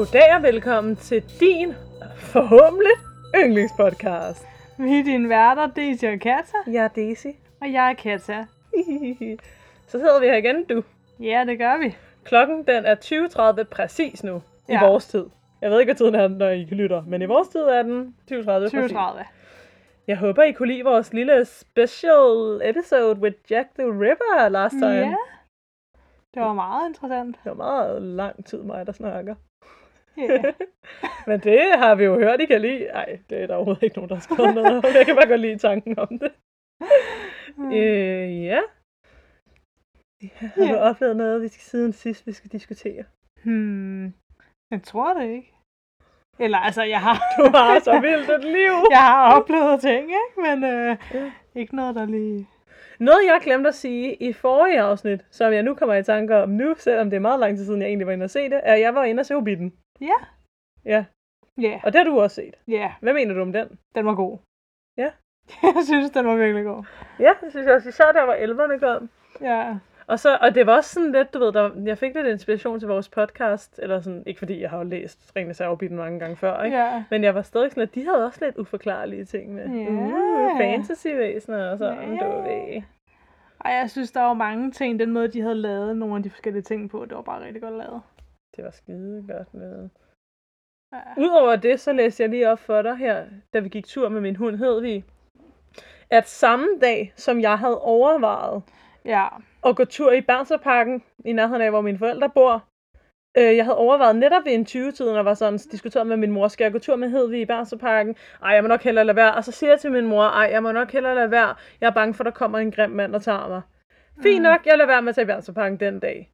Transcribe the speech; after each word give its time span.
Goddag 0.00 0.34
og 0.36 0.42
velkommen 0.42 0.96
til 0.96 1.22
din, 1.40 1.74
forhåbentlig, 2.16 2.92
yndlingspodcast. 3.36 4.46
Vi 4.78 4.98
er 4.98 5.04
dine 5.04 5.28
værter, 5.28 5.66
Daisy 5.66 6.04
og 6.04 6.20
Katja, 6.20 6.58
Jeg 6.66 6.84
er 6.84 6.88
Daisy. 6.88 7.26
og 7.60 7.72
jeg 7.72 7.90
er 7.90 7.94
Katja. 7.94 8.46
Så 9.86 9.98
sidder 9.98 10.20
vi 10.20 10.26
her 10.26 10.36
igen, 10.36 10.64
du. 10.64 10.82
Ja, 11.20 11.44
det 11.46 11.58
gør 11.58 11.78
vi. 11.78 11.96
Klokken 12.24 12.66
den 12.66 12.84
er 12.86 12.94
20.30 13.60 13.62
præcis 13.64 14.24
nu, 14.24 14.36
i 14.68 14.72
Ja. 14.72 14.86
vores 14.86 15.06
tid. 15.06 15.26
Jeg 15.60 15.70
ved 15.70 15.80
ikke, 15.80 15.88
hvad 15.90 15.96
tiden 15.98 16.14
er, 16.14 16.28
når 16.28 16.48
I 16.50 16.64
lytter, 16.64 17.02
men 17.06 17.22
i 17.22 17.26
vores 17.26 17.48
tid 17.48 17.60
er 17.60 17.82
den 17.82 18.16
20.30 18.32 18.44
præcis. 18.44 18.70
2030. 18.70 19.24
Jeg 20.06 20.16
håber, 20.18 20.42
I 20.42 20.52
kunne 20.52 20.68
lide 20.72 20.84
vores 20.84 21.12
lille 21.12 21.44
special 21.44 22.60
episode 22.64 23.20
with 23.20 23.36
Jack 23.50 23.68
the 23.78 23.86
Ripper 23.86 24.48
last 24.48 24.72
time. 24.72 24.86
Ja, 24.94 25.14
det 26.34 26.42
var 26.42 26.52
meget 26.52 26.88
interessant. 26.88 27.36
Det 27.44 27.50
var 27.50 27.54
meget 27.54 28.02
lang 28.02 28.44
tid 28.46 28.62
mig, 28.62 28.86
der 28.86 28.92
snakker. 28.92 29.34
Ja. 30.16 30.42
Men 31.26 31.40
det 31.40 31.60
har 31.78 31.94
vi 31.94 32.04
jo 32.04 32.14
hørt, 32.18 32.40
I 32.40 32.46
kan 32.46 32.60
lide. 32.60 32.86
Ej, 32.86 33.18
det 33.30 33.42
er 33.42 33.46
der 33.46 33.54
overhovedet 33.54 33.82
ikke 33.82 33.96
nogen, 33.96 34.08
der 34.08 34.14
har 34.14 34.22
skrevet 34.22 34.54
noget 34.54 34.76
om. 34.78 34.84
Jeg 34.94 35.06
kan 35.06 35.16
bare 35.16 35.28
godt 35.28 35.40
lide 35.40 35.58
tanken 35.58 35.98
om 35.98 36.18
det. 36.18 36.32
Øh, 37.72 38.44
ja. 38.44 38.60
ja 40.22 40.28
har 40.36 40.50
du 40.56 40.64
Ja. 40.64 40.76
oplevet 40.90 41.16
noget, 41.16 41.42
vi 41.42 41.48
skal 41.48 41.60
siden 41.62 41.92
sidst, 41.92 42.26
vi 42.26 42.32
skal 42.32 42.50
diskutere? 42.50 43.04
Hmm, 43.44 44.04
jeg 44.70 44.82
tror 44.82 45.14
det 45.14 45.28
ikke. 45.30 45.52
Eller 46.38 46.58
altså, 46.58 46.82
jeg 46.82 47.00
har, 47.00 47.18
Du 47.38 47.50
har 47.56 47.78
så 47.80 48.00
vildt 48.00 48.30
et 48.30 48.44
liv. 48.44 48.72
jeg 48.96 49.00
har 49.06 49.40
oplevet 49.40 49.80
ting, 49.80 50.02
ikke? 50.02 50.40
Men 50.42 50.64
øh, 50.64 50.96
Ja. 51.14 51.32
ikke 51.54 51.76
noget, 51.76 51.94
der 51.94 52.06
lige... 52.06 52.48
Noget, 53.00 53.24
jeg 53.26 53.40
glemte 53.42 53.68
at 53.68 53.74
sige 53.74 54.14
i 54.14 54.32
forrige 54.32 54.80
afsnit, 54.80 55.24
som 55.30 55.52
jeg 55.52 55.62
nu 55.62 55.74
kommer 55.74 55.94
i 55.94 56.02
tanker 56.02 56.36
om 56.36 56.48
nu, 56.48 56.74
selvom 56.78 57.10
det 57.10 57.16
er 57.16 57.20
meget 57.20 57.40
lang 57.40 57.56
tid 57.56 57.64
siden, 57.64 57.80
jeg 57.80 57.88
egentlig 57.88 58.06
var 58.06 58.12
inde 58.12 58.24
og 58.24 58.30
se 58.30 58.44
det, 58.44 58.60
er, 58.64 58.74
at 58.74 58.80
jeg 58.80 58.94
var 58.94 59.04
inde 59.04 59.20
og 59.20 59.26
se 59.26 59.34
Hobbiten. 59.34 59.72
Ja. 60.00 60.14
Ja, 60.84 61.04
Ja, 61.60 61.80
og 61.84 61.92
det 61.92 61.98
har 61.98 62.04
du 62.04 62.20
også 62.20 62.34
set. 62.34 62.54
ja, 62.68 62.92
Hvad 63.00 63.12
mener 63.12 63.34
du 63.34 63.40
om 63.42 63.52
den? 63.52 63.78
den 63.94 64.06
var 64.06 64.14
god. 64.14 64.38
Ja. 64.96 65.10
jeg 65.62 65.82
synes, 65.84 66.10
den 66.10 66.26
var 66.26 66.34
virkelig 66.36 66.64
god. 66.64 66.84
Ja, 67.18 67.32
det 67.40 67.50
synes 67.50 67.66
jeg 67.66 67.74
også. 67.74 67.88
Især 67.88 68.12
der 68.12 68.22
var 68.22 68.34
elverne 68.34 68.78
kom. 68.78 69.10
Ja. 69.40 69.76
Og, 70.06 70.18
så, 70.18 70.38
og 70.40 70.54
det 70.54 70.66
var 70.66 70.76
også 70.76 70.90
sådan 70.90 71.12
lidt, 71.12 71.34
du 71.34 71.38
ved, 71.38 71.52
der, 71.52 71.70
jeg 71.84 71.98
fik 71.98 72.14
lidt 72.14 72.26
inspiration 72.26 72.78
til 72.80 72.88
vores 72.88 73.08
podcast, 73.08 73.80
eller 73.82 74.00
sådan, 74.00 74.22
ikke 74.26 74.38
fordi 74.38 74.60
jeg 74.60 74.70
har 74.70 74.78
jo 74.78 74.84
læst 74.84 75.32
Ringens 75.36 75.60
Afbitten 75.60 75.98
mange 75.98 76.18
gange 76.20 76.36
før, 76.36 76.62
ikke? 76.62 76.76
Ja. 76.76 77.04
Men 77.10 77.24
jeg 77.24 77.34
var 77.34 77.42
stadig 77.42 77.70
sådan, 77.70 77.82
at 77.82 77.94
de 77.94 78.04
havde 78.04 78.26
også 78.26 78.44
lidt 78.44 78.56
uforklarlige 78.58 79.24
ting 79.24 79.54
med. 79.54 79.68
Ja. 79.68 79.90
Uh, 79.90 80.58
fantasyvæsener 80.58 81.70
og 81.70 81.78
sådan, 81.78 82.14
Ja. 82.16 82.24
du 82.26 82.42
ved. 82.42 82.82
Ej, 83.64 83.72
jeg 83.72 83.90
synes, 83.90 84.12
der 84.12 84.20
var 84.20 84.34
mange 84.34 84.70
ting, 84.70 84.98
den 85.00 85.10
måde, 85.10 85.28
de 85.28 85.40
havde 85.40 85.54
lavet 85.54 85.96
nogle 85.96 86.16
af 86.16 86.22
de 86.22 86.30
forskellige 86.30 86.62
ting 86.62 86.90
på, 86.90 87.04
det 87.04 87.16
var 87.16 87.22
bare 87.22 87.44
rigtig 87.44 87.62
godt 87.62 87.74
lavet. 87.76 88.02
Det 88.56 88.64
var 88.64 88.70
skide 88.70 89.24
godt 89.28 89.54
med. 89.54 89.88
Ja. 90.92 91.22
Udover 91.22 91.56
det, 91.56 91.80
så 91.80 91.92
læste 91.92 92.22
jeg 92.22 92.30
lige 92.30 92.50
op 92.50 92.58
for 92.58 92.82
dig 92.82 92.96
her, 92.96 93.26
da 93.52 93.58
vi 93.60 93.68
gik 93.68 93.86
tur 93.86 94.08
med 94.08 94.20
min 94.20 94.36
hund 94.36 94.56
Hedvig, 94.56 95.04
at 96.10 96.28
samme 96.28 96.68
dag, 96.80 97.12
som 97.16 97.40
jeg 97.40 97.58
havde 97.58 97.80
overvejet 97.80 98.62
ja. 99.04 99.28
at 99.66 99.76
gå 99.76 99.84
tur 99.84 100.12
i 100.12 100.20
Bernstorparken, 100.20 101.02
i 101.24 101.32
nærheden 101.32 101.62
af, 101.62 101.70
hvor 101.70 101.80
mine 101.80 101.98
forældre 101.98 102.30
bor, 102.30 102.64
øh, 103.38 103.56
jeg 103.56 103.64
havde 103.64 103.76
overvejet 103.76 104.16
netop 104.16 104.44
ved 104.44 104.52
en 104.52 104.66
20-tiden, 104.66 105.16
og 105.16 105.24
var 105.24 105.34
sådan 105.34 105.58
diskuteret 105.58 106.06
med 106.06 106.16
min 106.16 106.30
mor, 106.30 106.48
skal 106.48 106.64
jeg 106.64 106.72
gå 106.72 106.78
tur 106.78 106.96
med 106.96 107.10
Hedvig 107.10 107.40
i 107.40 107.44
Bernstorparken? 107.46 108.16
Ej, 108.42 108.50
jeg 108.50 108.62
må 108.64 108.68
nok 108.68 108.82
hellere 108.82 109.04
lade 109.04 109.16
være. 109.16 109.34
Og 109.34 109.44
så 109.44 109.52
siger 109.52 109.70
jeg 109.70 109.80
til 109.80 109.92
min 109.92 110.06
mor, 110.06 110.24
ej, 110.24 110.48
jeg 110.52 110.62
må 110.62 110.72
nok 110.72 110.90
hellere 110.92 111.14
lade 111.14 111.30
være. 111.30 111.54
Jeg 111.80 111.86
er 111.86 111.94
bange 111.94 112.14
for, 112.14 112.24
at 112.24 112.26
der 112.26 112.32
kommer 112.32 112.58
en 112.58 112.72
grim 112.72 112.90
mand 112.90 113.14
og 113.14 113.22
tager 113.22 113.48
mig. 113.48 113.62
Fint 114.22 114.42
Mm. 114.42 114.42
nok, 114.42 114.66
jeg 114.66 114.78
lader 114.78 114.86
være 114.86 115.02
med 115.02 115.08
at 115.08 115.14
tage 115.14 115.22
i 115.22 115.26
Bernstorparken 115.26 115.80
den 115.80 116.00
dag. 116.00 116.30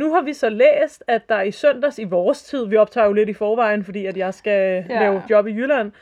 Nu 0.00 0.12
har 0.14 0.22
vi 0.22 0.32
så 0.32 0.48
læst, 0.48 1.04
at 1.06 1.28
der 1.28 1.40
i 1.42 1.50
søndags 1.50 1.98
i 1.98 2.04
vores 2.04 2.42
tid, 2.42 2.66
vi 2.66 2.76
optager 2.76 3.06
jo 3.06 3.12
lidt 3.12 3.28
i 3.28 3.32
forvejen, 3.32 3.84
fordi 3.84 4.06
at 4.06 4.16
jeg 4.16 4.34
skal 4.34 4.84
Ja. 4.90 5.00
lave 5.00 5.22
job 5.30 5.46
i 5.46 5.52
Jylland, 5.52 5.92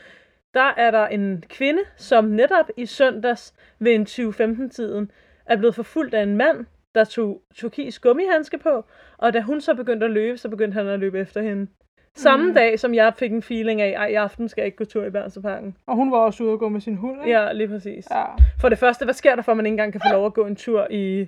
der 0.53 0.73
er 0.77 0.91
der 0.91 1.07
en 1.07 1.43
kvinde, 1.49 1.79
som 1.97 2.23
netop 2.25 2.69
i 2.77 2.85
søndags 2.85 3.53
ved 3.79 3.91
en 3.93 4.03
20-15-tiden 4.05 5.11
er 5.45 5.57
blevet 5.57 5.75
forfulgt 5.75 6.13
af 6.13 6.23
en 6.23 6.37
mand, 6.37 6.65
der 6.95 7.03
tog 7.03 7.41
turkis 7.55 7.99
gummihandske 7.99 8.57
på, 8.57 8.85
og 9.17 9.33
da 9.33 9.41
hun 9.41 9.61
så 9.61 9.73
begyndte 9.75 10.05
at 10.05 10.11
løbe, 10.11 10.37
så 10.37 10.49
begyndte 10.49 10.75
han 10.75 10.87
at 10.87 10.99
løbe 10.99 11.19
efter 11.19 11.41
hende. 11.41 11.67
Samme 12.15 12.47
Mm. 12.47 12.53
dag, 12.53 12.79
som 12.79 12.93
jeg 12.93 13.13
fik 13.13 13.31
en 13.31 13.41
feeling 13.41 13.81
af, 13.81 13.93
ej, 13.97 14.07
i 14.07 14.13
aften 14.13 14.49
skal 14.49 14.61
jeg 14.61 14.65
ikke 14.65 14.77
gå 14.77 14.85
tur 14.85 15.05
i 15.05 15.09
Bernstorparken. 15.09 15.75
Og 15.87 15.95
hun 15.95 16.11
var 16.11 16.17
også 16.17 16.43
ude 16.43 16.53
at 16.53 16.59
gå 16.59 16.69
med 16.69 16.81
sin 16.81 16.95
hund, 16.95 17.21
ikke? 17.25 17.39
Ja, 17.39 17.51
lige 17.53 17.67
præcis. 17.67 18.07
Ja. 18.11 18.23
For 18.61 18.69
det 18.69 18.77
første, 18.77 19.05
hvad 19.05 19.13
sker 19.13 19.35
der 19.35 19.41
for, 19.41 19.51
at 19.51 19.55
man 19.57 19.65
ikke 19.65 19.73
engang 19.73 19.91
kan 19.91 20.01
få 20.01 20.13
lov 20.13 20.25
at 20.25 20.33
gå 20.33 20.45
en 20.45 20.55
tur 20.55 20.87
i... 20.91 21.27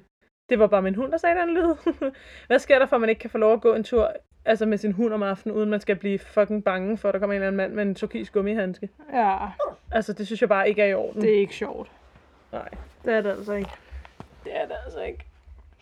Det 0.52 0.60
var 0.60 0.68
bare 0.68 0.82
min 0.82 0.96
hund, 0.96 1.12
der 1.12 1.18
sagde 1.18 1.40
den 1.40 1.50
lyd. 1.54 1.76
hvad 2.48 2.60
sker 2.60 2.80
der 2.80 2.86
for, 2.86 2.96
at 2.96 3.00
man 3.00 3.10
ikke 3.10 3.20
kan 3.20 3.30
få 3.30 3.38
lov 3.38 3.54
at 3.54 3.62
gå 3.62 3.74
en 3.74 3.84
tur 3.84 4.12
altså 4.46 4.66
med 4.66 4.78
sin 4.78 4.92
hund 4.92 5.14
om 5.14 5.24
aftenen, 5.24 5.58
uden 5.58 5.70
man 5.70 5.80
skal 5.80 5.96
blive 5.96 6.20
fucking 6.20 6.64
bange 6.64 6.98
for, 6.98 7.08
at 7.10 7.14
der 7.14 7.20
kommer 7.20 7.34
en 7.34 7.36
eller 7.42 7.48
anden 7.48 7.58
mand 7.58 7.74
med 7.74 7.84
en 7.84 7.96
turkisk 7.96 8.34
gummihandske? 8.34 8.90
ja. 9.14 9.38
Altså, 9.92 10.14
det 10.14 10.26
synes 10.26 10.42
jeg 10.42 10.50
bare 10.50 10.70
ikke 10.70 10.82
er 10.82 10.86
i 10.86 10.94
orden. 10.94 11.22
Det 11.22 11.36
er 11.36 11.40
ikke 11.40 11.56
sjovt. 11.56 11.92
Nej, 12.52 12.70
Det 13.06 13.14
er 13.14 13.22
det 13.22 13.30
altså 13.30 13.54
ikke. 13.54 13.70
det 14.44 14.52
er 14.56 14.66
det 14.66 14.76
altså 14.86 15.02
ikke. 15.02 15.26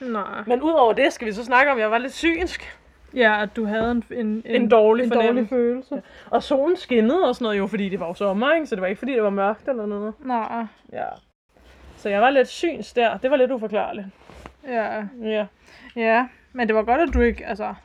Nej. 0.02 0.44
Men 0.48 0.62
udover 0.62 0.94
det 0.94 1.14
skal 1.14 1.28
vi 1.28 1.32
så 1.32 1.46
snakke 1.46 1.72
om, 1.72 1.78
at 1.78 1.82
jeg 1.82 1.92
var 1.92 1.98
lidt 1.98 2.14
synsk. 2.14 2.78
Ja, 3.16 3.44
at 3.44 3.50
du 3.56 3.66
havde 3.66 3.92
en, 3.92 4.04
en, 4.12 4.18
en, 4.18 4.42
En 4.46 4.70
dårlig 4.70 5.04
en 5.04 5.10
dårlig 5.10 5.50
følelse. 5.50 6.02
Og 6.30 6.44
solen 6.44 6.78
skinnede 6.78 7.28
og 7.28 7.36
sådan 7.36 7.46
noget 7.46 7.58
jo, 7.58 7.68
fordi 7.68 7.90
det 7.90 8.00
var 8.00 8.08
jo 8.08 8.14
sommer, 8.14 8.54
ikke? 8.54 8.68
Så 8.68 8.76
det 8.76 8.82
var 8.82 8.88
ikke, 8.88 9.00
fordi 9.00 9.14
det 9.14 9.24
var 9.24 9.30
mørkt 9.30 9.68
eller 9.68 9.86
noget. 9.86 10.14
Nej. 10.26 10.66
Ja. 10.94 11.06
Så 11.98 12.10
jeg 12.10 12.22
var 12.22 12.30
lidt 12.30 12.48
syns 12.48 12.94
der. 12.94 13.18
Det 13.18 13.32
var 13.32 13.38
lidt 13.38 13.52
uforklarligt. 13.52 14.08
Ja. 14.70 15.08
Ja. 15.22 15.48
Ja. 15.96 16.28
Men 16.54 16.68
det 16.68 16.76
var 16.76 16.84
godt, 16.84 17.02
at 17.02 17.14
du 17.14 17.22
ikke, 17.22 17.46
altså... 17.46 17.76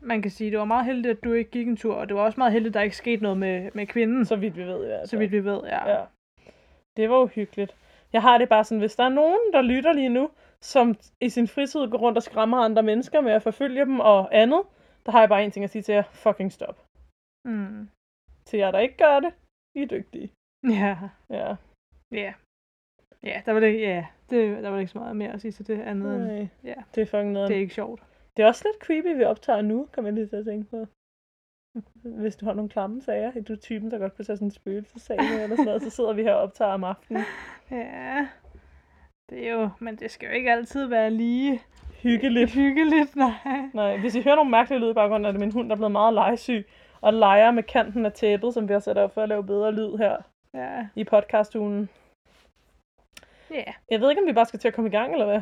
Man 0.00 0.22
kan 0.22 0.30
sige, 0.30 0.50
det 0.50 0.58
var 0.58 0.64
meget 0.64 0.84
heldigt, 0.86 1.18
at 1.18 1.24
du 1.24 1.32
ikke 1.32 1.50
gik 1.50 1.68
en 1.68 1.76
tur, 1.76 1.94
og 1.94 2.08
det 2.08 2.16
var 2.16 2.22
også 2.22 2.40
meget 2.40 2.52
heldigt, 2.52 2.72
at 2.72 2.74
der 2.74 2.84
ikke 2.84 2.96
skete 2.96 3.22
noget 3.22 3.38
med, 3.38 3.70
med 3.74 3.86
kvinden, 3.86 4.24
så, 4.24 4.36
vidt 4.36 4.56
vi 4.56 4.62
ved 4.62 4.90
fald. 4.90 5.06
så 5.06 5.18
vidt 5.18 5.32
vi 5.32 5.44
ved, 5.44 5.60
ja. 5.64 5.90
Ja. 5.90 6.04
Det 6.96 7.10
var 7.10 7.18
uhyggeligt. 7.22 7.76
Jeg 8.12 8.22
har 8.22 8.38
det 8.38 8.48
bare 8.48 8.64
sådan, 8.64 8.78
hvis 8.78 8.96
der 8.96 9.04
er 9.04 9.08
nogen, 9.08 9.52
der 9.52 9.62
lytter 9.62 9.92
lige 9.92 10.08
nu, 10.08 10.30
som 10.60 10.94
i 11.20 11.28
sin 11.28 11.48
fritid 11.48 11.90
går 11.90 11.98
rundt 11.98 12.18
og 12.18 12.22
skræmmer 12.22 12.58
andre 12.58 12.82
mennesker 12.82 13.20
med 13.20 13.32
at 13.32 13.42
forfølge 13.42 13.84
dem 13.84 14.00
og 14.00 14.28
andet, 14.32 14.62
der 15.06 15.12
har 15.12 15.20
jeg 15.20 15.28
bare 15.28 15.44
en 15.44 15.50
ting 15.50 15.64
at 15.64 15.70
sige 15.70 15.82
til 15.82 15.94
jer. 15.94 16.02
Fucking 16.02 16.52
stop. 16.52 16.84
Mm. 17.44 17.88
Til 18.44 18.58
jer, 18.58 18.70
der 18.70 18.78
ikke 18.78 18.96
gør 18.96 19.20
det, 19.20 19.32
I 19.74 19.82
er 19.82 19.86
dygtige. 19.86 20.32
Ja. 20.68 20.98
Ja. 21.30 21.56
Ja. 22.12 22.32
Ja, 23.24 23.40
der 23.46 23.52
var 23.52 23.60
det, 23.60 23.80
ja, 23.80 24.06
det, 24.30 24.62
der 24.62 24.68
var 24.70 24.78
ikke 24.78 24.92
så 24.92 24.98
meget 24.98 25.16
mere 25.16 25.32
at 25.32 25.40
sige 25.40 25.52
til 25.52 25.66
det 25.66 25.80
andet 25.82 26.16
end, 26.16 26.24
Nej. 26.24 26.48
ja. 26.64 26.74
Det 26.94 27.00
er 27.02 27.06
fucking 27.06 27.32
noget. 27.32 27.48
det 27.48 27.56
er 27.56 27.60
ikke 27.60 27.74
sjovt. 27.74 28.02
Det 28.36 28.42
er 28.42 28.46
også 28.46 28.64
lidt 28.68 28.82
creepy, 28.86 29.16
vi 29.18 29.24
optager 29.24 29.62
nu, 29.62 29.88
kan 29.94 30.02
man 30.02 30.14
lige 30.14 30.36
at 30.36 30.44
tænke 30.44 30.70
på. 30.70 30.86
Hvis 32.02 32.36
du 32.36 32.46
har 32.46 32.52
nogle 32.54 32.68
klamme 32.70 33.02
sager, 33.02 33.32
er 33.36 33.40
du 33.40 33.56
typen, 33.56 33.90
der 33.90 33.98
godt 33.98 34.16
kunne 34.16 34.24
tage 34.24 34.36
sådan 34.36 34.46
en 34.46 34.50
spøgelsessag 34.50 35.16
med, 35.16 35.42
eller 35.42 35.56
sådan 35.56 35.64
noget, 35.64 35.82
så 35.82 35.90
sidder 35.90 36.12
vi 36.12 36.22
her 36.22 36.32
og 36.34 36.40
optager 36.42 36.70
om 36.72 36.84
aftenen. 36.84 37.22
Ja, 37.70 38.26
det 39.30 39.48
er 39.48 39.52
jo, 39.52 39.68
men 39.78 39.96
det 39.96 40.10
skal 40.10 40.26
jo 40.26 40.32
ikke 40.34 40.52
altid 40.52 40.86
være 40.86 41.10
lige 41.10 41.62
Hyggeligt. 42.02 42.50
hyggeligt, 42.54 43.16
nej. 43.16 43.30
Nej, 43.72 43.96
hvis 43.98 44.14
I 44.14 44.22
hører 44.22 44.34
nogle 44.36 44.50
mærkelige 44.50 44.80
lyde 44.80 44.90
i 44.90 44.94
baggrunden, 44.94 45.26
er 45.26 45.30
det 45.30 45.40
min 45.40 45.52
hund, 45.52 45.68
der 45.68 45.74
er 45.74 45.76
blevet 45.76 45.92
meget 45.92 46.14
legesyg, 46.14 46.66
og 47.00 47.12
leger 47.12 47.50
med 47.50 47.62
kanten 47.62 48.06
af 48.06 48.12
tæppet, 48.12 48.54
som 48.54 48.68
vi 48.68 48.72
har 48.72 48.80
sat 48.80 48.98
op 48.98 49.14
for 49.14 49.22
at 49.22 49.28
lave 49.28 49.44
bedre 49.46 49.72
lyd 49.72 49.96
her 49.96 50.16
Ja, 50.54 50.86
i 50.94 51.04
podcastugen. 51.04 51.88
Ja. 53.50 53.72
Jeg 53.90 54.00
ved 54.00 54.10
ikke, 54.10 54.22
om 54.22 54.28
vi 54.28 54.32
bare 54.32 54.46
skal 54.46 54.60
til 54.60 54.68
at 54.68 54.74
komme 54.74 54.88
i 54.88 54.92
gang, 54.92 55.12
eller 55.12 55.26
hvad? 55.26 55.40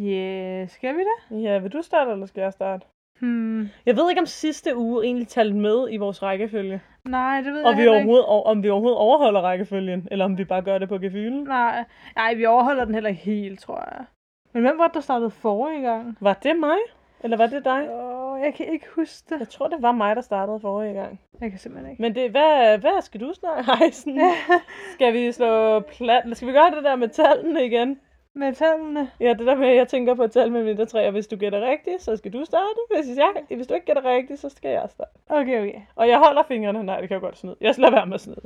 Yeah, 0.00 0.68
skal 0.68 0.94
vi 0.94 1.00
det? 1.00 1.42
Ja, 1.42 1.58
vil 1.58 1.72
du 1.72 1.82
starte, 1.82 2.10
eller 2.10 2.26
skal 2.26 2.40
jeg 2.40 2.52
starte? 2.52 2.86
Hmm. 3.20 3.68
Jeg 3.86 3.96
ved 3.96 4.10
ikke, 4.10 4.20
om 4.20 4.26
sidste 4.26 4.76
uge 4.76 5.04
egentlig 5.04 5.28
talte 5.28 5.56
med 5.56 5.88
i 5.90 5.96
vores 5.96 6.22
rækkefølge. 6.22 6.80
Nej, 7.04 7.40
det 7.40 7.52
ved 7.52 7.64
Og 7.64 7.70
jeg 7.70 7.82
vi 7.82 7.88
overhovedet, 7.88 8.24
om 8.26 8.62
vi 8.62 8.70
overhovedet 8.70 8.98
overholder 8.98 9.40
rækkefølgen, 9.40 10.08
eller 10.10 10.24
om 10.24 10.38
vi 10.38 10.44
bare 10.44 10.62
gør 10.62 10.78
det 10.78 10.88
på 10.88 10.98
gefylen. 10.98 11.38
ikke. 11.38 11.48
Nej, 11.48 11.84
nej, 12.16 12.34
vi 12.34 12.46
overholder 12.46 12.84
den 12.84 12.94
heller 12.94 13.10
ikke 13.10 13.22
helt, 13.22 13.60
tror 13.60 13.78
jeg. 13.78 14.04
Men 14.52 14.62
hvem 14.62 14.78
var 14.78 14.86
det, 14.86 14.94
der 14.94 15.00
startede 15.00 15.30
forrige 15.30 15.82
gang? 15.82 16.16
Var 16.20 16.34
det 16.42 16.56
mig? 16.56 16.78
Eller 17.24 17.36
var 17.36 17.46
det 17.46 17.64
dig? 17.64 17.90
Åh, 17.90 18.21
jeg 18.42 18.54
kan 18.54 18.66
ikke 18.66 18.86
huske 18.96 19.26
det. 19.28 19.40
Jeg 19.40 19.48
tror, 19.48 19.68
det 19.68 19.82
var 19.82 19.92
mig, 19.92 20.16
der 20.16 20.22
startede 20.22 20.60
forrige 20.60 20.94
gang. 20.94 21.20
Jeg 21.40 21.50
kan 21.50 21.58
simpelthen 21.58 21.90
ikke. 21.90 22.02
Men 22.02 22.14
det, 22.14 22.30
hvad, 22.30 22.78
hvad 22.78 23.02
skal 23.02 23.20
du 23.20 23.32
snakke? 23.34 23.92
Sådan, 23.92 24.32
skal 24.94 25.12
vi 25.14 25.32
slå 25.32 25.80
plat? 25.80 26.36
Skal 26.36 26.48
vi 26.48 26.52
gøre 26.52 26.70
det 26.70 26.84
der 26.84 26.96
med 26.96 27.08
tallene 27.08 27.66
igen? 27.66 28.00
Med 28.34 28.52
tallene. 28.52 29.10
Ja, 29.20 29.28
det 29.28 29.46
der 29.46 29.54
med, 29.54 29.68
at 29.68 29.76
jeg 29.76 29.88
tænker 29.88 30.14
på 30.14 30.24
et 30.24 30.32
tal 30.32 30.52
med 30.52 30.64
mindre 30.64 30.86
tre, 30.86 31.06
og 31.06 31.12
hvis 31.12 31.26
du 31.26 31.36
gætter 31.36 31.70
rigtigt, 31.70 32.02
så 32.02 32.16
skal 32.16 32.32
du 32.32 32.44
starte. 32.44 32.78
Hvis, 32.90 33.16
jeg, 33.16 33.56
hvis 33.56 33.66
du 33.66 33.74
ikke 33.74 33.86
gætter 33.86 34.04
rigtigt, 34.04 34.40
så 34.40 34.48
skal 34.48 34.70
jeg 34.70 34.86
starte. 34.88 35.10
Okay, 35.26 35.60
okay. 35.60 35.80
Og 35.96 36.08
jeg 36.08 36.18
holder 36.18 36.42
fingrene. 36.42 36.82
Nej, 36.82 37.00
det 37.00 37.08
kan 37.08 37.14
jeg 37.14 37.20
godt 37.20 37.38
snyde. 37.38 37.56
Jeg 37.60 37.74
skal 37.74 37.82
lade 37.82 37.92
være 37.92 38.06
med 38.06 38.14
at 38.14 38.20
snyde. 38.20 38.42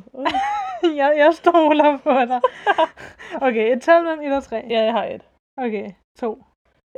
jeg, 1.01 1.15
jeg 1.17 1.35
stoler 1.35 1.97
på 1.97 2.11
dig. 2.11 2.41
Okay, 3.43 3.77
et 3.77 3.83
tal 3.83 4.05
mellem 4.05 4.21
1 4.21 4.33
og 4.33 4.43
3. 4.43 4.65
Ja, 4.71 4.83
jeg 4.83 4.93
har 4.93 5.05
et. 5.05 5.29
Okay, 5.57 5.91
to. 6.19 6.43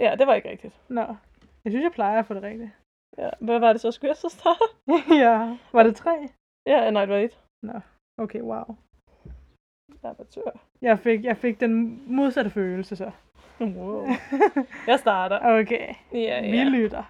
Ja, 0.00 0.14
det 0.18 0.26
var 0.26 0.34
ikke 0.34 0.50
rigtigt. 0.50 0.74
Nå. 0.88 1.04
Jeg 1.64 1.72
synes, 1.72 1.82
jeg 1.82 1.92
plejer 1.92 2.18
at 2.18 2.26
få 2.26 2.34
det 2.34 2.42
rigtigt. 2.42 2.70
Ja. 3.18 3.30
Hvad 3.40 3.58
var 3.58 3.72
det 3.72 3.80
så? 3.80 3.90
Skulle 3.90 4.08
jeg 4.08 4.16
så 4.16 4.28
starte? 4.28 4.64
ja. 5.24 5.56
Var 5.72 5.82
det 5.82 5.96
tre? 5.96 6.28
Ja, 6.66 6.90
nej, 6.90 7.04
det 7.04 7.14
var 7.14 7.20
et. 7.20 7.38
Okay, 8.18 8.40
wow. 8.40 8.76
Amatør. 10.02 10.58
Jeg 10.82 10.98
fik, 10.98 11.24
jeg 11.24 11.36
fik 11.36 11.60
den 11.60 12.02
modsatte 12.06 12.50
følelse 12.50 12.96
så. 12.96 13.10
Wow. 13.60 14.06
Jeg 14.86 14.98
starter. 14.98 15.38
Okay, 15.60 15.94
Ja, 16.12 16.40
vi 16.50 16.56
ja. 16.56 16.64
lytter. 16.64 17.02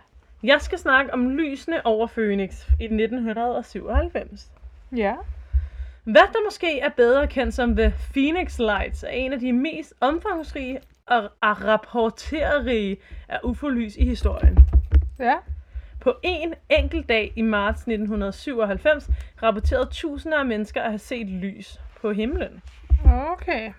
Jeg 0.42 0.60
skal 0.60 0.78
snakke 0.78 1.12
om 1.12 1.28
lysene 1.30 1.86
over 1.86 2.06
Phoenix 2.06 2.68
i 2.80 2.84
1997. 2.84 4.52
Ja. 4.96 5.16
Hvad 6.04 6.32
der 6.32 6.44
måske 6.46 6.80
er 6.80 6.88
bedre 6.88 7.26
kendt 7.26 7.54
som 7.54 7.76
The 7.76 7.94
Phoenix 8.12 8.58
Lights, 8.58 9.02
er 9.02 9.08
en 9.08 9.32
af 9.32 9.40
de 9.40 9.52
mest 9.52 9.94
omfangsrige 10.00 10.80
og, 11.06 11.22
og 11.22 11.64
rapporterige 11.64 12.96
af 13.28 13.40
UFO-lys 13.44 13.96
i 13.96 14.04
historien. 14.04 14.58
Ja. 15.18 15.34
På 16.00 16.14
en 16.22 16.54
enkelt 16.70 17.08
dag 17.08 17.32
i 17.36 17.42
marts 17.42 17.80
1997 17.80 19.10
rapporterede 19.42 19.88
tusinder 19.90 20.38
af 20.38 20.46
mennesker 20.46 20.82
at 20.82 20.90
have 20.90 20.98
set 20.98 21.26
lys 21.26 21.80
på 22.00 22.12
himlen. 22.12 22.62
Okay. 23.04 23.72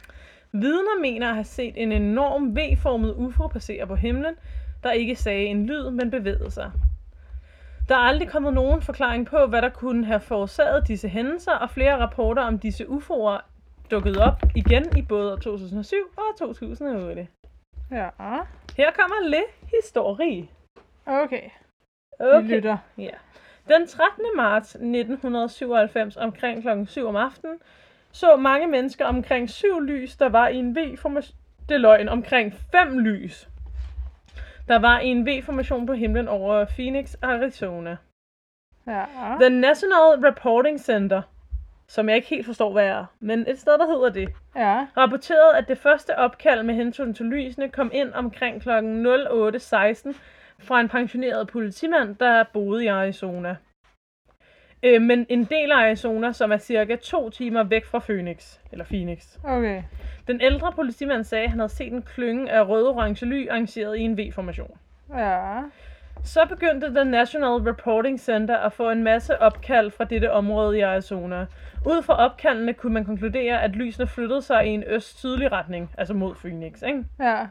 Vidner 0.51 1.01
mener 1.01 1.27
at 1.27 1.33
have 1.33 1.44
set 1.44 1.74
en 1.77 1.92
enorm 1.92 2.56
V-formet 2.57 3.13
UFO 3.13 3.48
passere 3.48 3.88
på 3.88 3.95
himlen, 3.95 4.36
der 4.83 4.92
ikke 4.92 5.16
sagde 5.16 5.45
en 5.45 5.66
lyd, 5.66 5.89
men 5.89 6.12
bevægede 6.12 6.51
sig. 6.51 6.71
Der 7.89 7.95
er 7.95 8.00
aldrig 8.00 8.30
kommet 8.30 8.54
nogen 8.54 8.81
forklaring 8.81 9.25
på, 9.25 9.45
hvad 9.45 9.62
der 9.62 9.69
kunne 9.69 10.06
have 10.06 10.19
forårsaget 10.19 10.88
disse 10.88 11.07
hændelser, 11.07 11.51
og 11.51 11.69
flere 11.69 11.98
rapporter 11.98 12.44
om 12.44 12.60
disse 12.60 12.86
UFO'er 12.86 13.42
dukkede 13.92 14.24
op 14.24 14.44
igen 14.56 14.98
i 14.98 15.01
både 15.01 15.38
2007 15.38 15.95
og 16.18 16.38
2008. 16.39 17.27
Ja. 17.92 18.10
Her 18.77 18.92
kommer 18.92 19.30
lidt 19.30 19.75
historie. 19.75 20.48
Okay. 21.06 21.50
Vi 22.19 22.25
Okay. 22.25 22.48
lytter. 22.56 22.77
Ja. 22.98 23.10
Den 23.68 23.88
13. 23.88 24.24
marts 24.36 24.75
1997 24.75 26.18
omkring 26.18 26.62
kl. 26.62 26.68
7 26.88 27.07
om 27.07 27.16
aftenen 27.16 27.60
så 28.12 28.36
mange 28.36 28.68
mennesker 28.68 29.06
omkring 29.06 29.50
syv 29.50 29.80
lys, 29.80 30.16
der 30.18 30.30
var 30.30 30.48
i 30.48 30.56
en 30.56 30.75
V-formation. 30.75 31.36
Det 31.69 31.75
er 31.75 31.80
løgn, 31.80 32.10
omkring 32.10 32.54
fem 32.71 33.00
lys. 33.00 33.48
Der 34.68 34.80
var 34.80 35.00
i 35.00 35.07
en 35.07 35.25
V-formation 35.27 35.86
på 35.86 35.94
himlen 35.94 36.27
over 36.27 36.66
Phoenix, 36.66 37.16
Arizona. 37.21 37.98
Ja. 38.88 39.06
The 39.42 39.50
National 39.50 40.25
Reporting 40.25 40.80
Center, 40.80 41.22
som 41.88 42.10
jeg 42.10 42.15
ikke 42.15 42.27
helt 42.27 42.45
forstår, 42.45 42.72
hvad 42.72 42.86
er, 42.86 43.06
men 43.19 43.45
et 43.48 43.60
sted, 43.60 43.74
der 43.74 43.86
hedder 43.88 44.10
det, 44.10 44.30
Ja. 44.56 44.88
rapporterede, 44.98 45.57
at 45.57 45.68
det 45.68 45.77
første 45.77 46.18
opkald 46.18 46.63
med 46.63 46.75
hensyn 46.75 47.13
til 47.13 47.25
lysene 47.25 47.69
kom 47.69 47.89
ind 47.94 48.13
omkring 48.13 48.62
kl. 48.62 48.69
08.16 48.69 50.15
fra 50.59 50.79
en 50.79 50.89
pensioneret 50.89 51.47
politimand, 51.47 52.15
der 52.15 52.44
boede 52.53 52.83
i 52.83 52.88
Arizona. 52.88 53.56
Øh, 54.83 55.01
men 55.01 55.25
en 55.29 55.44
del 55.44 55.71
af 55.71 55.77
Arizona, 55.77 56.31
som 56.31 56.51
er 56.51 56.57
cirka 56.57 56.95
to 56.95 57.29
timer 57.29 57.63
væk 57.63 57.85
fra 57.85 58.00
Phoenix, 58.00 58.57
eller 58.71 58.85
Phoenix. 58.85 59.38
Okay. 59.44 59.83
Den 60.27 60.41
ældre 60.41 60.71
politimand 60.71 61.23
sagde, 61.23 61.44
at 61.44 61.50
han 61.50 61.59
havde 61.59 61.71
set 61.71 61.94
en 61.94 62.01
klynge 62.01 62.51
af 62.51 62.67
røde-orange 62.67 63.25
ly 63.25 63.50
arrangeret 63.50 63.97
i 63.97 64.01
en 64.01 64.17
V-formation. 64.17 64.77
Ja. 65.17 65.61
Så 66.23 66.45
begyndte 66.50 66.88
The 66.88 67.05
National 67.05 67.50
Reporting 67.50 68.19
Center 68.19 68.57
at 68.57 68.73
få 68.73 68.89
en 68.89 69.03
masse 69.03 69.41
opkald 69.41 69.91
fra 69.91 70.03
dette 70.03 70.31
område 70.31 70.77
i 70.77 70.81
Arizona. 70.81 71.45
Ud 71.85 72.01
fra 72.01 72.13
opkaldene 72.13 72.73
kunne 72.73 72.94
man 72.94 73.05
konkludere, 73.05 73.62
at 73.62 73.71
lysene 73.71 74.07
flyttede 74.07 74.41
sig 74.41 74.65
i 74.65 74.69
en 74.69 74.83
øst-sydlig 74.88 75.51
retning, 75.51 75.91
altså 75.97 76.13
mod 76.13 76.35
Phoenix. 76.35 76.81
Ikke? 76.88 77.05
Ja. 77.19 77.47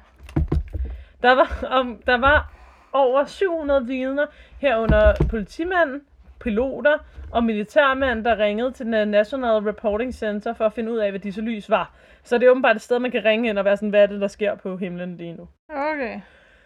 Der, 1.22 1.34
var, 1.34 1.66
om, 1.70 2.02
der 2.06 2.18
var 2.18 2.52
over 2.92 3.24
700 3.24 3.86
vidner, 3.86 4.26
herunder 4.60 5.14
politimænd, 5.30 6.00
piloter 6.40 6.98
og 7.32 7.44
militærmænd, 7.44 8.24
der 8.24 8.38
ringede 8.38 8.72
til 8.72 8.86
den 8.86 9.08
National 9.08 9.50
Reporting 9.56 10.14
Center 10.14 10.54
for 10.54 10.66
at 10.66 10.72
finde 10.72 10.92
ud 10.92 10.98
af, 10.98 11.10
hvad 11.10 11.20
disse 11.20 11.40
lys 11.40 11.70
var. 11.70 11.92
Så 12.22 12.38
det 12.38 12.46
er 12.46 12.50
åbenbart 12.50 12.76
et 12.76 12.82
sted, 12.82 12.98
man 12.98 13.10
kan 13.10 13.24
ringe 13.24 13.48
ind 13.48 13.58
og 13.58 13.64
være 13.64 13.76
sådan, 13.76 13.88
hvad 13.88 14.02
er 14.02 14.06
det, 14.06 14.20
der 14.20 14.26
sker 14.28 14.54
på 14.54 14.76
himlen 14.76 15.16
lige 15.16 15.32
nu. 15.32 15.48
Okay. 15.70 16.20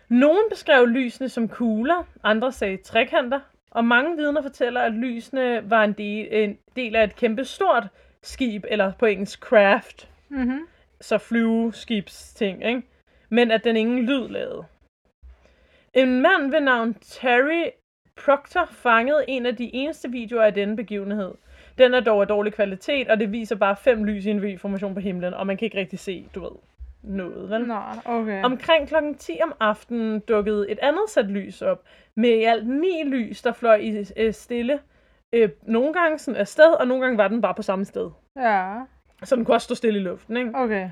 Nogen 0.09 0.43
beskrev 0.51 0.87
lysene 0.87 1.29
som 1.29 1.49
kugler, 1.49 2.07
andre 2.25 2.53
sagde 2.53 2.77
trekanter, 2.77 3.41
og 3.71 3.85
mange 3.85 4.17
vidner 4.17 4.43
fortæller, 4.43 4.81
at 4.81 4.93
lysene 4.93 5.71
var 5.71 5.85
en 5.85 5.93
del, 5.93 6.29
en 6.31 6.59
del 6.77 6.97
af 6.97 7.05
et 7.05 7.17
kæmpe 7.17 7.45
stort 7.45 7.87
skib, 8.23 8.65
eller 8.69 8.93
på 8.99 9.07
engelsk 9.07 9.41
craft, 9.41 10.09
Mhm. 10.29 10.61
så 11.01 11.19
flyveskibsting, 11.19 12.65
ikke? 12.67 12.83
men 13.29 13.51
at 13.51 13.65
den 13.65 13.77
ingen 13.77 13.99
lyd 14.07 14.29
lavede. 14.29 14.65
En 15.95 16.21
mand 16.23 16.51
ved 16.51 16.61
navn 16.61 16.95
Terry 16.95 17.71
Proctor 18.25 18.69
fangede 18.71 19.25
en 19.29 19.47
af 19.47 19.57
de 19.57 19.75
eneste 19.75 20.11
videoer 20.11 20.43
af 20.43 20.55
denne 20.55 20.77
begivenhed. 20.77 21.35
Den 21.79 21.95
er 21.95 22.01
dog 22.01 22.21
af 22.21 22.27
dårlig 22.27 22.53
kvalitet, 22.53 23.09
og 23.09 23.21
det 23.21 23.33
viser 23.33 23.57
bare 23.57 23.77
fem 23.77 24.05
lys 24.05 24.27
i 24.27 24.31
en 24.31 24.43
V-formation 24.43 24.95
på 24.95 25.01
himlen, 25.01 25.35
og 25.35 25.47
man 25.47 25.57
kan 25.57 25.67
ikke 25.67 25.79
rigtig 25.79 25.99
se, 25.99 26.29
du 26.35 26.41
ved, 26.41 26.51
noget, 27.03 27.51
vel? 27.51 27.67
Nå, 27.67 27.79
okay. 28.05 28.45
Omkring 28.45 28.89
kl. 28.89 28.95
10 29.19 29.39
om 29.43 29.55
aftenen 29.61 30.21
dukkede 30.21 30.71
et 30.71 30.79
andet 30.83 31.03
sæt 31.09 31.27
lys 31.27 31.63
op, 31.63 31.83
med 32.15 32.31
i 32.31 32.43
alt 32.43 32.69
ni 32.69 33.05
lys, 33.07 33.43
der 33.43 33.53
fløj 33.53 33.77
i 33.77 34.07
øh, 34.17 34.33
stille. 34.33 34.79
Øh, 35.33 35.49
nogle 35.63 35.93
gange 35.93 36.19
sådan 36.19 36.41
afsted, 36.41 36.73
og 36.81 36.87
nogle 36.87 37.03
gange 37.03 37.19
var 37.19 37.29
den 37.29 37.41
bare 37.41 37.55
på 37.55 37.63
samme 37.63 37.85
sted. 37.85 38.11
Ja. 38.37 38.81
Så 39.25 39.37
den 39.37 39.45
kunne 39.45 39.55
også 39.55 39.65
stå 39.65 39.75
stille 39.75 40.01
i 40.01 40.03
luften, 40.03 40.37
ikke? 40.37 40.51
Okay. 40.55 40.91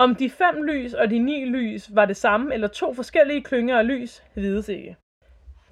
Om 0.00 0.14
de 0.14 0.30
fem 0.30 0.62
lys 0.62 0.94
og 0.94 1.10
de 1.10 1.18
ni 1.18 1.44
lys 1.44 1.94
var 1.94 2.04
det 2.04 2.16
samme, 2.16 2.54
eller 2.54 2.68
to 2.68 2.94
forskellige 2.94 3.42
klynger 3.42 3.78
af 3.78 3.86
lys, 3.86 4.22
vides 4.34 4.68
ikke. 4.68 4.96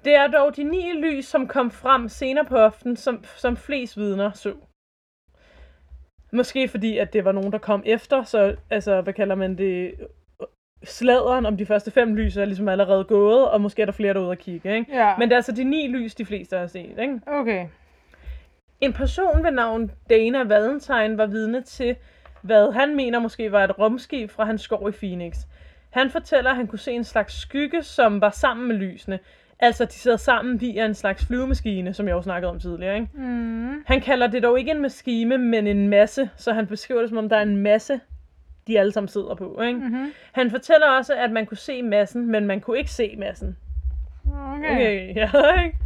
Det 0.05 0.15
er 0.15 0.27
dog 0.27 0.55
de 0.55 0.63
ni 0.63 0.93
lys, 0.93 1.25
som 1.25 1.47
kom 1.47 1.71
frem 1.71 2.07
senere 2.07 2.45
på 2.45 2.57
aftenen, 2.57 2.95
som, 2.95 3.23
som 3.37 3.57
flest 3.57 3.97
vidner 3.97 4.31
så. 4.31 4.53
Måske 6.33 6.67
fordi, 6.67 6.97
at 6.97 7.13
det 7.13 7.25
var 7.25 7.31
nogen, 7.31 7.51
der 7.51 7.57
kom 7.57 7.83
efter, 7.85 8.23
så 8.23 8.55
altså, 8.69 9.01
hvad 9.01 9.13
kalder 9.13 9.35
man 9.35 9.57
det, 9.57 9.93
sladeren 10.83 11.45
om 11.45 11.57
de 11.57 11.65
første 11.65 11.91
fem 11.91 12.15
lys 12.15 12.37
er 12.37 12.45
ligesom 12.45 12.67
allerede 12.67 13.03
gået, 13.03 13.49
og 13.49 13.61
måske 13.61 13.81
er 13.81 13.85
der 13.85 13.91
flere 13.93 14.13
derude 14.13 14.31
at 14.31 14.39
kigge, 14.39 14.75
ikke? 14.75 14.95
Ja. 14.95 15.17
Men 15.17 15.29
det 15.29 15.33
er 15.33 15.37
altså 15.37 15.51
de 15.51 15.63
ni 15.63 15.87
lys, 15.87 16.15
de 16.15 16.25
fleste 16.25 16.57
har 16.57 16.67
set, 16.67 16.99
ikke? 16.99 17.19
Okay. 17.27 17.67
En 18.81 18.93
person 18.93 19.43
ved 19.43 19.51
navn 19.51 19.91
Dana 20.09 20.43
Valentine 20.43 21.17
var 21.17 21.25
vidne 21.25 21.61
til, 21.61 21.95
hvad 22.41 22.71
han 22.73 22.95
mener 22.95 23.19
måske 23.19 23.51
var 23.51 23.63
et 23.63 23.79
rumskib 23.79 24.31
fra 24.31 24.45
hans 24.45 24.61
skov 24.61 24.89
i 24.89 24.91
Phoenix. 24.91 25.35
Han 25.89 26.09
fortæller, 26.09 26.49
at 26.49 26.55
han 26.55 26.67
kunne 26.67 26.79
se 26.79 26.91
en 26.91 27.03
slags 27.03 27.33
skygge, 27.33 27.83
som 27.83 28.21
var 28.21 28.29
sammen 28.29 28.67
med 28.67 28.75
lysene. 28.75 29.19
Altså, 29.59 29.85
de 29.85 29.93
sidder 29.93 30.17
sammen 30.17 30.61
via 30.61 30.85
en 30.85 30.93
slags 30.93 31.25
flyvemaskine, 31.25 31.93
som 31.93 32.07
jeg 32.07 32.15
også 32.15 32.27
snakkede 32.27 32.51
om 32.51 32.59
tidligere. 32.59 32.95
Ikke? 32.95 33.07
Mm. 33.13 33.83
Han 33.85 34.01
kalder 34.01 34.27
det 34.27 34.43
dog 34.43 34.59
ikke 34.59 34.71
en 34.71 34.81
maskine, 34.81 35.37
men 35.37 35.67
en 35.67 35.87
masse, 35.87 36.29
så 36.35 36.53
han 36.53 36.67
beskriver 36.67 37.01
det, 37.01 37.09
som 37.09 37.17
om 37.17 37.29
der 37.29 37.37
er 37.37 37.41
en 37.41 37.57
masse, 37.57 37.99
de 38.67 38.79
alle 38.79 38.91
sammen 38.91 39.07
sidder 39.07 39.35
på. 39.35 39.61
Ikke? 39.61 39.79
Mhm. 39.79 40.11
Han 40.31 40.51
fortæller 40.51 40.87
også, 40.87 41.13
at 41.13 41.31
man 41.31 41.45
kunne 41.45 41.57
se 41.57 41.81
massen, 41.81 42.31
men 42.31 42.45
man 42.45 42.61
kunne 42.61 42.77
ikke 42.77 42.91
se 42.91 43.15
massen. 43.17 43.57
Okay. 44.25 44.71
Okay, 44.71 45.15
ja, 45.15 45.61
ikke? 45.63 45.77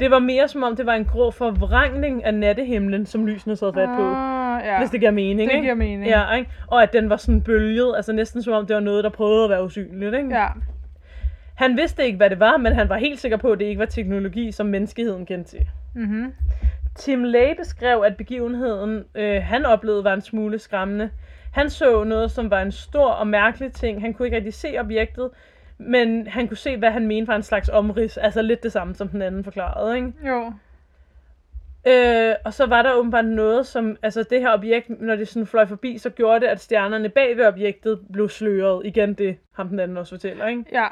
Det 0.00 0.10
var 0.10 0.18
mere 0.18 0.48
som 0.48 0.62
om, 0.62 0.76
det 0.76 0.86
var 0.86 0.94
en 0.94 1.04
grå 1.04 1.30
forvrængning 1.30 2.24
af 2.24 2.34
nattehimlen, 2.34 3.06
som 3.06 3.26
lysene 3.26 3.56
sad 3.56 3.72
fat 3.74 3.88
på. 3.88 4.02
Ah, 4.02 4.66
ja. 4.66 4.78
Hvis 4.78 4.90
det 4.90 5.00
giver 5.00 5.12
mening, 5.12 5.50
det 5.50 5.54
ikke? 5.54 5.62
giver 5.62 5.74
mening. 5.74 6.06
Ja, 6.06 6.32
ikke? 6.34 6.50
Og 6.66 6.82
at 6.82 6.92
den 6.92 7.10
var 7.10 7.16
sådan 7.16 7.42
bølget, 7.42 7.96
altså 7.96 8.12
næsten 8.12 8.42
som 8.42 8.52
om 8.52 8.66
det 8.66 8.74
var 8.74 8.80
noget, 8.80 9.04
der 9.04 9.10
prøvede 9.10 9.44
at 9.44 9.50
være 9.50 9.64
usynligt, 9.64 10.14
ikke? 10.14 10.36
Ja. 10.36 10.46
Han 11.54 11.76
vidste 11.76 12.04
ikke, 12.06 12.16
hvad 12.16 12.30
det 12.30 12.40
var, 12.40 12.56
men 12.56 12.72
han 12.72 12.88
var 12.88 12.96
helt 12.96 13.20
sikker 13.20 13.36
på, 13.36 13.52
at 13.52 13.58
det 13.58 13.64
ikke 13.64 13.78
var 13.78 13.86
teknologi, 13.86 14.52
som 14.52 14.66
menneskeheden 14.66 15.26
kendte 15.26 15.50
til. 15.50 15.66
Mhm. 15.94 16.32
Tim 16.96 17.24
Lay 17.24 17.56
beskrev, 17.56 18.02
at 18.06 18.16
begivenheden, 18.16 19.04
øh, 19.14 19.42
han 19.42 19.64
oplevede, 19.64 20.04
var 20.04 20.14
en 20.14 20.20
smule 20.20 20.58
skræmmende. 20.58 21.10
Han 21.52 21.70
så 21.70 22.04
noget, 22.04 22.30
som 22.30 22.50
var 22.50 22.62
en 22.62 22.72
stor 22.72 23.10
og 23.10 23.26
mærkelig 23.26 23.72
ting. 23.72 24.00
Han 24.00 24.14
kunne 24.14 24.26
ikke 24.26 24.36
rigtig 24.36 24.54
se 24.54 24.76
objektet, 24.80 25.30
men 25.86 26.26
han 26.26 26.48
kunne 26.48 26.56
se, 26.56 26.76
hvad 26.76 26.90
han 26.90 27.06
mente 27.06 27.28
var 27.28 27.36
en 27.36 27.42
slags 27.42 27.68
omrids. 27.68 28.16
Altså 28.16 28.42
lidt 28.42 28.62
det 28.62 28.72
samme, 28.72 28.94
som 28.94 29.08
den 29.08 29.22
anden 29.22 29.44
forklarede, 29.44 29.96
ikke? 29.96 30.12
Jo. 30.26 30.52
Øh, 31.86 32.34
og 32.44 32.54
så 32.54 32.66
var 32.66 32.82
der 32.82 32.94
åbenbart 32.94 33.24
noget, 33.24 33.66
som, 33.66 33.96
altså 34.02 34.22
det 34.22 34.40
her 34.40 34.52
objekt, 34.52 35.00
når 35.00 35.16
det 35.16 35.28
sådan 35.28 35.46
fløj 35.46 35.66
forbi, 35.66 35.98
så 35.98 36.10
gjorde 36.10 36.40
det, 36.40 36.46
at 36.46 36.60
stjernerne 36.60 37.08
bag 37.08 37.36
ved 37.36 37.46
objektet 37.46 38.00
blev 38.12 38.28
sløret. 38.28 38.86
Igen 38.86 39.14
det, 39.14 39.36
ham 39.52 39.68
den 39.68 39.80
anden 39.80 39.96
også 39.96 40.14
fortæller, 40.14 40.46
ikke? 40.46 40.64
Ja. 40.72 40.86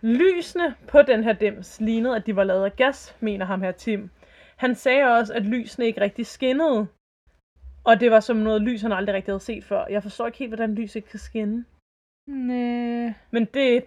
Lysene 0.00 0.74
på 0.88 1.02
den 1.02 1.24
her 1.24 1.32
dims 1.32 1.80
lignede, 1.80 2.16
at 2.16 2.26
de 2.26 2.36
var 2.36 2.44
lavet 2.44 2.64
af 2.64 2.76
gas, 2.76 3.16
mener 3.20 3.46
ham 3.46 3.62
her 3.62 3.72
Tim. 3.72 4.10
Han 4.56 4.74
sagde 4.74 5.04
også, 5.04 5.34
at 5.34 5.42
lysene 5.42 5.86
ikke 5.86 6.00
rigtig 6.00 6.26
skinnede. 6.26 6.86
Og 7.84 8.00
det 8.00 8.10
var 8.10 8.20
som 8.20 8.36
noget 8.36 8.62
lys, 8.62 8.82
han 8.82 8.92
aldrig 8.92 9.14
rigtig 9.14 9.32
havde 9.32 9.40
set 9.40 9.64
før. 9.64 9.84
Jeg 9.90 10.02
forstår 10.02 10.26
ikke 10.26 10.38
helt, 10.38 10.50
hvordan 10.50 10.74
lys 10.74 10.96
ikke 10.96 11.08
kan 11.08 11.18
skinne. 11.18 11.64
Næh. 12.28 13.12
Men 13.30 13.44
det, 13.54 13.84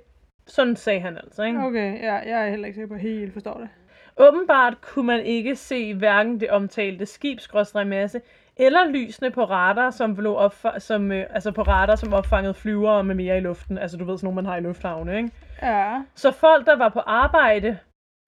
sådan 0.48 0.76
sagde 0.76 1.00
han 1.00 1.18
altså, 1.18 1.44
ikke? 1.44 1.60
Okay, 1.60 2.02
ja, 2.02 2.14
jeg 2.14 2.46
er 2.46 2.50
heller 2.50 2.66
ikke 2.66 2.76
sikker 2.76 2.88
på, 2.88 2.94
at 2.94 3.04
jeg 3.04 3.12
helt 3.12 3.34
forstår 3.34 3.58
det. 3.58 3.70
Åbenbart 4.18 4.82
kunne 4.82 5.08
man 5.08 5.20
ikke 5.20 5.56
se 5.56 5.94
hverken 5.94 6.40
det 6.40 6.50
omtalte 6.50 7.06
skibsmasse 7.06 8.22
eller 8.58 8.90
lysene 8.92 9.32
på 9.32 9.44
radar, 9.44 9.90
som, 9.90 10.16
blev 10.16 10.38
opfa- 10.38 10.80
som, 10.80 11.12
øh, 11.12 11.26
altså 11.30 11.52
på 11.52 11.62
radar, 11.62 11.96
som 11.96 12.14
opfangede 12.14 12.54
flyvere 12.54 13.04
med 13.04 13.16
mere 13.16 13.38
i 13.38 13.42
luften. 13.42 13.78
Altså 13.78 13.98
du 13.98 14.06
ved 14.06 14.18
sådan 14.18 14.26
nogle, 14.26 14.36
man 14.36 14.46
har 14.46 14.58
i 14.58 14.62
lufthavne, 14.62 15.18
ikke? 15.18 15.32
Ja. 15.62 16.02
Så 16.16 16.32
folk, 16.32 16.66
der 16.66 16.76
var 16.76 16.90
på 16.90 17.00
arbejde 17.00 17.78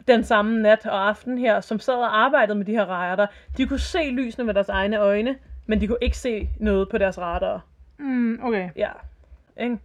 den 0.08 0.24
samme 0.24 0.62
nat 0.62 0.86
og 0.86 1.08
aften 1.08 1.38
her, 1.38 1.60
som 1.60 1.79
sad 1.79 1.93
og 1.93 2.17
arbejdede 2.17 2.58
med 2.58 2.65
de 2.65 2.72
her 2.72 2.86
radar, 2.86 3.32
de 3.58 3.67
kunne 3.67 3.79
se 3.79 4.10
lysene 4.12 4.46
med 4.46 4.53
deres 4.53 4.70
egne 4.70 5.00
øjne, 5.00 5.36
men 5.65 5.82
de 5.82 5.88
kunne 5.88 5.98
ikke 6.01 6.17
se 6.17 6.50
noget 6.60 6.89
på 6.89 6.98
deres 6.98 7.20
radar. 7.20 7.65
Mm, 8.00 8.39
okay. 8.43 8.70
Ja, 8.75 8.89
ikke? 9.60 9.77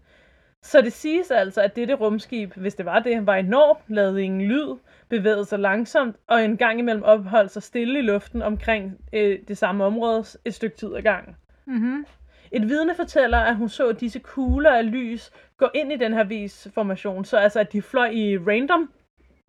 Så 0.62 0.80
det 0.80 0.92
siges 0.92 1.30
altså, 1.30 1.60
at 1.60 1.76
dette 1.76 1.94
rumskib, 1.94 2.54
hvis 2.54 2.74
det 2.74 2.86
var 2.86 2.98
det, 2.98 3.26
var 3.26 3.36
enormt, 3.36 3.80
lavede 3.88 4.22
ingen 4.22 4.42
lyd, 4.42 4.76
bevægede 5.08 5.44
sig 5.44 5.58
langsomt, 5.58 6.16
og 6.26 6.44
en 6.44 6.56
gang 6.56 6.78
imellem 6.78 7.02
opholdt 7.02 7.50
sig 7.50 7.62
stille 7.62 7.98
i 7.98 8.02
luften 8.02 8.42
omkring 8.42 8.98
øh, 9.12 9.38
det 9.48 9.58
samme 9.58 9.84
område 9.84 10.24
et 10.44 10.54
stykke 10.54 10.76
tid 10.76 10.94
ad 10.94 11.02
gangen. 11.02 11.36
Mhm. 11.64 12.06
Et 12.52 12.68
vidne 12.68 12.94
fortæller, 12.94 13.38
at 13.38 13.56
hun 13.56 13.68
så 13.68 13.92
disse 13.92 14.18
kugler 14.18 14.70
af 14.70 14.90
lys 14.90 15.30
gå 15.56 15.68
ind 15.74 15.92
i 15.92 15.96
den 15.96 16.12
her 16.12 16.24
vis-formation, 16.24 17.24
så 17.24 17.36
altså 17.36 17.60
at 17.60 17.72
de 17.72 17.82
fløj 17.82 18.08
i 18.08 18.38
random, 18.38 18.92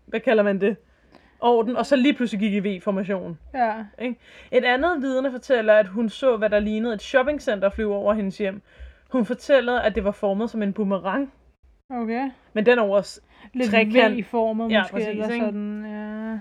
hvad 0.08 0.20
kalder 0.20 0.44
man 0.44 0.62
det, 0.62 0.76
orden, 1.42 1.76
og 1.76 1.86
så 1.86 1.96
lige 1.96 2.14
pludselig 2.14 2.40
gik 2.40 2.54
i 2.54 2.78
V-formation. 2.78 3.40
Ja. 3.54 3.74
Et 4.52 4.64
andet 4.64 5.02
vidne 5.02 5.32
fortæller, 5.32 5.74
at 5.74 5.88
hun 5.88 6.10
så, 6.10 6.38
hvad 6.38 6.50
der 6.50 6.60
lignede 6.60 6.94
et 6.94 7.02
shoppingcenter 7.02 7.70
flyve 7.70 7.96
over 7.96 8.14
hendes 8.14 8.38
hjem. 8.38 8.62
Hun 9.12 9.26
fortæller, 9.26 9.80
at 9.80 9.96
det 9.96 10.04
var 10.04 10.12
formet 10.12 10.50
som 10.50 10.64
en 10.64 10.74
boomerang, 10.74 11.34
Okay. 11.92 12.32
men 12.54 12.66
den 12.66 12.80
over 12.80 13.02
s- 13.02 13.22
Lidt 13.54 13.70
Trekant. 13.72 14.18
V-formet 14.18 14.72
Ja, 14.72 14.82
måske, 14.82 14.94
præcis, 14.94 15.08
eller 15.10 15.30
ikke? 15.30 15.46
sådan, 15.46 15.86
ja. 15.86 16.40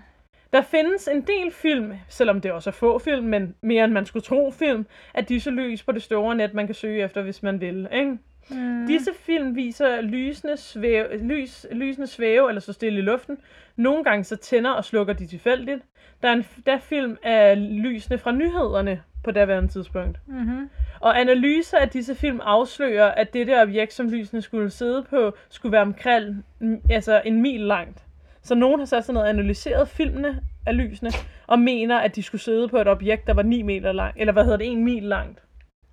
Der 0.52 0.62
findes 0.62 1.08
en 1.08 1.20
del 1.22 1.52
film, 1.52 1.92
selvom 2.08 2.40
det 2.40 2.52
også 2.52 2.70
er 2.70 2.72
få 2.72 2.98
film, 2.98 3.26
men 3.26 3.54
mere 3.62 3.84
end 3.84 3.92
man 3.92 4.06
skulle 4.06 4.22
tro 4.22 4.50
film, 4.50 4.86
af 5.14 5.24
disse 5.26 5.50
lys 5.50 5.82
på 5.82 5.92
det 5.92 6.02
store 6.02 6.34
net, 6.36 6.54
man 6.54 6.66
kan 6.66 6.74
søge 6.74 7.02
efter, 7.04 7.22
hvis 7.22 7.42
man 7.42 7.60
vil. 7.60 7.88
Ikke? 7.92 8.18
Mm. 8.50 8.86
Disse 8.86 9.10
film 9.20 9.56
viser 9.56 10.00
lysende 10.00 10.56
svæve, 10.56 11.16
lys, 11.16 11.66
lysende 11.72 12.06
svæve 12.06 12.48
eller 12.48 12.60
så 12.60 12.72
stille 12.72 12.98
i 12.98 13.02
luften. 13.02 13.38
Nogle 13.76 14.04
gange 14.04 14.24
så 14.24 14.36
tænder 14.36 14.70
og 14.70 14.84
slukker 14.84 15.14
de 15.14 15.26
tilfældigt. 15.26 15.82
Der 16.22 16.28
er 16.28 16.32
en 16.32 16.46
der 16.66 16.72
er 16.72 16.78
film 16.78 17.16
af 17.22 17.56
lysene 17.82 18.18
fra 18.18 18.32
nyhederne 18.32 19.02
på 19.24 19.30
daværende 19.30 19.68
tidspunkt. 19.68 20.18
Mm-hmm. 20.26 20.70
Og 21.00 21.20
analyser 21.20 21.78
af 21.78 21.88
disse 21.88 22.14
film 22.14 22.40
afslører, 22.42 23.10
at 23.10 23.32
dette 23.32 23.62
objekt, 23.62 23.92
som 23.92 24.08
lysene 24.08 24.42
skulle 24.42 24.70
sidde 24.70 25.02
på, 25.10 25.32
skulle 25.48 25.72
være 25.72 25.82
omkring 25.82 26.44
altså 26.90 27.22
en 27.24 27.42
mil 27.42 27.60
langt. 27.60 28.04
Så 28.42 28.54
nogen 28.54 28.78
har 28.78 28.86
sat 28.86 29.04
sig 29.04 29.12
ned 29.12 29.22
og 29.22 29.28
analyseret 29.28 29.88
filmene 29.88 30.40
af 30.66 30.76
lysene, 30.76 31.10
og 31.46 31.58
mener, 31.58 31.98
at 31.98 32.16
de 32.16 32.22
skulle 32.22 32.40
sidde 32.40 32.68
på 32.68 32.78
et 32.78 32.88
objekt, 32.88 33.26
der 33.26 33.34
var 33.34 33.42
9 33.42 33.62
meter 33.62 33.92
langt, 33.92 34.20
eller 34.20 34.32
hvad 34.32 34.44
hedder 34.44 34.58
det, 34.58 34.72
1 34.72 34.78
mil 34.78 35.02
langt. 35.02 35.42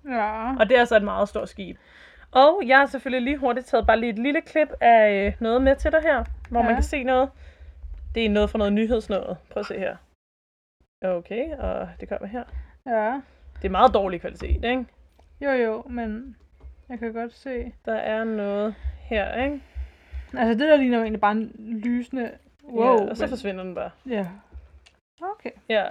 Ja. 0.08 0.56
Og 0.56 0.68
det 0.68 0.76
er 0.76 0.80
altså 0.80 0.96
et 0.96 1.02
meget 1.02 1.28
stort 1.28 1.48
skib. 1.48 1.76
Og 2.36 2.62
jeg 2.66 2.78
har 2.78 2.86
selvfølgelig 2.86 3.22
lige 3.24 3.36
hurtigt 3.36 3.66
taget 3.66 3.86
bare 3.86 4.00
lige 4.00 4.10
et 4.10 4.18
lille 4.18 4.40
klip 4.40 4.68
af 4.80 5.26
øh, 5.26 5.32
noget 5.40 5.62
med 5.62 5.76
til 5.76 5.92
dig 5.92 6.02
her, 6.02 6.24
hvor 6.50 6.60
ja. 6.60 6.66
man 6.66 6.74
kan 6.74 6.82
se 6.82 7.02
noget. 7.02 7.30
Det 8.14 8.26
er 8.26 8.30
noget 8.30 8.50
fra 8.50 8.58
noget 8.58 8.72
nyhedsnået. 8.72 9.36
Prøv 9.50 9.60
at 9.60 9.66
se 9.66 9.78
her. 9.78 9.96
Okay, 11.04 11.50
og 11.58 11.88
det 12.00 12.08
kommer 12.08 12.26
her. 12.28 12.44
Ja. 12.86 13.20
Det 13.62 13.64
er 13.64 13.70
meget 13.70 13.94
dårlig 13.94 14.20
kvalitet, 14.20 14.64
ikke? 14.64 14.86
Jo, 15.40 15.50
jo, 15.50 15.82
men 15.90 16.36
jeg 16.88 16.98
kan 16.98 17.12
godt 17.12 17.32
se. 17.34 17.72
Der 17.84 17.94
er 17.94 18.24
noget 18.24 18.74
her, 19.00 19.44
ikke? 19.44 19.60
Altså, 20.34 20.50
det 20.50 20.70
der 20.70 20.76
ligner 20.76 20.96
jo 20.98 21.02
egentlig 21.02 21.20
bare 21.20 21.32
en 21.32 21.80
lysende... 21.84 22.30
Wow. 22.64 22.84
ja, 22.84 23.10
og 23.10 23.16
så 23.16 23.22
men- 23.22 23.28
forsvinder 23.30 23.64
den 23.64 23.74
bare. 23.74 23.90
Ja. 24.08 24.26
Okay. 25.22 25.50
Ja. 25.68 25.84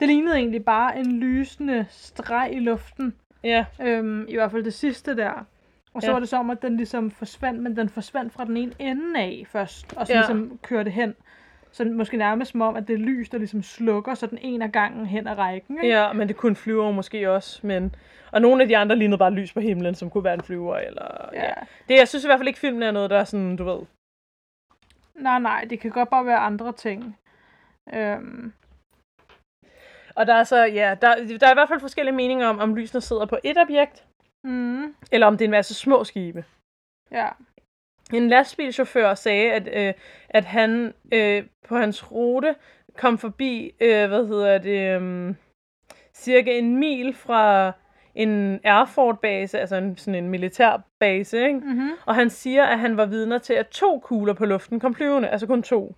Det 0.00 0.08
lignede 0.08 0.36
egentlig 0.36 0.64
bare 0.64 0.98
en 0.98 1.20
lysende 1.20 1.86
streg 1.88 2.48
i 2.52 2.58
luften. 2.58 3.14
Ja, 3.44 3.64
Øhm, 3.80 4.26
I 4.28 4.34
hvert 4.34 4.50
fald 4.50 4.64
det 4.64 4.74
sidste 4.74 5.16
der. 5.16 5.44
Og 5.94 6.02
så 6.02 6.08
Ja. 6.08 6.12
var 6.12 6.20
det 6.20 6.28
som, 6.28 6.50
at 6.50 6.62
den 6.62 6.76
ligesom 6.76 7.10
forsvandt, 7.10 7.60
men 7.62 7.76
den 7.76 7.88
forsvandt 7.88 8.32
fra 8.32 8.44
den 8.44 8.56
ene 8.56 8.72
ende 8.78 9.20
af 9.20 9.44
først, 9.48 9.94
og 9.96 10.06
så 10.06 10.12
Ja. 10.12 10.18
ligesom 10.18 10.58
kørte 10.62 10.90
hen. 10.90 11.14
Så 11.72 11.84
måske 11.84 12.16
nærmest 12.16 12.50
som 12.52 12.60
om, 12.60 12.76
at 12.76 12.88
det 12.88 12.94
er 12.94 12.98
lys, 12.98 13.28
der 13.28 13.38
ligesom 13.38 13.62
slukker, 13.62 14.14
så 14.14 14.26
den 14.26 14.38
ene 14.38 14.64
af 14.64 14.72
gangen 14.72 15.06
hen 15.06 15.26
ad 15.26 15.38
rækken. 15.38 15.76
Ikke? 15.82 15.96
ja, 15.96 16.12
men 16.12 16.28
det 16.28 16.36
kunne 16.36 16.50
en 16.50 16.56
flyver 16.56 16.90
måske 16.92 17.30
også, 17.30 17.66
men... 17.66 17.94
Og 18.32 18.42
nogle 18.42 18.62
af 18.62 18.68
de 18.68 18.76
andre 18.76 18.96
lignede 18.96 19.18
bare 19.18 19.30
lys 19.30 19.52
på 19.52 19.60
himlen, 19.60 19.94
som 19.94 20.10
kunne 20.10 20.24
være 20.24 20.34
en 20.34 20.40
flyver, 20.42 20.76
eller... 20.76 21.28
ja. 21.32 21.52
Det, 21.88 21.94
jeg 21.96 22.08
synes 22.08 22.24
i 22.24 22.28
hvert 22.28 22.38
fald 22.38 22.48
ikke, 22.48 22.58
filmen 22.60 22.82
er 22.82 22.90
noget, 22.90 23.10
der 23.10 23.18
er 23.18 23.24
sådan, 23.24 23.56
du 23.56 23.64
ved... 23.64 23.80
Nej, 25.14 25.38
nej, 25.38 25.66
det 25.70 25.80
kan 25.80 25.90
godt 25.90 26.08
bare 26.10 26.26
være 26.26 26.38
andre 26.38 26.72
ting. 26.72 27.18
Øhm, 27.94 28.52
Og 30.14 30.26
der 30.26 30.34
er 30.34 30.44
så, 30.44 30.64
ja, 30.64 30.94
der, 31.02 31.14
der 31.40 31.46
er 31.46 31.50
i 31.50 31.54
hvert 31.54 31.68
fald 31.68 31.80
forskellige 31.80 32.14
meninger 32.14 32.46
om, 32.46 32.58
om 32.58 32.74
lysene 32.74 33.00
sidder 33.00 33.26
på 33.26 33.38
et 33.44 33.58
objekt, 33.58 34.04
mm, 34.44 34.94
eller 35.12 35.26
om 35.26 35.36
det 35.36 35.44
er 35.44 35.48
en 35.48 35.50
masse 35.50 35.74
små 35.74 36.04
skibe. 36.04 36.44
ja. 37.12 37.28
En 38.12 38.28
lastbilchauffør 38.28 39.14
sagde, 39.14 39.52
at, 39.52 39.68
øh, 39.72 39.94
at 40.28 40.44
han 40.44 40.94
øh, 41.12 41.44
på 41.68 41.76
hans 41.76 42.12
rute 42.12 42.54
kom 42.96 43.18
forbi, 43.18 43.72
øh, 43.80 44.08
hvad 44.08 44.26
hedder 44.26 44.58
det, 44.58 45.00
øh, 45.00 45.34
cirka 46.14 46.58
en 46.58 46.76
mil 46.76 47.14
fra 47.14 47.72
en 48.14 48.60
Airfort-base, 48.64 49.58
altså 49.58 49.76
en, 49.76 49.96
sådan 49.96 50.24
en 50.24 50.30
militærbase, 50.30 51.46
ikke? 51.46 51.60
Mm-hmm. 51.60 51.90
Og 52.06 52.14
han 52.14 52.30
siger, 52.30 52.64
at 52.64 52.78
han 52.78 52.96
var 52.96 53.06
vidner 53.06 53.38
til, 53.38 53.54
at 53.54 53.68
to 53.68 53.98
kugler 53.98 54.32
på 54.34 54.46
luften 54.46 54.80
kom 54.80 54.94
flyvende, 54.94 55.28
altså 55.28 55.46
kun 55.46 55.62
to. 55.62 55.94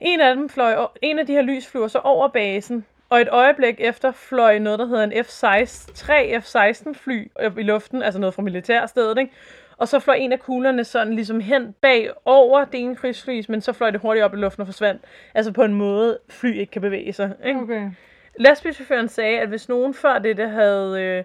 En 0.00 0.20
af 0.20 0.34
dem 0.36 0.48
fløj, 0.48 0.86
en 1.02 1.18
af 1.18 1.26
de 1.26 1.32
her 1.32 1.42
lys 1.42 1.66
flyver 1.66 1.88
så 1.88 1.98
over 1.98 2.28
basen, 2.28 2.86
og 3.12 3.20
et 3.20 3.28
øjeblik 3.30 3.76
efter 3.78 4.12
fløj 4.12 4.58
noget, 4.58 4.78
der 4.78 4.86
hedder 4.86 5.04
en 5.04 5.12
F-16, 5.12 5.94
tre 5.94 6.40
F-16 6.40 6.92
fly 6.94 7.30
op 7.34 7.58
i 7.58 7.62
luften, 7.62 8.02
altså 8.02 8.20
noget 8.20 8.34
fra 8.34 8.42
militærstedet, 8.42 9.18
ikke? 9.18 9.32
Og 9.76 9.88
så 9.88 9.98
fløj 9.98 10.14
en 10.14 10.32
af 10.32 10.40
kuglerne 10.40 10.84
sådan 10.84 11.14
ligesom 11.14 11.40
hen 11.40 11.74
bag 11.80 12.10
over 12.24 12.64
det 12.64 12.80
ene 12.80 12.96
krigsfly, 12.96 13.42
men 13.48 13.60
så 13.60 13.72
fløj 13.72 13.90
det 13.90 14.00
hurtigt 14.00 14.24
op 14.24 14.34
i 14.34 14.36
luften 14.36 14.60
og 14.60 14.66
forsvandt. 14.66 15.02
Altså 15.34 15.52
på 15.52 15.62
en 15.62 15.74
måde, 15.74 16.18
fly 16.30 16.54
ikke 16.54 16.70
kan 16.70 16.82
bevæge 16.82 17.12
sig. 17.12 17.32
Ikke? 17.44 17.60
Okay. 17.60 17.90
Lastbilchaufføren 18.38 19.08
sagde, 19.08 19.40
at 19.40 19.48
hvis 19.48 19.68
nogen 19.68 19.94
før 19.94 20.18
det 20.18 20.50
havde, 20.50 21.02
øh, 21.02 21.24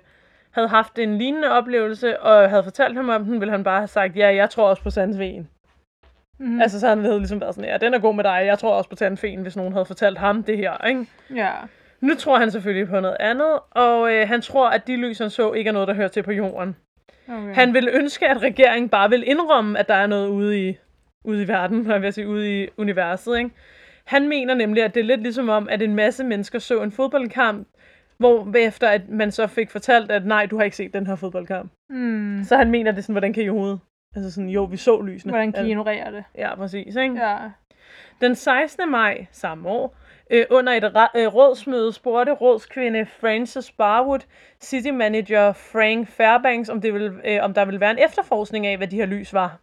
havde 0.52 0.68
haft 0.68 1.00
en 1.00 1.18
lignende 1.18 1.52
oplevelse, 1.52 2.20
og 2.20 2.50
havde 2.50 2.64
fortalt 2.64 2.96
ham 2.96 3.10
om 3.10 3.24
den, 3.24 3.40
ville 3.40 3.52
han 3.52 3.64
bare 3.64 3.80
have 3.80 3.88
sagt, 3.88 4.18
ja, 4.18 4.36
jeg 4.36 4.50
tror 4.50 4.70
også 4.70 4.84
på 4.84 4.90
Sandven. 4.90 5.50
Mm. 6.40 6.62
Altså, 6.62 6.80
så 6.80 6.88
han 6.88 7.06
havde 7.06 7.18
ligesom 7.18 7.42
været 7.42 7.56
sådan, 7.56 7.70
ja, 7.70 7.78
den 7.78 7.94
er 7.94 8.00
god 8.00 8.16
med 8.16 8.24
dig, 8.24 8.44
jeg 8.46 8.60
tror 8.60 8.74
også 8.74 8.90
på 8.90 8.96
Tandfen, 8.96 9.42
hvis 9.42 9.56
nogen 9.56 9.74
havde 9.74 9.86
fortalt 9.86 10.18
ham 10.18 10.44
det 10.44 10.58
her, 10.58 10.86
ikke? 10.88 11.06
Ja. 11.36 11.52
Nu 12.02 12.16
tror 12.16 12.40
han 12.40 12.52
selvfølgelig 12.52 12.88
på 12.88 13.00
noget 13.00 13.18
andet, 13.20 13.60
og 13.72 14.14
øh, 14.14 14.28
han 14.28 14.42
tror, 14.42 14.70
at 14.70 14.88
de 14.88 14.96
lys, 14.96 15.18
han 15.18 15.30
så, 15.30 15.54
ikke 15.54 15.68
er 15.68 15.72
noget, 15.72 15.88
der 15.88 15.94
hører 15.94 16.08
til 16.08 16.24
på 16.24 16.32
jorden. 16.32 16.76
Okay. 17.30 17.56
Han 17.56 17.74
vil 17.74 17.90
ønske, 17.94 18.28
at 18.28 18.42
regeringen 18.42 18.90
bare 18.90 19.10
vil 19.10 19.24
indrømme, 19.28 19.80
at 19.80 19.88
der 19.88 19.94
er 19.94 20.08
noget 20.08 20.28
ude 20.28 20.70
i, 20.70 20.78
ude 21.24 21.44
i 21.44 21.48
verden, 21.48 21.86
jeg 21.92 22.02
vil 22.02 22.14
sige 22.14 22.28
ude 22.28 22.64
i 22.64 22.68
universet, 22.78 23.38
ikke? 23.38 23.50
Han 24.06 24.28
mener 24.28 24.54
nemlig, 24.54 24.84
at 24.84 24.94
det 24.96 25.00
er 25.00 25.06
lidt 25.06 25.22
ligesom 25.22 25.50
om, 25.50 25.70
at 25.70 25.82
en 25.82 25.96
masse 25.96 26.24
mennesker 26.24 26.60
så 26.60 26.82
en 26.82 26.92
fodboldkamp, 26.92 27.68
hvor 28.18 28.58
efter 28.58 28.90
at 28.90 29.10
man 29.10 29.32
så 29.32 29.48
fik 29.48 29.70
fortalt, 29.70 30.12
at 30.12 30.26
nej, 30.26 30.46
du 30.46 30.58
har 30.58 30.64
ikke 30.64 30.78
set 30.78 30.94
den 30.94 31.08
her 31.08 31.16
fodboldkamp. 31.16 31.72
Mm. 31.90 32.44
Så 32.44 32.58
han 32.58 32.72
mener, 32.72 32.92
det 32.92 32.98
er 32.98 33.02
sådan, 33.02 33.14
hvordan 33.14 33.34
kan 33.34 33.44
I 33.44 33.50
overhovedet? 33.50 33.80
Altså 34.16 34.32
sådan, 34.32 34.50
jo, 34.50 34.64
vi 34.64 34.78
så 34.78 35.02
lysene. 35.02 35.32
Hvordan 35.32 35.52
kan 35.52 35.66
I 35.66 35.70
ignorere 35.70 36.12
det? 36.12 36.24
Ja, 36.36 36.56
præcis, 36.56 36.96
ikke? 36.96 37.16
Ja. 37.16 37.38
Den 38.22 38.36
16. 38.36 38.92
maj 38.92 39.26
samme 39.32 39.70
år, 39.70 39.96
øh, 40.30 40.46
under 40.50 40.74
et 40.74 40.84
øh, 41.16 41.28
rådsmøde, 41.28 41.94
spurgte 41.94 42.32
rådskvinde 42.32 43.06
Frances 43.06 43.72
Barwood 43.72 44.20
city 44.62 44.90
manager 44.90 45.54
Frank 45.54 46.08
Fairbanks, 46.08 46.70
om, 46.70 46.82
det 46.82 46.94
ville, 46.94 47.14
øh, 47.26 47.44
om 47.44 47.54
der 47.54 47.66
ville 47.66 47.80
være 47.80 47.92
en 47.92 48.00
efterforskning 48.06 48.68
af, 48.68 48.78
hvad 48.78 48.88
de 48.88 48.96
her 48.96 49.06
lys 49.06 49.34
var. 49.34 49.58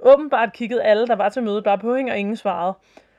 Åbenbart 0.00 0.52
kiggede 0.52 0.82
alle, 0.82 1.06
der 1.06 1.16
var 1.16 1.28
til 1.28 1.42
mødet, 1.42 1.64
bare 1.64 1.78
på 1.78 1.96
hende, 1.96 2.12
og 2.12 2.18
ingen 2.18 2.36
svarede. 2.36 2.74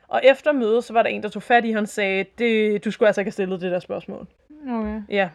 Og 0.08 0.20
efter 0.24 0.52
mødet, 0.52 0.84
så 0.84 0.92
var 0.92 1.02
der 1.02 1.10
en, 1.10 1.22
der 1.22 1.28
tog 1.28 1.42
fat 1.42 1.64
i, 1.64 1.70
og 1.70 1.76
han 1.76 1.86
sagde, 1.86 2.24
det, 2.38 2.84
du 2.84 2.90
skulle 2.90 3.06
altså 3.06 3.20
ikke 3.20 3.26
have 3.28 3.32
stillet 3.32 3.60
det 3.60 3.72
der 3.72 3.78
spørgsmål. 3.78 4.26
Okay. 4.68 5.02
Ja. 5.08 5.28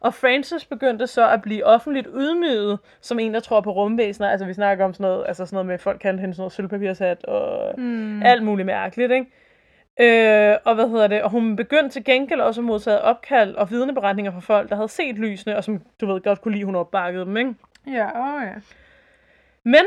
Og 0.00 0.14
Francis 0.14 0.64
begyndte 0.64 1.06
så 1.06 1.28
at 1.28 1.42
blive 1.42 1.64
offentligt 1.64 2.08
ydmyget 2.14 2.78
som 3.00 3.18
en, 3.18 3.34
der 3.34 3.40
tror 3.40 3.60
på 3.60 3.72
rumvæsener. 3.72 4.28
Altså, 4.28 4.46
vi 4.46 4.52
snakker 4.52 4.84
om 4.84 4.94
sådan 4.94 5.04
noget, 5.04 5.24
altså 5.28 5.46
sådan 5.46 5.54
noget 5.54 5.66
med, 5.66 5.78
folk 5.78 6.00
kan 6.00 6.18
hende 6.18 6.34
sådan 6.34 6.40
noget 6.40 6.52
sølvpapirshat 6.52 7.24
og 7.24 7.80
mm. 7.80 8.22
alt 8.22 8.42
muligt 8.42 8.66
mærkeligt, 8.66 9.12
ikke? 9.12 9.26
Øh, 10.00 10.56
og 10.64 10.74
hvad 10.74 10.88
hedder 10.88 11.06
det? 11.06 11.22
Og 11.22 11.30
hun 11.30 11.56
begyndte 11.56 11.88
til 11.88 12.04
gengæld 12.04 12.40
også 12.40 12.60
at 12.60 12.64
modtage 12.64 13.00
opkald 13.00 13.54
og 13.54 13.70
vidneberetninger 13.70 14.32
fra 14.32 14.40
folk, 14.40 14.68
der 14.68 14.76
havde 14.76 14.88
set 14.88 15.18
lysene, 15.18 15.56
og 15.56 15.64
som 15.64 15.80
du 16.00 16.06
ved 16.06 16.20
godt 16.20 16.40
kunne 16.40 16.54
lide, 16.54 16.64
hun 16.64 16.76
opbakkede 16.76 17.24
dem, 17.24 17.36
ikke? 17.36 17.54
Ja, 17.86 18.36
åh 18.36 18.42
ja. 18.42 18.54
Men 19.64 19.84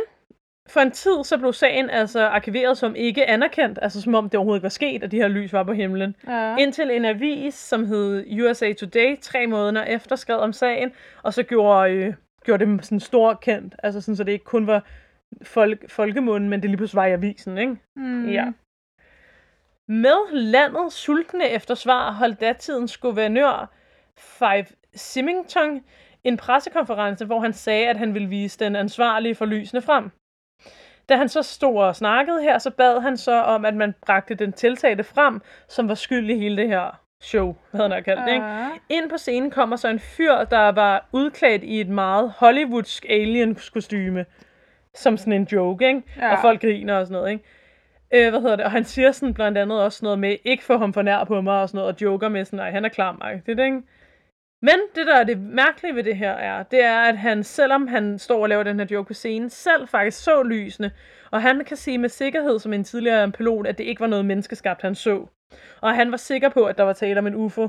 for 0.69 0.79
en 0.79 0.91
tid, 0.91 1.23
så 1.23 1.37
blev 1.37 1.53
sagen 1.53 1.89
altså 1.89 2.27
arkiveret 2.27 2.77
som 2.77 2.95
ikke 2.95 3.25
anerkendt, 3.25 3.79
altså 3.81 4.01
som 4.01 4.15
om 4.15 4.29
det 4.29 4.35
overhovedet 4.35 4.59
ikke 4.59 4.63
var 4.63 4.69
sket, 4.69 5.03
at 5.03 5.11
de 5.11 5.17
her 5.17 5.27
lys 5.27 5.53
var 5.53 5.63
på 5.63 5.73
himlen. 5.73 6.15
Ja. 6.27 6.55
Indtil 6.57 6.91
en 6.91 7.05
avis, 7.05 7.53
som 7.53 7.85
hed 7.85 8.25
USA 8.41 8.73
Today, 8.73 9.17
tre 9.21 9.47
måneder 9.47 9.85
efter 9.85 10.15
skrev 10.15 10.37
om 10.37 10.53
sagen, 10.53 10.91
og 11.23 11.33
så 11.33 11.43
gjorde, 11.43 11.91
øh, 11.91 12.13
gjorde 12.45 12.65
det 12.65 12.85
sådan 12.85 12.99
stor 12.99 13.33
kendt. 13.33 13.75
Altså 13.83 14.01
sådan, 14.01 14.15
så 14.15 14.23
det 14.23 14.31
ikke 14.31 14.45
kun 14.45 14.67
var 14.67 14.83
folk, 15.43 15.89
folkemunden, 15.89 16.49
men 16.49 16.61
det 16.61 16.69
lige 16.69 16.77
pludselig 16.77 16.97
var 16.97 17.05
i 17.05 17.11
avisen, 17.11 17.57
ikke? 17.57 17.75
Mm. 17.95 18.29
Ja. 18.29 18.51
Med 19.87 20.31
landet 20.31 20.93
sultne 20.93 21.49
efter 21.49 21.75
svar 21.75 22.11
holdt 22.11 22.41
datidens 22.41 22.97
guvernør 22.97 23.73
Five 24.17 24.65
Symington 24.95 25.81
en 26.23 26.37
pressekonference, 26.37 27.25
hvor 27.25 27.39
han 27.39 27.53
sagde, 27.53 27.89
at 27.89 27.97
han 27.97 28.13
ville 28.13 28.27
vise 28.29 28.59
den 28.59 28.75
ansvarlige 28.75 29.35
for 29.35 29.45
lysene 29.45 29.81
frem. 29.81 30.11
Da 31.09 31.15
han 31.15 31.29
så 31.29 31.41
stod 31.43 31.77
og 31.77 31.95
snakkede 31.95 32.41
her, 32.41 32.57
så 32.57 32.71
bad 32.71 33.01
han 33.01 33.17
så 33.17 33.41
om, 33.43 33.65
at 33.65 33.75
man 33.75 33.95
bragte 34.05 34.35
den 34.35 34.53
tiltalte 34.53 35.03
frem, 35.03 35.41
som 35.67 35.89
var 35.89 35.95
skyld 35.95 36.29
i 36.29 36.37
hele 36.39 36.57
det 36.57 36.67
her 36.67 37.01
show, 37.21 37.55
hvad 37.71 37.81
han 37.81 37.91
har 37.91 38.01
kaldt 38.01 38.21
det, 38.25 38.33
ikke? 38.33 38.45
Ja. 38.45 38.69
Ind 38.89 39.09
på 39.09 39.17
scenen 39.17 39.51
kommer 39.51 39.75
så 39.75 39.87
en 39.87 39.99
fyr, 39.99 40.43
der 40.43 40.69
var 40.69 41.05
udklædt 41.11 41.63
i 41.63 41.81
et 41.81 41.89
meget 41.89 42.33
Hollywoodsk 42.37 43.05
alien-kostyme. 43.09 44.25
som 44.95 45.17
sådan 45.17 45.33
en 45.33 45.47
joke, 45.51 45.87
ikke? 45.87 46.03
Ja. 46.17 46.31
Og 46.31 46.37
folk 46.41 46.61
griner 46.61 46.97
og 46.99 47.05
sådan 47.05 47.13
noget, 47.13 47.31
ikke? 47.31 47.43
Øh, 48.13 48.29
hvad 48.29 48.41
hedder 48.41 48.55
det? 48.55 48.65
Og 48.65 48.71
han 48.71 48.83
siger 48.83 49.11
sådan 49.11 49.33
blandt 49.33 49.57
andet 49.57 49.83
også 49.83 50.05
noget 50.05 50.19
med, 50.19 50.37
ikke 50.43 50.63
få 50.63 50.77
ham 50.77 50.93
for 50.93 51.01
nær 51.01 51.23
på 51.23 51.41
mig 51.41 51.61
og 51.61 51.69
sådan 51.69 51.77
noget, 51.77 51.95
og 51.95 52.01
joker 52.01 52.29
med 52.29 52.45
sådan, 52.45 52.57
nej, 52.57 52.71
han 52.71 52.85
er 52.85 52.89
klar 52.89 53.39
det 53.45 53.59
ikke? 53.59 53.81
Men 54.61 54.75
det, 54.95 55.07
der 55.07 55.15
er 55.15 55.23
det 55.23 55.39
mærkelige 55.39 55.95
ved 55.95 56.03
det 56.03 56.17
her 56.17 56.31
er, 56.31 56.63
det 56.63 56.83
er, 56.83 56.99
at 56.99 57.17
han, 57.17 57.43
selvom 57.43 57.87
han 57.87 58.19
står 58.19 58.41
og 58.41 58.49
laver 58.49 58.63
den 58.63 58.79
her 58.79 58.87
joke 58.91 59.07
på 59.07 59.13
scenen, 59.13 59.49
selv 59.49 59.87
faktisk 59.87 60.23
så 60.23 60.43
lysene, 60.43 60.91
og 61.31 61.41
han 61.41 61.65
kan 61.65 61.77
sige 61.77 61.97
med 61.97 62.09
sikkerhed 62.09 62.59
som 62.59 62.73
en 62.73 62.83
tidligere 62.83 63.31
pilot, 63.31 63.67
at 63.67 63.77
det 63.77 63.83
ikke 63.83 63.99
var 63.99 64.07
noget 64.07 64.25
menneskeskabt, 64.25 64.81
han 64.81 64.95
så. 64.95 65.25
Og 65.81 65.95
han 65.95 66.11
var 66.11 66.17
sikker 66.17 66.49
på, 66.49 66.63
at 66.63 66.77
der 66.77 66.83
var 66.83 66.93
tale 66.93 67.19
om 67.19 67.27
en 67.27 67.35
UFO. 67.35 67.67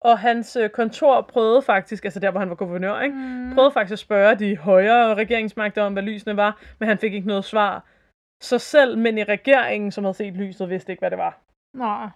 Og 0.00 0.18
hans 0.18 0.56
øh, 0.56 0.70
kontor 0.70 1.20
prøvede 1.20 1.62
faktisk, 1.62 2.04
altså 2.04 2.20
der 2.20 2.30
hvor 2.30 2.40
han 2.40 2.48
var 2.48 2.54
guvernør, 2.54 3.00
ikke? 3.00 3.16
Mm. 3.16 3.54
prøvede 3.54 3.72
faktisk 3.72 3.92
at 3.92 3.98
spørge 3.98 4.34
de 4.34 4.56
højere 4.56 5.14
regeringsmagter 5.14 5.82
om, 5.82 5.92
hvad 5.92 6.02
lysene 6.02 6.36
var, 6.36 6.60
men 6.78 6.88
han 6.88 6.98
fik 6.98 7.14
ikke 7.14 7.28
noget 7.28 7.44
svar. 7.44 7.84
Så 8.44 8.58
selv 8.58 8.98
mænd 8.98 9.18
i 9.18 9.24
regeringen, 9.24 9.90
som 9.92 10.04
havde 10.04 10.14
set 10.14 10.34
lyset, 10.34 10.70
vidste 10.70 10.92
ikke, 10.92 11.00
hvad 11.00 11.10
det 11.10 11.18
var. 11.18 11.38
Nej. 11.76 12.08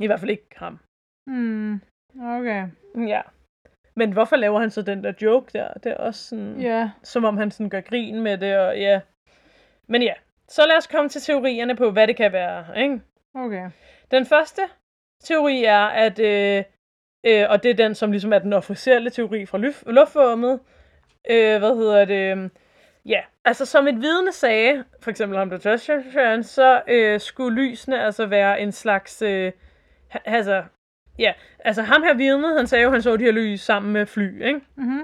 I 0.00 0.06
hvert 0.06 0.20
fald 0.20 0.30
ikke 0.30 0.48
ham. 0.56 0.78
Mm. 1.26 1.74
Okay. 2.20 2.68
Ja. 3.08 3.22
Men 3.96 4.12
hvorfor 4.12 4.36
laver 4.36 4.60
han 4.60 4.70
så 4.70 4.82
den 4.82 5.04
der 5.04 5.12
joke 5.22 5.50
der? 5.52 5.72
Det 5.74 5.92
er 5.92 5.96
også 5.96 6.22
sådan, 6.28 6.60
Ja. 6.60 6.90
som 7.02 7.24
om 7.24 7.36
han 7.36 7.50
sådan 7.50 7.70
gør 7.70 7.80
grin 7.80 8.22
med 8.22 8.38
det, 8.38 8.58
og 8.58 8.78
ja. 8.78 9.00
Men 9.86 10.02
ja, 10.02 10.12
så 10.48 10.66
lad 10.66 10.76
os 10.76 10.86
komme 10.86 11.08
til 11.08 11.20
teorierne 11.20 11.76
på, 11.76 11.90
hvad 11.90 12.06
det 12.06 12.16
kan 12.16 12.32
være, 12.32 12.80
ikke? 12.82 13.00
Okay. 13.34 13.70
Den 14.10 14.26
første 14.26 14.62
teori 15.24 15.64
er, 15.64 15.84
at, 15.84 16.18
øh, 16.18 16.64
øh, 17.26 17.46
og 17.50 17.62
det 17.62 17.70
er 17.70 17.74
den, 17.74 17.94
som 17.94 18.10
ligesom 18.10 18.32
er 18.32 18.38
den 18.38 18.52
officielle 18.52 19.10
teori 19.10 19.46
fra 19.46 19.58
luf- 19.58 19.90
luftvåbnet, 19.90 20.60
øh, 21.30 21.58
hvad 21.58 21.76
hedder 21.76 22.04
det, 22.04 22.50
ja, 23.06 23.20
altså 23.44 23.64
som 23.64 23.88
et 23.88 24.00
vidne 24.00 24.32
sagde, 24.32 24.84
for 25.00 25.10
eksempel 25.10 25.38
ham 25.38 25.50
der 25.50 25.70
Joshua, 25.70 26.42
så 26.42 26.82
øh, 26.88 27.20
skulle 27.20 27.62
lysene 27.62 28.04
altså 28.04 28.26
være 28.26 28.60
en 28.60 28.72
slags, 28.72 29.22
øh, 29.22 29.52
altså, 30.24 30.64
ja, 31.18 31.32
altså 31.64 31.82
ham 31.82 32.02
her 32.02 32.14
vidnet, 32.14 32.56
han 32.56 32.66
sagde 32.66 32.84
jo, 32.84 32.90
han 32.90 33.02
så 33.02 33.16
de 33.16 33.24
her 33.24 33.32
lys 33.32 33.60
sammen 33.60 33.92
med 33.92 34.06
fly, 34.06 34.44
ikke? 34.46 34.60
Mhm. 34.74 35.02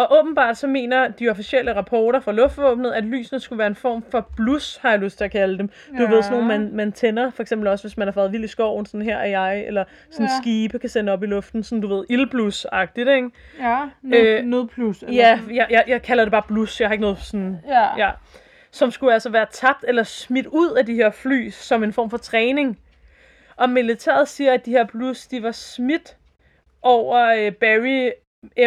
Og 0.00 0.18
åbenbart 0.18 0.56
så 0.56 0.66
mener 0.66 1.08
de 1.08 1.28
officielle 1.28 1.74
rapporter 1.76 2.20
fra 2.20 2.32
luftvåbnet, 2.32 2.92
at 2.92 3.04
lysene 3.04 3.40
skulle 3.40 3.58
være 3.58 3.66
en 3.66 3.74
form 3.74 4.04
for 4.10 4.28
blus, 4.36 4.76
har 4.76 4.90
jeg 4.90 4.98
lyst 4.98 5.16
til 5.18 5.24
at 5.24 5.30
kalde 5.30 5.58
dem. 5.58 5.68
Du 5.68 6.02
Ja. 6.02 6.10
ved, 6.10 6.22
sådan 6.22 6.38
nogle, 6.38 6.58
man, 6.58 6.72
man 6.76 6.92
tænder, 6.92 7.30
for 7.30 7.42
eksempel 7.42 7.68
også, 7.68 7.84
hvis 7.88 7.96
man 7.96 8.06
har 8.06 8.12
fået 8.12 8.32
vild 8.32 8.44
i 8.44 8.46
skoven, 8.48 8.86
sådan 8.86 9.02
her 9.02 9.16
er 9.16 9.26
jeg, 9.26 9.64
eller 9.66 9.84
sådan 10.10 10.26
Ja. 10.26 10.32
skibe 10.42 10.78
kan 10.78 10.88
sende 10.88 11.12
op 11.12 11.22
i 11.22 11.26
luften, 11.26 11.62
sådan 11.62 11.80
du 11.82 11.88
ved, 11.88 12.04
ildblus-agtigt, 12.10 13.08
ikke? 13.10 13.30
Ja. 13.60 13.78
Nød, 14.02 14.18
Øh, 14.20 14.44
nødplus. 14.44 15.02
eller 15.02 15.14
Ja, 15.14 15.40
jeg, 15.54 15.66
jeg, 15.70 15.84
jeg 15.86 16.02
kalder 16.02 16.24
det 16.24 16.30
bare 16.32 16.42
blus, 16.48 16.80
jeg 16.80 16.88
har 16.88 16.92
ikke 16.92 17.02
noget 17.02 17.18
sådan, 17.18 17.56
Ja. 17.68 17.96
ja. 18.06 18.10
Som 18.70 18.90
skulle 18.90 19.12
altså 19.14 19.30
være 19.30 19.46
tabt 19.52 19.84
eller 19.88 20.02
smidt 20.02 20.46
ud 20.46 20.70
af 20.78 20.86
de 20.86 20.94
her 20.94 21.10
fly, 21.10 21.50
som 21.50 21.84
en 21.84 21.92
form 21.92 22.10
for 22.10 22.16
træning. 22.16 22.78
Og 23.56 23.70
militæret 23.70 24.28
siger, 24.28 24.52
at 24.52 24.66
de 24.66 24.70
her 24.70 24.84
blus, 24.86 25.26
de 25.26 25.42
var 25.42 25.52
smidt 25.52 26.16
over 26.82 27.26
øh, 27.26 27.52
Barry 27.52 28.10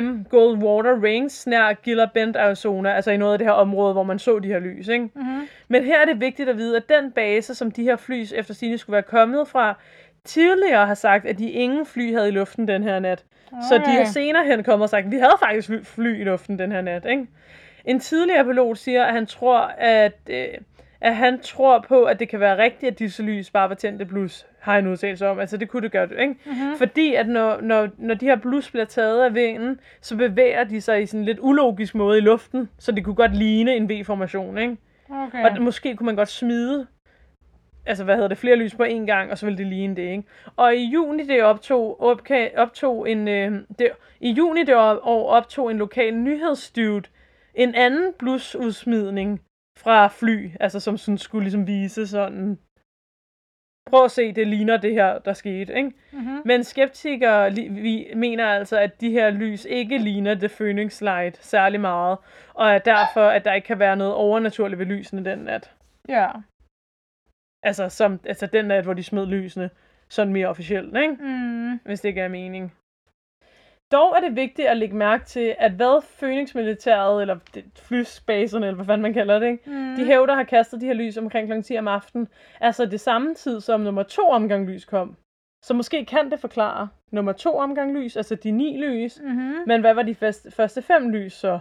M. 0.01 0.23
Goldwater 0.29 1.03
Range 1.03 1.49
nær 1.49 1.73
Gila 1.73 2.05
Bend, 2.13 2.35
Arizona, 2.35 2.93
altså 2.93 3.11
i 3.11 3.17
noget 3.17 3.33
af 3.33 3.39
det 3.39 3.47
her 3.47 3.53
område, 3.53 3.93
hvor 3.93 4.03
man 4.03 4.19
så 4.19 4.39
de 4.39 4.47
her 4.47 4.59
lys, 4.59 4.87
ikke? 4.87 5.09
Mhm. 5.15 5.47
Men 5.67 5.83
her 5.83 6.01
er 6.01 6.05
det 6.05 6.21
vigtigt 6.21 6.49
at 6.49 6.57
vide, 6.57 6.77
at 6.77 6.89
den 6.89 7.11
base, 7.11 7.55
som 7.55 7.71
de 7.71 7.83
her 7.83 7.95
fly 7.95 8.25
efter 8.35 8.53
sine 8.53 8.77
skulle 8.77 8.93
være 8.93 9.03
kommet 9.03 9.47
fra, 9.47 9.77
tidligere 10.23 10.85
har 10.85 10.93
sagt, 10.93 11.25
at 11.25 11.37
de 11.37 11.49
ingen 11.49 11.85
fly 11.85 12.13
havde 12.13 12.27
i 12.27 12.31
luften 12.31 12.67
den 12.67 12.83
her 12.83 12.99
nat. 12.99 13.25
Okay. 13.51 13.61
Så 13.69 13.77
de 13.77 13.91
har 13.91 14.05
senere 14.05 14.45
hen 14.45 14.63
kommet 14.63 14.83
og 14.83 14.89
sagt, 14.89 15.05
at 15.05 15.11
vi 15.11 15.17
havde 15.17 15.35
faktisk 15.39 15.71
fly, 15.83 16.21
i 16.21 16.23
luften 16.23 16.59
den 16.59 16.71
her 16.71 16.81
nat. 16.81 17.05
Ikke? 17.05 17.27
En 17.85 17.99
tidligere 17.99 18.45
pilot 18.45 18.77
siger, 18.77 19.03
at 19.03 19.13
han 19.13 19.25
tror, 19.25 19.57
at, 19.77 20.19
øh, 20.29 20.47
at 21.01 21.15
han 21.15 21.39
tror 21.39 21.85
på, 21.87 22.03
at 22.03 22.19
det 22.19 22.29
kan 22.29 22.39
være 22.39 22.57
rigtigt, 22.57 22.91
at 22.91 22.99
disse 22.99 23.23
lys 23.23 23.49
bare 23.49 23.69
var 23.69 23.75
tændte 23.75 24.05
blus, 24.05 24.45
har 24.63 24.73
han 24.73 24.87
udtalt 24.87 25.21
om. 25.21 25.39
Altså 25.39 25.57
det 25.57 25.69
kunne 25.69 25.81
det 25.81 25.91
gøre, 25.91 26.09
ikke? 26.21 26.35
Mhm. 26.45 26.77
Fordi 26.77 27.15
at 27.15 27.27
når, 27.27 27.61
når, 27.61 27.89
når 27.97 28.13
de 28.13 28.25
her 28.25 28.35
blus 28.35 28.71
bliver 28.71 28.85
taget 28.85 29.23
af 29.25 29.35
vinden, 29.35 29.79
så 30.01 30.17
bevæger 30.17 30.63
de 30.63 30.81
sig 30.81 31.01
i 31.01 31.05
sådan 31.05 31.19
en 31.19 31.25
lidt 31.25 31.39
ulogisk 31.41 31.95
måde 31.95 32.17
i 32.17 32.21
luften, 32.21 32.69
så 32.79 32.91
det 32.91 33.03
kunne 33.03 33.15
godt 33.15 33.35
ligne 33.35 33.75
en 33.75 33.89
V-formation, 33.89 34.57
ikke? 34.57 34.77
Okay. 35.09 35.49
Og 35.49 35.61
måske 35.61 35.95
kunne 35.95 36.05
man 36.05 36.15
godt 36.15 36.29
smide 36.29 36.87
altså 37.85 38.03
hvad 38.03 38.15
hedder 38.15 38.27
det, 38.27 38.37
flere 38.37 38.55
lys 38.55 38.75
på 38.75 38.83
én 38.83 39.05
gang, 39.05 39.31
og 39.31 39.37
så 39.37 39.45
ville 39.45 39.57
det 39.57 39.67
ligne 39.67 39.95
det, 39.95 40.01
ikke? 40.01 40.23
Og 40.55 40.75
i 40.75 40.83
juni 40.83 41.23
det 41.23 41.43
optog, 41.43 42.01
opka, 42.01 42.49
optog 42.57 43.09
en, 43.09 43.27
øh, 43.27 43.51
det, 43.79 43.89
i 44.19 44.31
juni 44.31 44.63
det 44.63 44.75
år 44.75 45.29
optog 45.29 45.71
en 45.71 45.77
lokal 45.77 46.13
nyhedsstudie 46.13 47.09
en 47.55 47.75
anden 47.75 48.13
blusudsmidning 48.19 49.41
fra 49.77 50.07
fly, 50.07 50.49
altså 50.59 50.79
som 50.79 50.97
sådan 50.97 51.17
skulle 51.17 51.43
ligesom 51.43 51.67
vise 51.67 52.07
sådan, 52.07 52.57
prøv 53.89 54.05
at 54.05 54.11
se, 54.11 54.31
det 54.31 54.47
ligner 54.47 54.77
det 54.77 54.93
her, 54.93 55.19
der 55.19 55.33
skete, 55.33 55.75
ikke? 55.75 55.91
Mhm. 56.11 56.41
Men 56.45 56.63
skeptikere 56.63 57.51
vi 57.53 58.07
mener 58.15 58.47
altså, 58.47 58.79
at 58.79 59.01
de 59.01 59.11
her 59.11 59.29
lys 59.29 59.65
ikke 59.65 59.97
ligner 59.97 60.35
The 60.35 60.49
Phoenix 60.49 61.01
Light 61.01 61.45
særlig 61.45 61.81
meget, 61.81 62.17
og 62.53 62.75
at 62.75 62.85
derfor, 62.85 63.27
at 63.27 63.45
der 63.45 63.53
ikke 63.53 63.65
kan 63.65 63.79
være 63.79 63.95
noget 63.95 64.13
overnaturligt 64.13 64.79
ved 64.79 64.85
lysene 64.85 65.25
den 65.25 65.39
nat. 65.39 65.71
Ja. 66.09 66.27
Altså, 67.63 67.89
som, 67.89 68.19
altså 68.25 68.45
den 68.45 68.65
nat, 68.65 68.83
hvor 68.83 68.93
de 68.93 69.03
smed 69.03 69.25
lysene, 69.25 69.69
sådan 70.09 70.33
mere 70.33 70.47
officielt, 70.47 70.97
ikke? 70.97 71.13
Mm. 71.19 71.79
hvis 71.85 72.01
det 72.01 72.09
ikke 72.09 72.21
er 72.21 72.27
mening. 72.27 72.73
Dog 73.91 74.15
er 74.17 74.19
det 74.21 74.35
vigtigt 74.35 74.67
at 74.67 74.77
lægge 74.77 74.95
mærke 74.95 75.25
til, 75.25 75.55
at 75.59 75.71
hvad 75.71 76.01
Phoenix-militæret, 76.19 77.21
eller 77.21 77.37
flysbaserne, 77.75 78.65
eller 78.67 78.75
hvad 78.75 78.85
fanden 78.85 79.01
man 79.01 79.13
kalder 79.13 79.39
det, 79.39 79.47
ikke? 79.47 79.69
Mm. 79.69 79.95
de 79.95 80.05
hævder 80.05 80.33
har 80.35 80.43
kastet 80.43 80.81
de 80.81 80.85
her 80.85 80.93
lys 80.93 81.17
omkring 81.17 81.51
kl. 81.51 81.61
10 81.61 81.77
om 81.77 81.87
aftenen, 81.87 82.27
altså 82.61 82.85
det 82.85 82.99
samme 82.99 83.33
tid, 83.35 83.61
som 83.61 83.81
nummer 83.81 84.03
to 84.03 84.27
omgang 84.29 84.65
lys 84.69 84.85
kom. 84.85 85.15
Så 85.65 85.73
måske 85.73 86.05
kan 86.05 86.31
det 86.31 86.39
forklare 86.39 86.87
nummer 87.11 87.31
to 87.31 87.57
omgang 87.57 87.93
lys, 87.97 88.17
altså 88.17 88.35
de 88.35 88.51
ni 88.51 88.77
lys. 88.77 89.19
Mhm. 89.23 89.53
Men 89.67 89.81
hvad 89.81 89.93
var 89.93 90.03
de 90.03 90.15
første, 90.15 90.81
fem 90.81 91.09
lys 91.09 91.33
så? 91.33 91.59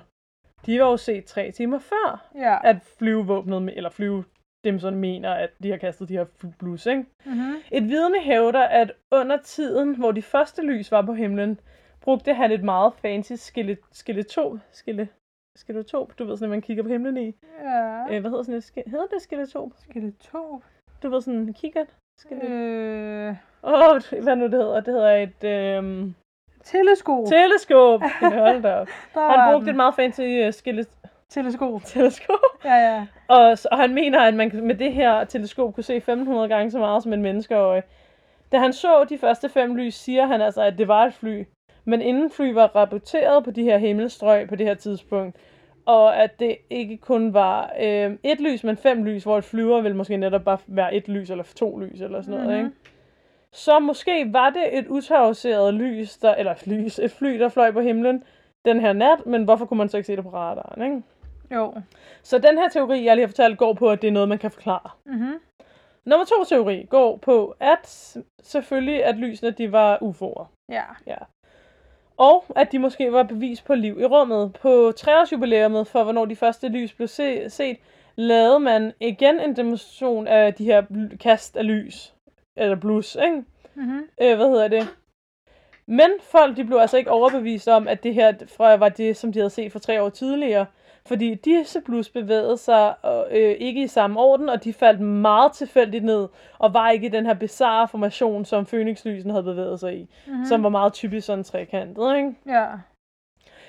De 0.66 0.80
var 0.80 0.87
jo 0.90 0.96
set 0.96 1.24
tre 1.24 1.50
timer 1.50 1.78
før, 1.78 2.30
Ja. 2.35 2.58
at 2.64 2.76
flyvevåbnet, 2.98 3.76
eller 3.76 3.90
flyve 3.90 4.24
dem 4.64 4.78
sådan 4.78 4.98
mener, 4.98 5.30
at 5.30 5.50
de 5.62 5.70
har 5.70 5.76
kastet 5.76 6.08
de 6.08 6.16
her 6.16 6.24
blus, 6.58 6.87
ikke? 6.87 7.04
Mhm. 7.26 7.54
Et 7.70 7.82
vidne 7.88 8.20
hævder, 8.20 8.62
at 8.62 8.92
under 9.11 9.37
tiden, 9.44 9.96
hvor 9.96 10.12
de 10.12 10.22
første 10.22 10.62
lys 10.62 10.92
var 10.92 11.02
på 11.02 11.12
himlen, 11.14 11.61
brugte 12.02 12.34
han 12.34 12.52
et 12.52 12.64
meget 12.64 12.92
fancy 12.94 13.32
skelet, 13.36 13.78
skeletop, 13.92 14.52
skele, 14.72 15.08
skeletop, 15.56 16.18
du 16.18 16.24
ved 16.24 16.36
sådan, 16.36 16.46
at 16.46 16.50
man 16.50 16.62
kigger 16.62 16.82
på 16.82 16.88
himlen 16.88 17.16
i. 17.16 17.34
Ja. 17.62 18.04
Øh, 18.10 18.20
hvad 18.20 18.30
hedder 18.30 18.42
sådan 18.42 18.54
et, 18.58 18.64
ske- 18.64 18.84
hedder 18.90 19.06
det 19.06 19.22
skeletop? 19.22 19.70
Skeletop. 19.76 20.62
Du 21.02 21.08
ved 21.10 21.20
sådan 21.20 21.40
en 21.40 21.54
kikkert? 21.54 21.86
Skelet. 22.20 22.50
Øh. 22.50 23.34
Åh, 23.64 23.72
oh, 23.72 24.22
hvad 24.22 24.36
nu 24.36 24.44
det 24.44 24.52
hedder? 24.52 24.80
Det 24.80 24.94
hedder 24.94 25.10
et 25.16 25.44
øhm, 25.44 26.14
Teleskop. 26.64 27.26
teleskop. 27.26 28.00
Hold 28.20 28.62
da 28.62 28.74
op. 28.74 28.88
Han 29.14 29.52
brugte 29.52 29.60
den. 29.60 29.68
et 29.68 29.76
meget 29.76 29.94
fancy 29.94 30.20
uh, 30.46 30.52
skelet 30.52 30.88
Teleskop. 31.28 31.82
teleskop. 31.94 32.64
Ja, 32.64 32.74
ja. 32.74 33.06
Og, 33.28 33.56
og 33.70 33.78
han 33.78 33.94
mener, 33.94 34.20
at 34.20 34.34
man 34.34 34.50
med 34.66 34.74
det 34.74 34.92
her 34.92 35.24
teleskop 35.24 35.74
kunne 35.74 35.84
se 35.84 35.96
1500 35.96 36.48
gange 36.48 36.70
så 36.70 36.78
meget 36.78 37.02
som 37.02 37.12
en 37.12 37.22
menneskeøje. 37.22 37.82
Da 38.52 38.58
han 38.58 38.72
så 38.72 39.04
de 39.04 39.18
første 39.18 39.48
fem 39.48 39.76
lys, 39.76 39.94
siger 39.94 40.26
han 40.26 40.40
altså, 40.40 40.62
at 40.62 40.78
det 40.78 40.88
var 40.88 41.06
et 41.06 41.14
fly. 41.14 41.44
Men 41.84 42.00
inden 42.02 42.30
fly 42.30 42.52
var 42.52 42.66
rapporteret 42.76 43.44
på 43.44 43.50
de 43.50 43.62
her 43.62 43.78
himmelstrøg 43.78 44.48
på 44.48 44.56
det 44.56 44.66
her 44.66 44.74
tidspunkt, 44.74 45.36
og 45.86 46.16
at 46.16 46.40
det 46.40 46.56
ikke 46.70 46.96
kun 46.96 47.34
var 47.34 47.72
øh, 47.80 48.16
et 48.22 48.40
lys, 48.40 48.64
men 48.64 48.76
fem 48.76 49.04
lys, 49.04 49.22
hvor 49.22 49.38
et 49.38 49.44
flyver 49.44 49.80
vil 49.80 49.94
måske 49.96 50.16
netop 50.16 50.44
bare 50.44 50.58
være 50.66 50.94
et 50.94 51.08
lys, 51.08 51.30
eller 51.30 51.44
to 51.56 51.78
lys, 51.78 52.00
eller 52.00 52.22
sådan 52.22 52.40
noget, 52.40 52.56
Mhm. 52.58 52.66
ikke? 52.66 52.76
Så 53.52 53.78
måske 53.78 54.32
var 54.32 54.50
det 54.50 54.78
et 54.78 54.86
uterroriseret 54.88 55.74
lys, 55.74 56.16
der, 56.16 56.34
eller 56.34 56.54
lys, 56.66 56.98
et 56.98 57.10
fly, 57.10 57.38
der 57.40 57.48
fløj 57.48 57.70
på 57.72 57.80
himlen 57.80 58.24
den 58.64 58.80
her 58.80 58.92
nat, 58.92 59.26
men 59.26 59.44
hvorfor 59.44 59.64
kunne 59.66 59.78
man 59.78 59.88
så 59.88 59.96
ikke 59.96 60.06
se 60.06 60.16
det 60.16 60.24
på 60.24 60.30
radaren, 60.32 60.82
ikke? 60.82 61.02
Jo. 61.54 61.74
Så 62.22 62.38
den 62.38 62.58
her 62.58 62.68
teori, 62.68 63.04
jeg 63.04 63.16
lige 63.16 63.22
har 63.26 63.28
fortalt, 63.28 63.58
går 63.58 63.72
på, 63.72 63.90
at 63.90 64.02
det 64.02 64.08
er 64.08 64.12
noget, 64.12 64.28
man 64.28 64.38
kan 64.38 64.50
forklare. 64.50 64.90
Mhm. 65.06 65.32
Nummer 66.04 66.24
to 66.26 66.44
teori 66.44 66.86
går 66.90 67.16
på, 67.16 67.54
at 67.60 68.16
selvfølgelig, 68.42 69.04
at 69.04 69.16
lysene 69.16 69.50
de 69.50 69.72
var 69.72 69.98
UFO'er. 70.02 70.44
Ja. 70.68 70.82
Ja. 71.06 71.16
Og 72.22 72.44
at 72.56 72.72
de 72.72 72.78
måske 72.78 73.12
var 73.12 73.22
bevis 73.22 73.61
på 73.61 73.74
liv 73.74 74.00
i 74.00 74.04
rummet. 74.04 74.52
På 74.62 74.92
treårsjubilæumet 74.96 75.87
for, 75.87 76.02
hvornår 76.02 76.24
de 76.24 76.37
første 76.37 76.68
lys 76.68 76.92
blev 76.92 77.08
se- 77.08 77.50
set, 77.50 77.76
lavede 78.16 78.61
man 78.61 78.92
igen 79.00 79.40
en 79.40 79.56
demonstration 79.56 80.26
af 80.26 80.54
de 80.54 80.64
her 80.64 80.82
kast 81.20 81.56
af 81.56 81.66
lys. 81.66 82.14
Eller 82.56 82.76
blus, 82.76 83.16
ikke? 83.24 83.44
Mhm. 83.74 84.00
Øh, 84.22 84.37
hvad 84.37 84.48
hedder 84.48 84.68
det? 84.68 84.88
Men 85.86 86.10
folk, 86.20 86.56
de 86.56 86.64
blev 86.64 86.78
altså 86.78 86.96
ikke 86.96 87.10
overbevist 87.10 87.68
om, 87.68 87.88
at 87.88 88.02
det 88.02 88.14
her 88.14 88.32
fra 88.56 88.76
var 88.76 88.88
det, 88.88 89.16
som 89.16 89.32
de 89.32 89.38
havde 89.38 89.50
set 89.50 89.72
for 89.72 89.78
tre 89.78 90.02
år 90.02 90.08
tidligere. 90.08 90.66
Fordi 91.06 91.34
disse 91.34 91.80
blus 91.80 92.08
bevægede 92.08 92.56
sig 92.56 92.94
øh, 93.30 93.56
ikke 93.58 93.82
i 93.82 93.86
samme 93.86 94.20
orden, 94.20 94.48
og 94.48 94.64
de 94.64 94.72
faldt 94.72 95.00
meget 95.00 95.52
tilfældigt 95.52 96.04
ned, 96.04 96.28
og 96.58 96.74
var 96.74 96.90
ikke 96.90 97.06
i 97.06 97.10
den 97.10 97.26
her 97.26 97.34
bizarre 97.34 97.88
formation, 97.88 98.44
som 98.44 98.66
Phoenix-lysen 98.66 99.30
havde 99.30 99.42
bevæget 99.42 99.80
sig 99.80 99.96
i. 99.96 100.08
Mhm. 100.26 100.44
Som 100.44 100.62
var 100.62 100.68
meget 100.68 100.92
typisk 100.92 101.26
sådan 101.26 101.44
trekantet, 101.44 102.16
ikke? 102.16 102.34
Ja. 102.46 102.66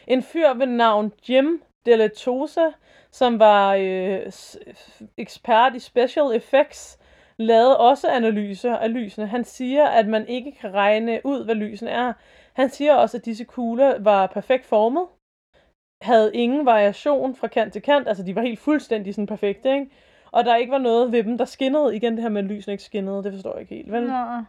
En 0.08 0.24
fyr 0.24 0.54
ved 0.54 0.68
navn 0.68 1.12
Jim 1.30 1.62
Deletosa, 1.86 2.66
som 3.12 3.40
var 3.40 3.76
øh, 3.76 4.20
ekspert 5.18 5.76
i 5.76 5.80
special 5.80 6.36
effects, 6.36 7.00
lavede 7.38 7.78
også 7.78 8.08
analyser 8.08 8.76
af 8.76 8.94
lysene. 8.94 9.28
Han 9.28 9.44
siger, 9.44 9.86
at 9.88 10.08
man 10.08 10.28
ikke 10.28 10.52
kan 10.52 10.74
regne 10.74 11.22
ud, 11.24 11.46
hvad 11.46 11.56
lysene 11.56 11.92
er. 11.92 12.14
Han 12.54 12.70
siger 12.70 12.96
også, 12.96 13.18
at 13.18 13.26
disse 13.26 13.44
kugler 13.44 14.00
var 14.00 14.28
perfekt 14.28 14.66
formet, 14.66 15.08
havde 16.02 16.36
ingen 16.36 16.66
variation 16.66 17.36
fra 17.36 17.48
kant 17.48 17.74
til 17.74 17.82
kant, 17.82 18.08
altså 18.08 18.24
de 18.24 18.36
var 18.36 18.42
helt 18.42 18.60
fuldstændig 18.60 19.14
sådan 19.14 19.28
perfekte, 19.28 19.74
ikke? 19.74 19.92
Og 20.32 20.46
der 20.46 20.56
ikke 20.56 20.72
var 20.72 20.78
noget 20.78 21.12
ved 21.12 21.24
dem, 21.24 21.38
der 21.38 21.46
skinnede. 21.46 21.96
Igen 21.96 22.14
det 22.14 22.22
her 22.22 22.30
med, 22.30 22.44
at 22.44 22.48
lysene 22.48 22.74
ikke 22.74 22.84
skinnede, 22.84 23.24
det 23.24 23.34
forstår 23.34 23.52
jeg 23.54 23.62
ikke 23.62 23.76
helt, 23.76 23.92
vel? 23.92 24.04
Nå. 24.08 24.44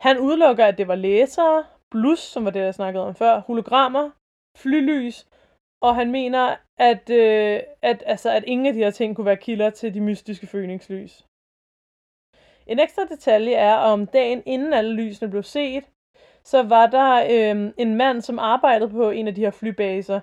Han 0.00 0.18
udelukker, 0.18 0.66
at 0.66 0.78
det 0.78 0.88
var 0.88 0.94
læsere, 0.94 1.64
blus, 1.90 2.18
som 2.18 2.44
var 2.44 2.50
det, 2.50 2.60
jeg 2.60 2.74
snakkede 2.74 3.04
om 3.04 3.14
før, 3.14 3.40
hologrammer, 3.40 4.10
flylys, 4.58 5.26
og 5.82 5.94
han 5.94 6.10
mener, 6.10 6.56
at, 6.78 7.10
øh, 7.10 7.60
at, 7.82 8.02
altså, 8.06 8.30
at 8.30 8.44
ingen 8.44 8.66
af 8.66 8.72
de 8.72 8.78
her 8.78 8.90
ting 8.90 9.16
kunne 9.16 9.26
være 9.26 9.36
kilder 9.36 9.70
til 9.70 9.94
de 9.94 10.00
mystiske 10.00 10.46
fønixlys. 10.46 11.26
En 12.66 12.78
ekstra 12.78 13.02
detalje 13.10 13.54
er, 13.54 13.74
om 13.74 14.06
dagen 14.06 14.42
inden 14.46 14.72
alle 14.72 14.92
lysene 14.92 15.30
blev 15.30 15.42
set, 15.42 15.84
så 16.44 16.62
var 16.62 16.86
der 16.86 17.14
øh, 17.14 17.70
en 17.76 17.94
mand, 17.94 18.20
som 18.20 18.38
arbejdede 18.38 18.90
på 18.90 19.10
en 19.10 19.28
af 19.28 19.34
de 19.34 19.40
her 19.40 19.50
flybaser, 19.50 20.20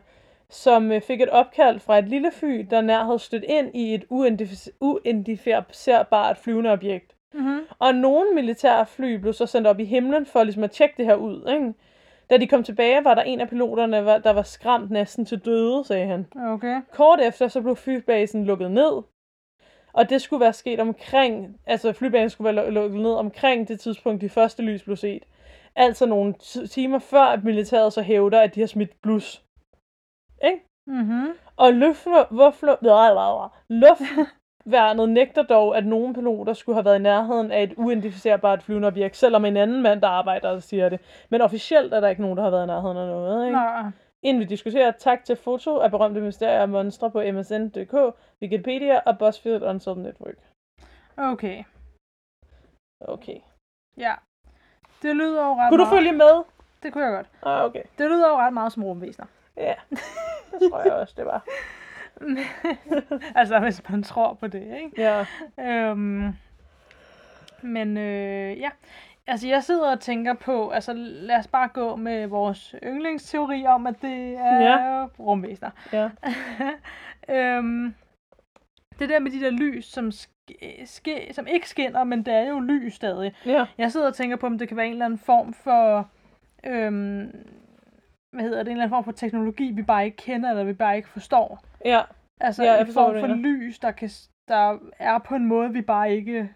som 0.50 0.91
øh, 0.91 1.02
fik 1.02 1.21
et 1.21 1.30
opkald 1.30 1.80
fra 1.80 1.97
et 1.97 2.08
lille 2.08 2.32
fly, 2.32 2.67
der 2.69 2.82
nær 2.82 3.04
havde 3.04 3.19
stødt 3.19 3.43
ind 3.43 3.76
i 3.76 3.93
et 3.93 4.04
uidentific- 4.12 4.78
uidentificerbart 4.82 6.38
flyvende 6.38 6.71
objekt. 6.71 7.15
Mm-hmm. 7.34 7.60
Og 7.80 7.95
nogle 7.95 8.36
militære 8.36 8.86
fly 8.86 9.13
blev 9.13 9.34
så 9.34 9.45
sendt 9.45 9.67
op 9.67 9.80
i 9.80 9.86
himlen 9.86 10.26
for 10.26 10.43
ligesom 10.43 10.63
at 10.63 10.71
tjekke 10.71 10.95
det 10.97 11.06
her 11.06 11.15
ud. 11.15 11.50
Ikke? 11.50 11.73
Da 12.30 12.38
de 12.38 12.47
kom 12.47 12.63
tilbage, 12.63 13.04
var 13.04 13.13
der 13.13 13.21
en 13.21 13.41
af 13.41 13.50
piloterne, 13.50 13.97
der 14.23 14.34
var 14.34 14.43
skræmt 14.43 14.91
næsten 14.91 15.26
til 15.26 15.45
døde, 15.45 15.84
sagde 15.86 16.06
han. 16.06 16.26
Okay. 16.47 16.82
Kort 16.91 17.19
efter, 17.21 17.47
så 17.47 17.62
blev 17.62 17.76
flybasen 17.76 18.45
lukket 18.45 18.71
ned. 18.71 19.02
Og 19.97 20.10
det 20.10 20.21
skulle 20.21 20.41
være 20.41 20.53
sket 20.53 20.79
omkring, 20.79 21.60
altså 21.65 21.93
flybasen 21.93 22.29
skulle 22.29 22.55
være 22.55 22.65
lu- 22.67 22.69
lukket 22.69 23.01
ned 23.01 23.13
omkring 23.13 23.67
det 23.67 23.79
tidspunkt, 23.79 24.21
de 24.21 24.29
første 24.29 24.63
lys 24.63 24.83
blev 24.83 24.95
set. 24.95 25.23
Altså 25.75 26.05
nogle 26.05 26.33
ti- 26.39 26.67
timer 26.67 26.99
før, 26.99 27.21
at 27.23 27.43
militæret 27.43 27.93
så 27.93 28.01
hævder, 28.01 28.41
at 28.41 28.55
de 28.55 28.60
har 28.60 28.67
smidt 28.67 29.01
blus. 29.01 29.43
Ikke? 30.43 30.60
Mm-hmm. 30.88 31.27
Og 31.57 31.73
luftværnet 33.69 35.10
nægter 35.19 35.43
dog, 35.43 35.77
at 35.77 35.86
nogen 35.86 36.13
piloter 36.13 36.53
skulle 36.53 36.75
have 36.75 36.86
været 36.86 36.99
i 36.99 37.01
nærheden 37.01 37.51
af 37.51 37.63
et 37.63 37.73
uidentificerbart 37.77 38.63
flyvende 38.63 38.88
objekt, 38.88 39.17
selvom 39.17 39.45
en 39.45 39.57
anden 39.57 39.81
mand, 39.81 40.01
der 40.01 40.07
arbejder, 40.07 40.51
der 40.51 40.60
siger 40.60 40.89
det. 40.89 40.99
Men 41.29 41.41
officielt 41.41 41.93
er 41.93 41.99
der 41.99 42.07
ikke 42.07 42.21
nogen, 42.21 42.38
der 42.38 42.43
har 42.43 42.49
været 42.49 42.63
i 42.63 42.67
nærheden 42.67 42.97
af 42.97 43.07
noget. 43.07 43.45
Ikke? 43.45 43.60
Nå. 43.60 43.91
Inden 44.27 44.39
vi 44.39 44.45
diskuterer, 44.45 44.91
tak 44.91 45.23
til 45.23 45.35
foto 45.35 45.79
af 45.79 45.91
berømte 45.91 46.21
mysterier 46.21 46.61
og 46.61 46.69
monstre 46.69 47.11
på 47.11 47.21
msn.dk, 47.33 48.15
Wikipedia 48.41 48.99
og 48.99 49.17
BuzzFeed 49.19 49.61
Unsolved 49.61 50.03
Network. 50.03 50.35
Okay. 51.17 51.63
Okay. 53.01 53.39
Ja. 53.97 54.13
Det 55.01 55.15
lyder 55.15 55.45
jo 55.45 55.53
ret 55.53 55.69
Kunne 55.69 55.83
du 55.83 55.89
meget... 55.89 55.99
følge 55.99 56.11
med? 56.11 56.43
Det 56.83 56.93
kunne 56.93 57.03
jeg 57.05 57.13
godt. 57.13 57.27
Ah, 57.43 57.65
okay. 57.65 57.83
Det 57.97 58.09
lyder 58.09 58.29
jo 58.29 58.35
ret 58.35 58.53
meget 58.53 58.71
som 58.73 58.83
rumvæsener. 58.83 59.27
Ja, 59.57 59.73
det 60.51 60.71
tror 60.71 60.81
jeg 60.81 60.93
også, 60.93 61.13
det 61.17 61.25
var. 61.25 61.45
altså, 63.39 63.59
hvis 63.59 63.89
man 63.89 64.03
tror 64.03 64.33
på 64.33 64.47
det, 64.47 64.77
ikke? 64.77 64.91
Ja, 64.97 65.25
Øhm, 65.59 66.33
men 67.61 67.97
øh, 67.97 68.59
ja, 68.59 68.69
altså 69.27 69.47
jeg 69.47 69.63
sidder 69.63 69.91
og 69.91 69.99
tænker 69.99 70.33
på, 70.33 70.69
altså 70.69 70.93
lad 70.95 71.37
os 71.37 71.47
bare 71.47 71.67
gå 71.67 71.95
med 71.95 72.27
vores 72.27 72.75
yndlingsteori 72.83 73.65
om, 73.65 73.87
at 73.87 74.01
det 74.01 74.33
er 74.37 74.61
Ja. 74.61 74.99
ja. 74.99 75.05
rumvæsener. 75.19 75.71
ja. 75.93 76.09
øhm, 77.57 77.93
det 78.99 79.09
der 79.09 79.19
med 79.19 79.31
de 79.31 79.39
der 79.41 79.49
lys, 79.51 79.85
som, 79.85 80.07
sk- 80.07 80.83
sk- 80.83 81.33
som 81.33 81.47
ikke 81.47 81.69
skinner, 81.69 82.03
men 82.03 82.23
det 82.25 82.33
er 82.33 82.47
jo 82.47 82.59
lys 82.59 82.93
stadig. 82.93 83.35
Ja, 83.45 83.65
Jeg 83.77 83.91
sidder 83.91 84.07
og 84.07 84.13
tænker 84.15 84.35
på, 84.37 84.45
om 84.45 84.57
det 84.57 84.67
kan 84.67 84.77
være 84.77 84.85
en 84.85 84.91
eller 84.91 85.05
anden 85.05 85.19
form 85.19 85.53
for, 85.53 86.09
øhm, 86.63 87.45
hvad 88.35 88.43
hedder 88.43 88.57
det, 88.63 88.67
en 88.67 88.71
eller 88.71 88.83
anden 88.83 88.89
form 88.89 89.03
for 89.03 89.11
teknologi, 89.11 89.71
vi 89.71 89.83
bare 89.83 90.05
ikke 90.05 90.17
kender, 90.17 90.49
eller 90.49 90.63
vi 90.63 90.73
bare 90.73 90.97
ikke 90.97 91.09
forstår. 91.09 91.59
ja, 91.85 92.01
Altså 92.41 92.63
Ja, 92.63 92.81
en 92.81 92.93
form 92.93 93.11
hvad 93.11 93.21
for 93.21 93.27
mener. 93.27 93.41
lys, 93.49 93.79
der, 93.79 93.91
kan, 93.91 94.09
der 94.47 94.77
er 94.99 95.17
på 95.17 95.35
en 95.35 95.45
måde, 95.45 95.73
vi 95.73 95.81
bare 95.81 96.11
ikke 96.15 96.49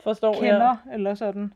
forstår 0.00 0.32
kender, 0.34 0.76
Ja. 0.86 0.92
eller 0.94 1.14
sådan. 1.14 1.52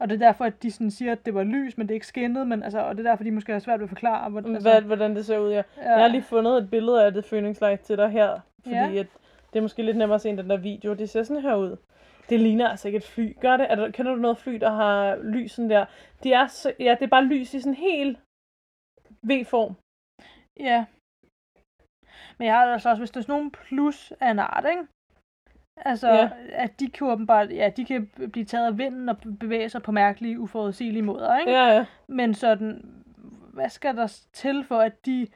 Og 0.00 0.10
det 0.10 0.14
er 0.22 0.26
derfor, 0.26 0.44
at 0.44 0.62
de 0.62 0.70
sådan 0.70 0.90
siger, 0.90 1.12
at 1.12 1.26
det 1.26 1.34
var 1.34 1.42
lys, 1.42 1.78
men 1.78 1.88
det 1.88 1.94
ikke 1.94 2.06
skinnet, 2.06 2.46
men 2.46 2.62
altså, 2.62 2.80
og 2.80 2.96
det 2.96 3.06
er 3.06 3.10
derfor, 3.10 3.24
de 3.24 3.30
måske 3.30 3.52
har 3.52 3.58
svært 3.58 3.80
ved 3.80 3.84
at 3.84 3.88
forklare, 3.88 4.30
hvordan, 4.30 4.54
altså, 4.54 4.70
Hvad, 4.70 4.82
hvordan 4.82 5.16
det 5.16 5.26
ser 5.26 5.38
ud, 5.38 5.50
ja. 5.50 5.62
ja, 5.76 5.90
Jeg 5.92 6.00
har 6.00 6.08
lige 6.08 6.22
fundet 6.22 6.58
et 6.62 6.70
billede 6.70 7.04
af 7.04 7.12
det 7.12 7.32
Light 7.60 7.80
til 7.80 7.96
dig 7.96 8.08
her, 8.10 8.40
fordi 8.62 8.74
Ja. 8.74 8.92
at 9.00 9.06
det 9.52 9.58
er 9.58 9.62
måske 9.62 9.82
lidt 9.82 9.96
nemmere 9.96 10.14
at 10.14 10.20
se 10.20 10.28
end 10.28 10.38
den 10.38 10.50
der 10.50 10.56
video. 10.56 10.94
Det 10.94 11.10
ser 11.10 11.22
sådan 11.22 11.42
her 11.42 11.54
ud. 11.54 11.76
Det 12.28 12.40
ligner 12.40 12.68
altså 12.68 12.88
ikke 12.88 12.96
et 12.96 13.04
fly. 13.04 13.36
Gør 13.40 13.56
det? 13.56 13.66
Er 13.70 13.74
der, 13.74 13.90
kender 13.90 14.14
du 14.14 14.20
noget 14.20 14.38
fly, 14.38 14.54
der 14.54 14.70
har 14.70 15.16
lys 15.16 15.52
sådan 15.52 15.70
der? 15.70 15.86
Det 16.22 16.34
er, 16.34 16.46
så, 16.46 16.72
ja, 16.80 16.96
det 16.98 17.02
er 17.02 17.06
bare 17.16 17.24
lys 17.24 17.54
i 17.54 17.60
sådan 17.60 17.74
helt 17.74 18.18
V-form. 19.22 19.74
ja. 20.60 20.84
Men 22.38 22.46
jeg 22.46 22.54
har 22.54 22.66
altså 22.72 22.90
også, 22.90 23.00
hvis 23.00 23.10
der 23.10 23.18
er 23.20 23.22
sådan 23.22 23.32
nogle 23.32 23.50
plus 23.50 24.12
af 24.20 24.30
en 24.30 24.38
art, 24.38 24.66
ikke? 24.70 24.82
Altså, 25.84 26.08
Ja. 26.12 26.30
at 26.52 26.80
de 26.80 26.90
kan 26.90 27.06
åbenbart, 27.06 27.50
ja, 27.50 27.70
de 27.76 27.84
kan 27.84 28.10
blive 28.32 28.44
taget 28.44 28.66
af 28.66 28.78
vinden 28.78 29.08
og 29.08 29.16
bevæge 29.40 29.68
sig 29.68 29.82
på 29.82 29.92
mærkelige, 29.92 30.40
uforudsigelige 30.40 31.02
måder, 31.02 31.38
ikke? 31.38 31.52
Ja, 31.52 31.66
ja. 31.76 31.86
Men 32.08 32.34
sådan, 32.34 32.94
hvad 33.54 33.68
skal 33.68 33.96
der 33.96 34.20
til 34.32 34.64
for, 34.64 34.78
at 34.78 35.06
de 35.06 35.26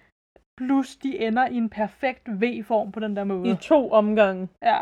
plus, 0.56 0.96
de 0.96 1.18
ender 1.26 1.46
i 1.46 1.54
en 1.54 1.70
perfekt 1.70 2.28
V-form 2.28 2.92
på 2.92 3.00
den 3.00 3.16
der 3.16 3.24
måde? 3.24 3.50
I 3.52 3.56
to 3.56 3.90
omgange. 3.90 4.48
Ja, 4.62 4.80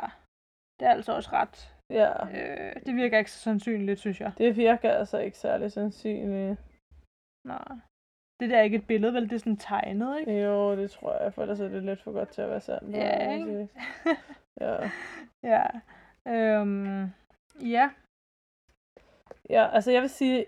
det 0.81 0.87
er 0.89 0.93
altså 0.93 1.13
også 1.13 1.31
ret. 1.33 1.75
Ja. 1.91 2.27
Øh, 2.27 2.73
det 2.87 2.97
virker 2.97 3.19
ikke 3.19 3.31
så 3.31 3.39
sandsynligt, 3.39 3.99
synes 4.01 4.21
jeg. 4.21 4.33
Det 4.39 4.57
virker 4.57 4.91
altså 4.91 5.19
ikke 5.19 5.39
særlig 5.39 5.73
sandsynligt. 5.73 6.61
Nej. 7.47 7.65
Det 8.41 8.51
der 8.51 8.59
er 8.59 8.63
ikke 8.63 8.77
et 8.77 8.87
billede, 8.87 9.15
vel? 9.15 9.23
Det 9.23 9.33
er 9.33 9.39
sådan 9.39 9.57
tegnet, 9.57 10.21
ikke? 10.21 10.33
Jo, 10.43 10.77
det 10.77 10.91
tror 10.91 11.23
jeg, 11.23 11.35
for 11.35 11.43
ellers 11.43 11.61
er 11.61 11.69
det 11.69 11.83
lidt 11.83 12.03
for 12.03 12.13
godt 12.13 12.29
til 12.29 12.43
at 12.43 12.51
være 12.51 12.61
sandt. 12.61 12.97
Ja, 12.97 13.33
ikke? 13.35 13.69
Ja. 14.61 14.91
ja. 15.43 15.63
Øhm, 16.29 17.03
ja. 17.63 17.91
ja, 19.51 19.69
altså 19.73 19.91
jeg 19.91 20.03
vil 20.03 20.11
sige... 20.11 20.47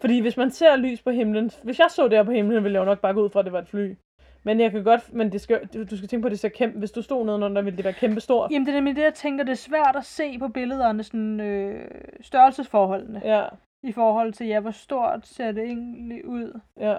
Fordi 0.00 0.20
hvis 0.20 0.36
man 0.36 0.50
ser 0.50 0.76
lys 0.76 1.02
på 1.02 1.10
himlen... 1.10 1.50
Hvis 1.62 1.78
jeg 1.78 1.90
så 1.90 2.08
det 2.08 2.18
her 2.18 2.24
på 2.24 2.30
himlen, 2.30 2.64
ville 2.64 2.74
jeg 2.74 2.80
jo 2.80 2.84
nok 2.84 3.00
bare 3.00 3.14
gå 3.14 3.24
ud 3.24 3.30
fra, 3.30 3.38
at 3.40 3.44
det 3.44 3.52
var 3.52 3.58
et 3.58 3.68
fly. 3.68 3.96
Men 4.42 4.60
jeg 4.60 4.70
kan 4.70 4.84
godt... 4.84 5.12
Men 5.12 5.32
det 5.32 5.40
skal, 5.40 5.66
du 5.66 5.84
du 5.84 5.96
skal 5.96 6.08
tænke 6.08 6.22
på, 6.22 6.26
at 6.26 6.30
det 6.30 6.40
ser 6.40 6.48
kæmpe... 6.48 6.78
Hvis 6.78 6.90
du 6.90 7.02
stod 7.02 7.24
nedenunder, 7.26 7.62
ville 7.62 7.76
det 7.76 7.84
være 7.84 7.92
kæmpe 7.94 8.20
stort. 8.20 8.50
Jamen, 8.50 8.66
det 8.66 8.72
er 8.72 8.76
nemlig 8.76 8.96
det, 8.96 9.02
jeg 9.02 9.14
tænker, 9.14 9.44
det 9.44 9.52
er 9.52 9.56
svært 9.56 9.96
at 9.96 10.04
se 10.04 10.38
på 10.38 10.48
billederne, 10.48 11.02
sådan 11.02 11.40
øh, 11.40 11.90
størrelsesforholdene. 12.20 13.20
Ja, 13.24 13.48
I 13.82 13.92
forhold 13.92 14.32
til, 14.32 14.46
ja, 14.46 14.60
hvor 14.60 14.70
stort 14.70 15.26
ser 15.26 15.52
det 15.52 15.64
egentlig 15.64 16.26
ud. 16.26 16.60
ja. 16.80 16.96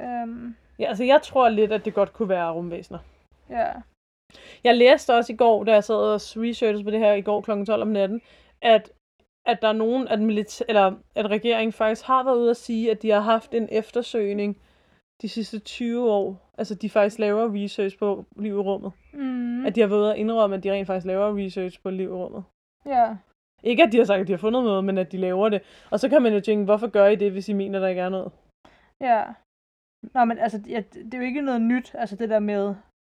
Øhm, 0.00 0.54
Ja, 0.78 0.84
altså 0.84 1.04
jeg 1.04 1.22
tror 1.22 1.48
lidt, 1.48 1.72
at 1.72 1.84
det 1.84 1.94
godt 1.94 2.12
kunne 2.12 2.28
være 2.28 2.52
rumvæsener. 2.52 2.98
ja. 3.50 3.72
Jeg 4.64 4.76
læste 4.76 5.14
også 5.14 5.32
i 5.32 5.36
går, 5.36 5.64
da 5.64 5.72
jeg 5.72 5.84
sad 5.84 5.94
og 5.96 6.14
researchede 6.14 6.84
på 6.84 6.90
det 6.90 6.98
her 6.98 7.12
i 7.12 7.20
går 7.22 7.40
kl. 7.40 7.50
12 7.64 7.82
om 7.82 7.88
natten, 7.88 8.20
at, 8.62 8.92
at 9.46 9.62
der 9.62 9.68
er 9.68 9.72
nogen, 9.72 10.08
at, 10.08 10.18
milita- 10.18 10.64
eller, 10.68 10.92
at 11.14 11.30
regeringen 11.30 11.72
faktisk 11.72 12.06
har 12.06 12.24
været 12.24 12.36
ude 12.36 12.50
at 12.50 12.56
sige, 12.56 12.90
at 12.90 13.02
de 13.02 13.10
har 13.10 13.20
haft 13.20 13.54
en 13.54 13.68
eftersøgning 13.72 14.58
de 15.22 15.28
sidste 15.28 15.58
20 15.58 16.10
år. 16.12 16.50
Altså, 16.58 16.74
de 16.74 16.90
faktisk 16.90 17.18
laver 17.18 17.64
research 17.64 17.98
på 17.98 18.24
liv 18.36 18.52
i 18.54 18.58
rummet. 18.58 18.92
Mm, 19.12 19.66
At 19.66 19.74
de 19.74 19.80
har 19.80 19.88
været 19.88 20.00
ude 20.00 20.12
at 20.12 20.18
indrømme, 20.18 20.56
at 20.56 20.64
de 20.64 20.72
rent 20.72 20.86
faktisk 20.86 21.06
laver 21.06 21.44
research 21.44 21.82
på 21.82 21.90
liv 21.90 22.08
i 22.08 22.12
rummet. 22.12 22.44
ja. 22.86 23.16
Ikke 23.62 23.82
at 23.82 23.92
de 23.92 23.96
har 23.98 24.04
sagt, 24.04 24.20
at 24.20 24.26
de 24.26 24.32
har 24.32 24.38
fundet 24.38 24.64
noget, 24.64 24.84
men 24.84 24.98
at 24.98 25.12
de 25.12 25.16
laver 25.16 25.48
det. 25.48 25.62
Og 25.90 26.00
så 26.00 26.08
kan 26.08 26.22
man 26.22 26.32
jo 26.32 26.40
tænke, 26.40 26.64
hvorfor 26.64 26.86
gør 26.86 27.06
I 27.06 27.16
det, 27.16 27.32
hvis 27.32 27.48
I 27.48 27.52
mener, 27.52 27.78
der 27.78 27.88
ikke 27.88 28.00
er 28.00 28.08
noget? 28.08 28.32
Ja. 29.00 29.24
Nå, 30.14 30.24
men 30.24 30.38
altså, 30.38 30.60
ja, 30.68 30.82
det 30.92 31.14
er 31.14 31.18
jo 31.18 31.24
ikke 31.24 31.40
noget 31.40 31.60
nyt, 31.62 31.94
altså 31.94 32.16
det 32.16 32.28
der 32.30 32.38
med 32.38 32.74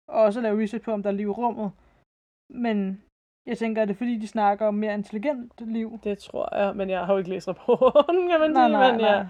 også 0.07 0.39
at 0.39 0.43
lave 0.43 0.63
research 0.63 0.85
på, 0.85 0.91
om 0.91 1.03
der 1.03 1.09
er 1.09 1.13
liv 1.13 1.27
i 1.27 1.31
rummet. 1.31 1.71
Men 2.53 3.01
jeg 3.47 3.57
tænker, 3.57 3.81
er 3.81 3.85
det 3.85 3.97
fordi, 3.97 4.17
de 4.17 4.27
snakker 4.27 4.65
om 4.67 4.73
mere 4.73 4.93
intelligent 4.93 5.51
liv? 5.59 5.99
Det 6.03 6.17
tror 6.17 6.57
jeg, 6.57 6.75
men 6.75 6.89
jeg 6.89 7.05
har 7.05 7.13
jo 7.13 7.17
ikke 7.17 7.29
læst 7.29 7.47
rapporten, 7.47 8.29
kan 8.29 8.39
man 8.39 8.51
Nej, 8.51 8.67
sige. 8.67 8.77
nej, 8.77 8.91
men, 8.91 9.01
nej. 9.01 9.09
Ja. 9.11 9.25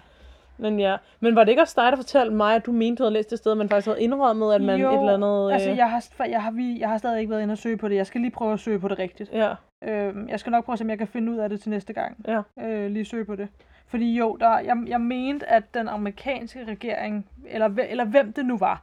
Men 0.58 0.80
ja, 0.80 0.98
men 1.20 1.36
var 1.36 1.44
det 1.44 1.50
ikke 1.52 1.62
også 1.62 1.82
dig, 1.82 1.92
der 1.92 1.96
fortalte 1.96 2.36
mig, 2.36 2.56
at 2.56 2.66
du 2.66 2.72
mente, 2.72 3.00
du 3.00 3.04
havde 3.04 3.14
læst 3.14 3.30
det 3.30 3.38
sted, 3.38 3.56
men 3.56 3.70
faktisk 3.70 3.88
havde 3.88 4.02
indrømmet, 4.02 4.54
at 4.54 4.62
man 4.62 4.80
Jo, 4.80 4.90
et 4.94 5.00
eller 5.00 5.14
andet... 5.14 5.54
Altså, 5.54 5.70
øh, 5.72 5.78
jeg 5.78 5.90
har, 5.90 6.26
jeg, 6.26 6.44
har, 6.44 6.52
vi- 6.52 6.80
jeg 6.80 6.90
har 6.90 6.98
stadig 6.98 7.20
ikke 7.20 7.30
været 7.32 7.42
inde 7.42 7.52
og 7.52 7.58
søge 7.58 7.78
på 7.78 7.88
det. 7.88 7.96
Jeg 7.96 8.08
skal 8.08 8.22
lige 8.22 8.32
prøve 8.32 8.54
at 8.54 8.60
søge 8.60 8.80
på 8.80 8.88
det 8.88 9.00
rigtigt. 9.00 9.32
Ja, 9.34 9.54
Øhm, 9.84 10.30
jeg 10.30 10.40
skal 10.40 10.52
nok 10.52 10.66
prøve 10.66 10.74
at 10.74 10.80
se, 10.80 10.84
om 10.86 10.90
jeg 10.90 10.98
kan 10.98 11.08
finde 11.08 11.32
ud 11.32 11.38
af 11.38 11.50
det 11.50 11.62
til 11.62 11.70
næste 11.70 11.94
gang. 11.94 12.18
ja, 12.28 12.42
Øh, 12.64 12.92
lige 12.92 13.06
søge 13.06 13.26
på 13.26 13.36
det. 13.36 13.48
Fordi 13.88 14.18
jo, 14.18 14.36
der, 14.40 14.60
jeg, 14.60 14.78
jeg 14.88 15.02
mente, 15.02 15.50
at 15.50 15.74
den 15.74 15.88
amerikanske 15.88 16.66
regering, 16.66 17.28
eller, 17.48 17.70
eller 17.90 18.06
hvem 18.06 18.34
det 18.34 18.46
nu 18.46 18.58
var, 18.58 18.82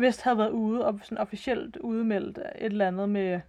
vist 0.00 0.22
havde 0.22 0.38
været 0.38 0.50
ude 0.50 0.86
og 0.86 0.98
sådan 1.02 1.18
officielt 1.18 1.76
udmeldt 1.76 2.38
et 2.38 2.46
eller 2.58 2.86
andet 2.86 3.08
med 3.08 3.40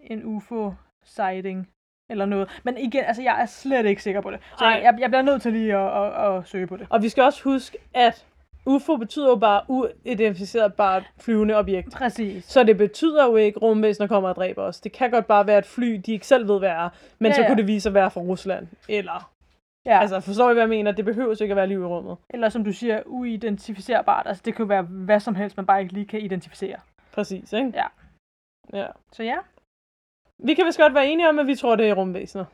en 0.00 0.22
UFO-sighting 0.24 1.66
eller 2.10 2.26
noget. 2.26 2.60
Men 2.64 2.78
igen, 2.78 3.04
altså 3.04 3.22
jeg 3.22 3.42
er 3.42 3.46
slet 3.46 3.86
ikke 3.86 4.02
sikker 4.02 4.20
på 4.20 4.30
det. 4.30 4.38
Så 4.58 4.64
Ej. 4.64 4.70
jeg, 4.70 4.96
jeg, 5.00 5.10
bliver 5.10 5.22
nødt 5.22 5.42
til 5.42 5.52
lige 5.52 5.76
at, 5.76 6.04
at, 6.04 6.36
at 6.36 6.48
søge 6.48 6.66
på 6.66 6.76
det. 6.76 6.86
Og 6.90 7.02
vi 7.02 7.08
skal 7.08 7.22
også 7.22 7.44
huske, 7.44 7.78
at 7.94 8.26
UFO 8.66 8.96
betyder 8.96 9.28
jo 9.28 9.36
bare 9.36 9.62
uidentificerbart 9.68 11.02
flyvende 11.20 11.54
objekt. 11.54 11.92
Præcis. 11.92 12.44
Så 12.44 12.64
det 12.64 12.76
betyder 12.78 13.26
jo 13.26 13.36
ikke, 13.36 13.56
at 13.56 13.62
rumvæsener 13.62 14.06
kommer 14.06 14.28
og 14.28 14.36
dræber 14.36 14.62
os. 14.62 14.80
Det 14.80 14.92
kan 14.92 15.10
godt 15.10 15.26
bare 15.26 15.46
være 15.46 15.58
et 15.58 15.66
fly, 15.66 16.00
de 16.06 16.12
ikke 16.12 16.26
selv 16.26 16.48
ved, 16.48 16.58
hvad 16.58 16.68
er. 16.68 16.88
Men 17.18 17.30
Ja, 17.30 17.34
så 17.34 17.40
ja. 17.42 17.46
kunne 17.46 17.56
det 17.56 17.66
vise 17.66 17.88
at 17.88 17.94
være 17.94 18.10
fra 18.10 18.20
Rusland. 18.20 18.66
Eller, 18.88 19.30
Ja. 19.88 20.00
altså 20.00 20.20
forstår 20.20 20.50
I, 20.50 20.52
hvad 20.52 20.62
jeg 20.62 20.68
mener? 20.68 20.92
Det 20.92 21.04
behøver 21.04 21.42
ikke 21.42 21.52
at 21.52 21.56
være 21.56 21.66
liv 21.66 21.80
i 21.80 21.84
rummet. 21.84 22.16
Eller 22.30 22.48
som 22.48 22.64
du 22.64 22.72
siger, 22.72 23.02
uidentificerbart. 23.06 24.26
Altså 24.26 24.42
det 24.44 24.54
kan 24.54 24.62
jo 24.62 24.68
være 24.68 24.82
hvad 24.82 25.20
som 25.20 25.34
helst, 25.34 25.56
man 25.56 25.66
bare 25.66 25.80
ikke 25.80 25.94
lige 25.94 26.06
kan 26.06 26.20
identificere. 26.20 26.76
Præcis, 27.12 27.52
ikke? 27.52 27.72
Ja. 27.74 27.86
Ja. 28.72 28.86
Så 29.12 29.22
ja. 29.22 29.36
Vi 30.44 30.54
kan 30.54 30.66
vist 30.66 30.78
godt 30.78 30.94
være 30.94 31.08
enige 31.08 31.28
om, 31.28 31.38
at 31.38 31.46
vi 31.46 31.54
tror, 31.54 31.76
det 31.76 31.88
er 31.88 31.94
rumvæsener. 31.94 32.44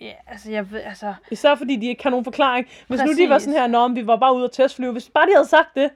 Ja, 0.00 0.12
altså 0.26 0.52
jeg 0.52 0.70
ved, 0.70 0.80
altså... 0.80 1.14
Især 1.30 1.54
fordi 1.54 1.76
de 1.76 1.86
ikke 1.86 2.02
har 2.02 2.10
nogen 2.10 2.24
forklaring. 2.24 2.66
Hvis 2.88 3.00
nu 3.00 3.12
de 3.12 3.28
var 3.28 3.34
Præcis. 3.34 3.44
sådan 3.44 3.60
her, 3.60 3.66
Nå, 3.66 3.88
vi 3.88 4.06
var 4.06 4.16
bare 4.16 4.34
ude 4.34 4.44
og 4.44 4.52
testflyve. 4.52 4.92
Hvis 4.92 5.10
bare 5.10 5.26
de 5.26 5.32
havde 5.34 5.48
sagt 5.48 5.74
det. 5.74 5.90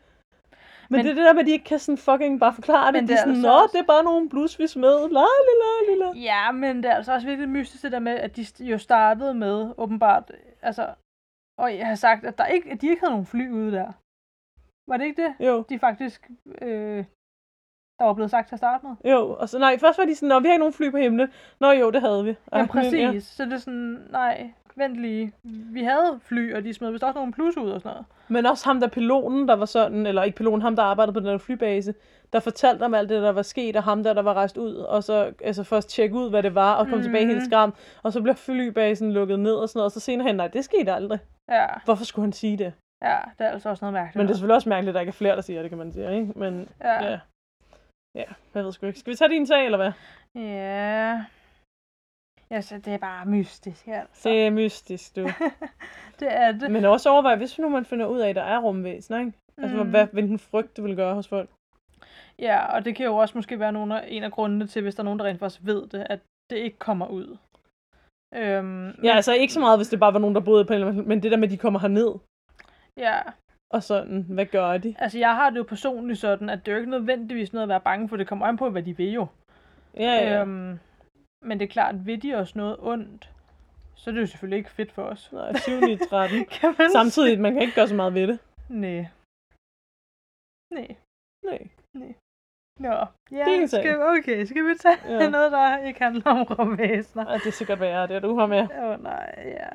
Men, 0.92 0.98
Men- 0.98 1.04
det 1.04 1.10
er 1.10 1.14
det 1.14 1.24
der 1.28 1.32
med, 1.32 1.40
at 1.40 1.46
de 1.46 1.52
ikke 1.58 1.64
kan 1.72 1.78
sådan 1.78 1.98
fucking 2.08 2.40
bare 2.40 2.54
forklare 2.60 2.86
det. 2.86 2.94
Men 2.94 3.02
Men 3.02 3.08
det 3.08 3.14
de 3.14 3.14
er 3.14 3.18
sådan, 3.20 3.34
altså 3.34 3.48
Nå, 3.48 3.54
også- 3.62 3.72
det 3.76 3.80
er 3.82 3.86
bare 3.94 4.04
nogle 4.10 4.28
blus, 4.28 4.58
vi 4.58 4.66
smed. 4.66 4.96
La, 5.18 5.20
la, 5.48 5.70
la, 5.88 5.94
la. 6.02 6.08
Ja, 6.30 6.52
men 6.52 6.76
det 6.82 6.84
er 6.90 6.94
altså 6.94 7.12
også 7.14 7.26
virkelig 7.26 7.48
mystisk 7.48 7.82
det 7.82 7.92
der 7.92 7.98
med, 8.08 8.12
at 8.12 8.36
de 8.36 8.44
jo 8.60 8.78
startede 8.78 9.34
med, 9.34 9.74
åbenbart, 9.78 10.30
altså... 10.62 10.94
Og 11.58 11.76
jeg 11.78 11.86
har 11.86 11.94
sagt, 11.94 12.24
at, 12.24 12.38
der 12.38 12.46
ikke, 12.46 12.70
at 12.70 12.80
de 12.80 12.88
ikke 12.88 13.00
havde 13.00 13.12
nogen 13.12 13.26
fly 13.26 13.50
ude 13.50 13.72
der. 13.72 13.92
Var 14.90 14.96
det 14.96 15.04
ikke 15.04 15.22
det? 15.22 15.46
Jo, 15.46 15.62
De 15.68 15.78
faktisk... 15.78 16.30
Øh, 16.62 17.04
der 17.98 18.04
var 18.04 18.14
blevet 18.14 18.30
sagt 18.30 18.48
til 18.48 18.54
at 18.54 18.58
starte 18.58 18.86
med. 18.86 18.96
jo. 19.12 19.36
Og 19.40 19.48
så, 19.48 19.58
nej, 19.58 19.78
først 19.78 19.98
var 19.98 20.04
de 20.04 20.14
sådan, 20.14 20.28
Nå, 20.28 20.40
vi 20.40 20.46
har 20.46 20.52
ikke 20.54 20.58
nogen 20.58 20.72
fly 20.72 20.90
på 20.90 20.96
himlen. 20.96 21.28
Nå 21.60 21.70
jo, 21.70 21.90
det 21.90 22.00
havde 22.00 22.24
vi. 22.24 22.34
Ja, 22.52 22.66
præcis. 22.66 22.94
Ja. 23.14 23.20
Så 23.20 23.44
det 23.44 23.52
er 23.52 23.56
sådan, 23.58 24.06
nej, 24.10 24.52
vent 24.76 24.96
lige. 24.96 25.32
Vi 25.72 25.82
havde 25.82 26.20
fly, 26.22 26.54
og 26.54 26.64
de 26.64 26.74
smed 26.74 26.90
vist 26.90 27.04
også 27.04 27.18
nogle 27.18 27.32
plus 27.32 27.56
ud 27.56 27.70
og 27.70 27.80
sådan 27.80 27.90
noget. 27.94 28.06
Men 28.28 28.46
også 28.46 28.64
ham 28.64 28.80
der 28.80 28.88
piloten, 28.88 29.48
der 29.48 29.54
var 29.56 29.64
sådan, 29.66 30.06
eller 30.06 30.22
ikke 30.22 30.36
piloten, 30.36 30.62
ham 30.62 30.76
der 30.76 30.82
arbejdede 30.82 31.12
på 31.14 31.20
den 31.20 31.28
der 31.28 31.38
flybase, 31.38 31.94
der 32.32 32.40
fortalte 32.40 32.82
om 32.82 32.94
alt 32.94 33.08
det, 33.08 33.22
der 33.22 33.32
var 33.32 33.42
sket, 33.42 33.76
og 33.76 33.82
ham 33.82 34.02
der, 34.04 34.12
der 34.12 34.22
var 34.22 34.34
rejst 34.34 34.56
ud, 34.56 34.74
og 34.74 35.04
så 35.04 35.32
altså 35.44 35.64
først 35.64 35.88
tjekke 35.90 36.14
ud, 36.16 36.30
hvad 36.30 36.42
det 36.42 36.54
var, 36.54 36.74
og 36.74 36.86
kom 36.88 36.98
mm. 36.98 37.02
tilbage 37.04 37.26
helt 37.26 37.38
Mhm. 37.38 37.50
skram, 37.50 37.74
og 38.02 38.12
så 38.12 38.22
blev 38.22 38.34
flybasen 38.34 39.12
lukket 39.12 39.40
ned 39.40 39.54
og 39.54 39.68
sådan 39.68 39.78
noget, 39.78 39.84
og 39.84 39.92
så 39.92 40.00
senere 40.00 40.26
hen, 40.26 40.36
nej, 40.36 40.48
det 40.48 40.64
skete 40.64 40.92
aldrig. 40.92 41.18
Ja, 41.50 41.66
Hvorfor 41.84 42.04
skulle 42.04 42.24
han 42.24 42.32
sige 42.32 42.56
det? 42.56 42.72
ja, 43.02 43.16
det 43.38 43.46
er 43.46 43.50
altså 43.50 43.68
også 43.68 43.84
noget 43.84 43.92
mærkeligt. 43.92 44.16
Men 44.16 44.26
det 44.26 44.32
er 44.32 44.34
selvfølgelig 44.36 44.54
også 44.56 44.68
mærkeligt, 44.68 44.88
at 44.90 44.94
der 44.94 45.00
ikke 45.00 45.10
er 45.10 45.22
flere, 45.22 45.36
der 45.36 45.42
siger 45.42 45.60
det, 45.62 45.70
kan 45.70 45.78
man 45.78 45.92
sige, 45.92 46.14
ikke? 46.20 46.32
Men 46.36 46.68
Ja. 46.80 47.04
ja. 47.10 47.18
Ja, 48.14 48.24
jeg 48.54 48.64
ved 48.64 48.72
sgu 48.72 48.86
ikke. 48.86 48.98
Skal 48.98 49.10
vi 49.10 49.16
tage 49.16 49.28
din 49.30 49.46
sag, 49.46 49.64
eller 49.64 49.78
hvad? 49.78 49.92
Ja. 50.42 51.24
Ja, 52.52 52.60
så 52.60 52.78
det 52.78 52.94
er 52.94 52.98
bare 52.98 53.26
mystisk, 53.26 53.88
altså. 53.88 54.28
Det 54.28 54.46
er 54.46 54.50
mystisk, 54.50 55.16
du. 55.16 55.22
det 56.20 56.28
er 56.34 56.52
det. 56.52 56.70
Men 56.70 56.84
også 56.84 57.10
overvej, 57.10 57.36
hvis 57.36 57.58
nu 57.58 57.68
man 57.68 57.84
finder 57.84 58.06
ud 58.06 58.20
af, 58.20 58.28
at 58.28 58.36
der 58.36 58.42
er 58.42 58.58
rumvæsener, 58.58 59.18
ikke? 59.20 59.32
Altså, 59.58 59.76
Mm. 59.84 59.90
hvad, 59.90 60.06
hvilken 60.12 60.38
frygt 60.38 60.76
det 60.76 60.84
vil 60.84 60.96
gøre 60.96 61.14
hos 61.14 61.28
folk. 61.28 61.50
Ja, 62.38 62.66
og 62.74 62.84
det 62.84 62.96
kan 62.96 63.06
jo 63.06 63.16
også 63.16 63.38
måske 63.38 63.58
være 63.60 63.72
nogle 63.72 64.02
af, 64.02 64.08
en 64.08 64.22
af 64.22 64.32
grundene 64.32 64.66
til, 64.66 64.82
hvis 64.82 64.94
der 64.94 65.00
er 65.02 65.04
nogen, 65.04 65.18
der 65.18 65.24
rent 65.24 65.38
faktisk 65.38 65.60
ved 65.64 65.86
det, 65.88 66.06
at 66.10 66.20
det 66.50 66.56
ikke 66.56 66.78
kommer 66.78 67.06
ud. 67.06 67.36
Øhm, 68.34 68.88
Ja, 69.04 69.14
altså 69.16 69.32
ikke 69.32 69.52
så 69.52 69.60
meget, 69.60 69.78
hvis 69.78 69.88
det 69.88 70.00
bare 70.00 70.12
var 70.12 70.18
nogen, 70.18 70.34
der 70.34 70.40
boede 70.40 70.64
på 70.64 70.72
en 70.72 71.08
men 71.08 71.22
det 71.22 71.30
der 71.30 71.36
med, 71.36 71.44
at 71.48 71.50
de 71.52 71.56
kommer 71.58 71.80
herned, 71.80 72.14
ja, 72.96 73.18
og 73.74 73.82
sådan, 73.82 74.22
hvad 74.28 74.46
gør 74.46 74.78
de? 74.78 74.94
altså 74.98 75.18
jeg 75.18 75.34
har 75.34 75.50
det 75.50 75.56
jo 75.58 75.62
personligt 75.62 76.18
sådan, 76.20 76.48
at 76.50 76.58
det 76.66 76.68
er 76.68 76.76
jo 76.76 76.78
ikke 76.78 76.90
nødvendigvis 76.90 77.52
noget 77.52 77.62
at 77.62 77.68
være 77.68 77.80
bange 77.80 78.08
for, 78.08 78.16
det 78.16 78.26
kommer 78.28 78.46
an 78.46 78.56
på, 78.56 78.70
hvad 78.70 78.82
de 78.82 78.96
vil 78.96 79.12
jo. 79.12 79.26
Ja, 79.96 80.02
ja. 80.14 80.40
Øhm, 80.40 80.78
men 81.42 81.60
det 81.60 81.68
er 81.68 81.72
klart, 81.72 82.06
vil 82.06 82.22
de 82.22 82.34
os 82.34 82.56
noget 82.56 82.76
ondt, 82.80 83.30
så 83.94 84.10
er 84.10 84.14
det 84.14 84.20
jo 84.20 84.26
selvfølgelig 84.26 84.58
ikke 84.58 84.70
fedt 84.70 84.92
for 84.92 85.02
os. 85.02 85.32
Nej, 85.32 85.52
7 85.58 85.72
i 85.72 85.96
13. 85.96 86.44
Kan 86.60 86.74
man 86.78 86.90
Samtidig, 86.90 87.40
man 87.40 87.52
kan 87.52 87.62
ikke 87.62 87.74
gøre 87.74 87.88
så 87.88 87.94
meget 87.94 88.14
ved 88.14 88.26
det. 88.26 88.38
Nej. 88.68 89.06
Nej. 90.74 90.96
Nej. 91.94 92.14
Nå. 92.78 93.06
Ja, 93.32 93.66
skal, 93.66 94.02
okay, 94.02 94.44
skal 94.44 94.64
vi 94.64 94.74
tage 94.74 94.96
ja. 95.04 95.14
Ja. 95.14 95.28
noget, 95.28 95.52
der 95.52 95.78
ikke 95.78 96.02
handler 96.02 96.30
om 96.30 96.42
rumvæsener? 96.42 97.26
Ej, 97.26 97.36
det 97.36 97.46
er 97.46 97.50
sikkert 97.50 97.80
værre, 97.80 98.06
det 98.08 98.16
er 98.16 98.20
du 98.20 98.38
har 98.38 98.46
med. 98.46 98.62
Åh 98.62 98.84
oh, 98.84 99.02
nej, 99.02 99.34
ja. 99.44 99.68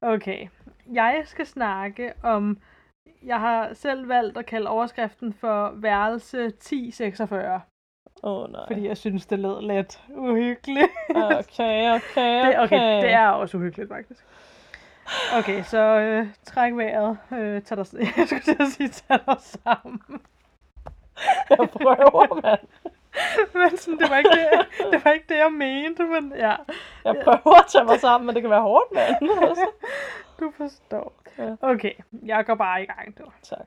Okay. 0.00 0.48
Jeg 0.92 1.22
skal 1.24 1.46
snakke 1.46 2.12
om... 2.22 2.58
Jeg 3.22 3.40
har 3.40 3.72
selv 3.72 4.08
valgt 4.08 4.38
at 4.38 4.46
kalde 4.46 4.70
overskriften 4.70 5.32
for 5.32 5.70
værelse 5.76 6.44
1046, 6.44 7.54
Åh, 7.54 7.60
oh, 8.24 8.52
nej. 8.52 8.60
fordi 8.66 8.88
jeg 8.88 8.96
synes, 8.96 9.26
det 9.26 9.38
lød 9.38 9.62
lidt 9.62 10.02
uhyggeligt. 10.08 10.92
Okay, 11.10 11.34
okay, 11.38 11.94
okay. 11.98 12.46
Det, 12.46 12.58
okay, 12.58 13.02
det 13.02 13.12
er 13.12 13.28
også 13.28 13.56
uhyggeligt, 13.56 13.88
faktisk. 13.88 14.24
Okay, 15.38 15.62
så 15.62 15.78
øh, 15.78 16.26
træk 16.44 16.76
vejret. 16.76 17.18
Øh, 17.32 17.62
tag 17.62 17.76
dig, 17.76 17.86
jeg 18.16 18.26
skulle 18.26 18.42
til 18.42 18.56
at 18.60 18.68
sige, 18.68 18.88
tag 18.88 19.18
dig 19.26 19.36
sammen. 19.38 20.00
Jeg 21.50 21.68
prøver, 21.70 22.34
mand. 22.42 22.68
Men 23.54 23.78
sådan, 23.78 23.98
det, 23.98 24.10
var 24.10 24.18
ikke 24.18 24.30
det, 24.30 24.66
det 24.92 25.04
var 25.04 25.10
ikke 25.10 25.26
det, 25.28 25.36
jeg 25.36 25.52
mente, 25.52 26.04
men 26.04 26.32
ja. 26.36 26.56
Jeg 27.04 27.16
prøver 27.24 27.60
at 27.60 27.66
tage 27.68 27.84
mig 27.84 28.00
sammen, 28.00 28.26
men 28.26 28.34
det 28.34 28.42
kan 28.42 28.50
være 28.50 28.60
hårdt, 28.62 28.92
mand. 28.94 29.14
Du 30.40 30.52
forstår. 30.56 31.12
Ja. 31.38 31.54
Okay, 31.60 31.92
jeg 32.26 32.46
går 32.46 32.54
bare 32.54 32.82
i 32.82 32.86
gang, 32.86 33.18
du. 33.18 33.24
tak. 33.42 33.66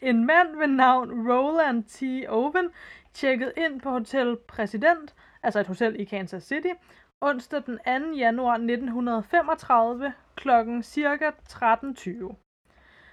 En 0.00 0.26
mand 0.26 0.56
ved 0.58 0.66
navn 0.66 1.30
Roland 1.32 1.84
T. 1.84 2.28
Owen 2.28 2.70
tjekkede 3.14 3.52
ind 3.56 3.80
på 3.80 3.90
Hotel 3.90 4.36
Præsident, 4.48 5.14
altså 5.42 5.60
et 5.60 5.66
hotel 5.66 6.00
i 6.00 6.04
Kansas 6.04 6.42
City, 6.42 6.72
onsdag 7.20 7.62
den 7.66 7.78
2. 8.10 8.16
januar 8.16 8.54
1935 8.54 10.12
klokken 10.36 10.82
cirka 10.82 11.30
13.20. 11.48 12.34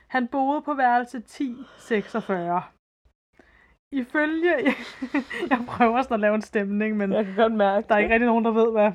Han 0.07 0.27
boede 0.27 0.61
på 0.61 0.73
værelse 0.73 1.17
1046. 1.17 2.63
Ifølge... 3.93 4.55
jeg 5.51 5.59
prøver 5.67 6.01
sådan 6.01 6.13
at 6.15 6.19
lave 6.19 6.35
en 6.35 6.41
stemning, 6.41 6.97
men 6.97 7.13
Jeg 7.13 7.25
kan 7.25 7.35
godt 7.35 7.53
mærke 7.53 7.87
der 7.87 7.95
er 7.95 7.99
ikke 7.99 8.13
rigtig 8.13 8.27
nogen, 8.27 8.45
der 8.45 8.51
ved, 8.51 8.71
hvad... 8.71 8.91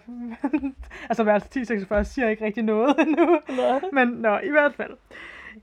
altså 1.10 1.24
værelse 1.24 1.46
1046 1.46 2.04
siger 2.04 2.28
ikke 2.28 2.44
rigtig 2.44 2.62
noget 2.62 2.98
endnu. 3.06 3.40
Nej. 3.48 3.80
Men 3.92 4.08
nå, 4.08 4.38
i 4.38 4.50
hvert 4.50 4.74
fald. 4.74 4.96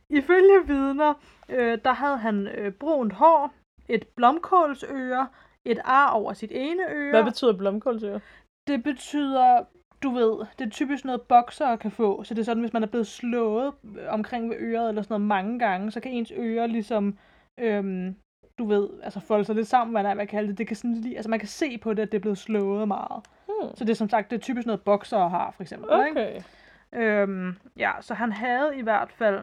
Ifølge 0.10 0.68
vidner, 0.68 1.14
øh, 1.50 1.78
der 1.86 1.94
havde 1.94 2.18
han 2.18 2.48
øh, 2.48 2.72
brunt 2.72 3.14
hår, 3.14 3.54
et 3.90 4.08
blomkålsøre, 4.16 5.28
et 5.66 5.80
ar 5.86 6.10
over 6.10 6.34
sit 6.34 6.52
ene 6.54 6.84
øre. 6.90 7.12
Hvad 7.12 7.24
betyder 7.24 7.58
blomkålsøre? 7.58 8.20
det 8.68 8.84
betyder, 8.84 9.64
du 10.04 10.10
ved, 10.10 10.46
det 10.60 10.66
er 10.66 10.70
typisk 10.70 11.06
noget 11.06 11.22
boksere 11.22 11.78
kan 11.78 11.92
få. 11.92 12.24
Så 12.24 12.34
det 12.34 12.42
er 12.42 12.46
sådan, 12.46 12.62
hvis 12.62 12.74
man 12.74 12.84
er 12.84 12.88
blevet 12.88 13.08
slået 13.08 13.74
øh, 13.98 14.06
omkring 14.10 14.50
ved 14.50 14.58
øret 14.60 14.90
eller 14.90 15.02
sådan 15.02 15.14
noget 15.14 15.28
mange 15.28 15.60
gange, 15.60 15.92
så 15.92 16.00
kan 16.00 16.12
ens 16.12 16.34
øre 16.36 16.68
ligesom, 16.68 17.18
øhm, 17.60 18.16
du 18.58 18.66
ved, 18.66 18.90
altså 19.04 19.20
folde 19.20 19.46
sig 19.46 19.56
lidt 19.56 19.68
sammen, 19.68 19.94
hvad, 19.94 20.04
hvad 20.04 20.16
jeg 20.24 20.30
kalder 20.30 20.50
det. 20.50 20.58
det 20.58 20.68
kan 20.68 20.76
sådan 20.76 20.94
lige, 20.94 21.16
altså 21.16 21.30
man 21.30 21.40
kan 21.40 21.48
se 21.48 21.78
på 21.78 21.94
det, 21.94 22.02
at 22.02 22.12
det 22.12 22.18
er 22.18 22.22
blevet 22.22 22.38
slået 22.38 22.88
meget. 22.88 23.26
Hmm. 23.46 23.76
Så 23.76 23.84
det 23.84 23.90
er 23.92 23.96
som 23.96 24.10
sagt, 24.10 24.32
det 24.32 24.38
er 24.38 24.42
typisk 24.42 24.66
noget 24.66 24.82
boksere 24.82 25.30
har, 25.30 25.52
for 25.52 25.64
eksempel. 25.64 25.90
Ikke? 26.08 26.22
Okay. 26.22 26.42
Øhm, 26.94 27.56
ja, 27.78 27.92
så 28.02 28.14
han 28.14 28.32
havde 28.32 28.78
i 28.78 28.82
hvert 28.82 29.12
fald 29.12 29.40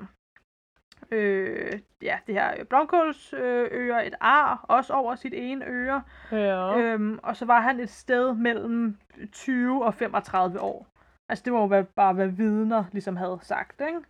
øh, 1.10 1.72
ja, 2.02 2.18
det 2.26 2.34
her 2.34 2.64
blomkålsøre, 2.64 3.68
øh, 3.70 4.06
et 4.06 4.14
ar, 4.20 4.64
også 4.68 4.92
over 4.92 5.14
sit 5.14 5.34
ene 5.34 5.64
øre. 5.66 6.02
Ja. 6.32 6.78
Øhm, 6.78 7.18
og 7.22 7.36
så 7.36 7.44
var 7.44 7.60
han 7.60 7.80
et 7.80 7.90
sted 7.90 8.34
mellem 8.34 8.96
20 9.32 9.84
og 9.84 9.94
35 9.94 10.60
år. 10.60 10.86
Altså 11.28 11.42
det 11.44 11.52
var 11.52 11.60
jo 11.60 11.66
hvad, 11.66 11.84
bare, 11.84 12.12
hvad 12.12 12.28
vidner 12.28 12.84
ligesom 12.92 13.16
havde 13.16 13.38
sagt, 13.42 13.80
ikke? 13.80 14.00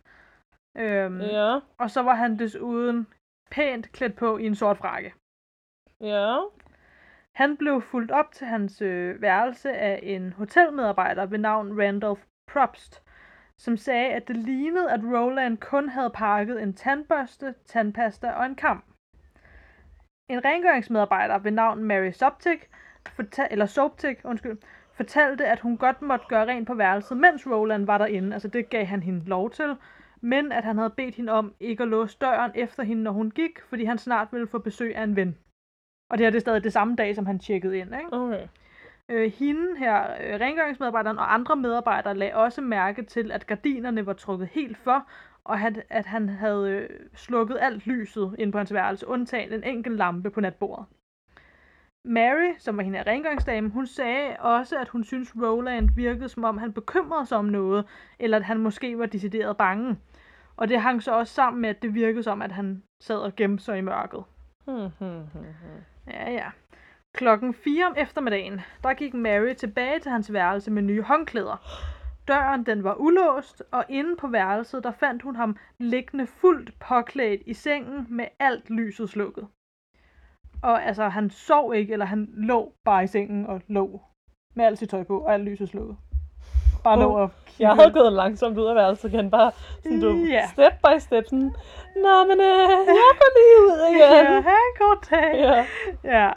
Øhm, 0.77 1.21
Ja. 1.21 1.59
Og 1.77 1.89
så 1.89 2.01
var 2.01 2.15
han 2.15 2.39
desuden 2.39 3.07
pænt 3.51 3.91
klædt 3.91 4.15
på 4.15 4.37
i 4.37 4.45
en 4.45 4.55
sort 4.55 4.77
frakke. 4.77 5.13
Ja. 6.01 6.37
Han 7.35 7.57
blev 7.57 7.81
fulgt 7.81 8.11
op 8.11 8.31
til 8.31 8.47
hans 8.47 8.81
øh, 8.81 9.21
værelse 9.21 9.73
af 9.73 9.99
en 10.03 10.33
hotelmedarbejder 10.33 11.25
ved 11.25 11.37
navn 11.37 11.81
Randolph 11.81 12.21
Probst, 12.51 13.03
som 13.61 13.77
sagde, 13.77 14.09
at 14.09 14.27
det 14.27 14.35
lignede, 14.35 14.91
at 14.91 14.99
Roland 15.03 15.57
kun 15.57 15.89
havde 15.89 16.09
pakket 16.09 16.63
en 16.63 16.73
tandbørste, 16.73 17.55
tandpasta 17.65 18.31
og 18.31 18.45
en 18.45 18.55
kam. 18.55 18.83
En 20.29 20.45
rengøringsmedarbejder 20.45 21.37
ved 21.37 21.51
navn 21.51 21.83
Mary 21.83 22.11
Soptic, 22.11 22.59
fortal- 23.09 23.47
eller 23.51 23.65
Soptic, 23.65 24.17
undskyld, 24.23 24.57
fortalte, 24.93 25.45
at 25.47 25.59
hun 25.59 25.77
godt 25.77 26.01
måtte 26.01 26.25
gøre 26.29 26.47
rent 26.47 26.67
på 26.67 26.73
værelset, 26.73 27.17
mens 27.17 27.47
Roland 27.47 27.85
var 27.85 27.97
derinde. 27.97 28.33
Altså 28.33 28.47
det 28.47 28.69
gav 28.69 28.85
han 28.85 29.03
hende 29.03 29.25
lov 29.25 29.51
til. 29.51 29.75
Men 30.21 30.51
at 30.51 30.63
han 30.63 30.77
havde 30.77 30.93
bedt 30.97 31.15
hende 31.15 31.31
om 31.31 31.53
ikke 31.59 31.83
at 31.83 31.89
låse 31.89 32.17
døren 32.21 32.51
efter 32.55 32.83
hende, 32.83 33.03
når 33.03 33.11
hun 33.11 33.31
gik, 33.31 33.61
fordi 33.69 33.85
han 33.85 33.97
snart 33.97 34.27
ville 34.31 34.47
få 34.47 34.59
besøg 34.59 34.95
af 34.95 35.03
en 35.03 35.15
ven. 35.15 35.37
Og 36.09 36.17
det 36.17 36.25
her 36.25 36.31
det 36.31 36.37
er 36.37 36.41
stadig 36.41 36.63
det 36.63 36.73
samme 36.73 36.95
dag, 36.95 37.15
som 37.15 37.25
han 37.25 37.39
tjekkede 37.39 37.77
ind. 37.77 37.95
Ikke? 37.95 38.13
Okay. 38.13 38.47
Øh, 39.11 39.31
hende 39.31 39.77
her, 39.77 40.01
øh, 40.01 40.39
rengøringsmedarbejderen 40.39 41.19
og 41.19 41.33
andre 41.33 41.55
medarbejdere 41.55 42.17
lagde 42.17 42.35
også 42.35 42.61
mærke 42.61 43.03
til, 43.03 43.31
at 43.31 43.47
gardinerne 43.47 44.05
var 44.05 44.13
trukket 44.13 44.47
helt 44.47 44.77
for, 44.77 45.07
og 45.43 45.59
at, 45.59 45.83
at 45.89 46.05
han 46.05 46.29
havde 46.29 46.71
øh, 46.71 46.89
slukket 47.15 47.57
alt 47.61 47.87
lyset 47.87 48.35
ind 48.39 48.51
på 48.51 48.57
hans 48.57 48.73
værelse, 48.73 49.07
undtagen 49.07 49.53
en 49.53 49.63
enkelt 49.63 49.97
lampe 49.97 50.29
på 50.29 50.41
natbordet. 50.41 50.85
Mary, 52.05 52.53
som 52.57 52.77
var 52.77 52.83
hende 52.83 52.97
her 52.97 53.07
rengøringsdame, 53.07 53.69
hun 53.69 53.87
sagde 53.87 54.35
også, 54.39 54.77
at 54.79 54.89
hun 54.89 55.03
synes 55.03 55.35
Roland 55.41 55.89
virkede 55.95 56.29
som 56.29 56.43
om 56.43 56.57
han 56.57 56.73
bekymrede 56.73 57.25
sig 57.25 57.37
om 57.37 57.45
noget, 57.45 57.85
eller 58.19 58.37
at 58.37 58.43
han 58.43 58.57
måske 58.57 58.97
var 58.97 59.05
decideret 59.05 59.57
bange. 59.57 59.97
Og 60.57 60.69
det 60.69 60.81
hang 60.81 61.03
så 61.03 61.11
også 61.11 61.33
sammen 61.33 61.61
med, 61.61 61.69
at 61.69 61.81
det 61.81 61.93
virkede 61.93 62.23
som, 62.23 62.41
at 62.41 62.51
han 62.51 62.83
sad 62.99 63.17
og 63.17 63.35
gemte 63.35 63.63
sig 63.63 63.77
i 63.77 63.81
mørket. 63.81 64.23
Hmm, 64.65 64.89
hmm, 64.99 65.21
hmm. 65.33 65.45
Ja, 66.07 66.31
ja. 66.31 66.51
Klokken 67.13 67.53
4 67.53 67.85
om 67.85 67.93
eftermiddagen, 67.97 68.61
der 68.83 68.93
gik 68.93 69.13
Mary 69.13 69.53
tilbage 69.53 69.99
til 69.99 70.11
hans 70.11 70.33
værelse 70.33 70.71
med 70.71 70.81
nye 70.81 71.01
håndklæder. 71.03 71.57
Døren 72.27 72.65
den 72.65 72.83
var 72.83 72.95
ulåst, 72.99 73.63
og 73.71 73.85
inde 73.89 74.15
på 74.15 74.27
værelset, 74.27 74.83
der 74.83 74.91
fandt 74.91 75.23
hun 75.23 75.35
ham 75.35 75.55
liggende 75.77 76.27
fuldt 76.27 76.79
påklædt 76.79 77.41
i 77.45 77.53
sengen 77.53 78.07
med 78.09 78.25
alt 78.39 78.69
lyset 78.69 79.09
slukket. 79.09 79.47
Og 80.63 80.83
altså, 80.85 81.09
han 81.09 81.29
sov 81.29 81.73
ikke, 81.75 81.93
eller 81.93 82.05
han 82.05 82.27
lå 82.33 82.73
bare 82.85 83.03
i 83.03 83.07
sengen 83.07 83.47
og 83.47 83.61
lå 83.67 84.01
med 84.55 84.65
alt 84.65 84.77
sit 84.79 84.89
tøj 84.89 85.03
på, 85.03 85.19
og 85.19 85.33
alt 85.33 85.43
lyset 85.43 85.69
slukket. 85.69 85.97
Bare 86.83 86.99
lå 86.99 87.09
og 87.17 87.31
Jeg 87.59 87.75
havde 87.75 87.91
gået 87.91 88.13
langsomt 88.13 88.57
ud 88.57 88.65
af 88.65 88.75
værelset 88.75 89.13
igen, 89.13 89.31
bare 89.31 89.51
sådan, 89.83 89.99
du, 90.01 90.09
Ja. 90.15 90.47
step 90.47 90.73
by 90.85 90.99
step, 90.99 91.23
sådan, 91.25 91.51
Nå, 91.95 92.23
men 92.29 92.39
øh, 92.39 92.69
jeg 93.01 93.11
går 93.19 93.29
lige 93.37 93.57
ud 93.67 93.79
igen. 93.91 93.99
Ja, 93.99 94.41
ha' 94.41 94.49
en 94.49 94.77
god 94.79 95.07
dag. 95.09 95.35
ja. 95.35 95.65
Ja, 96.03 96.31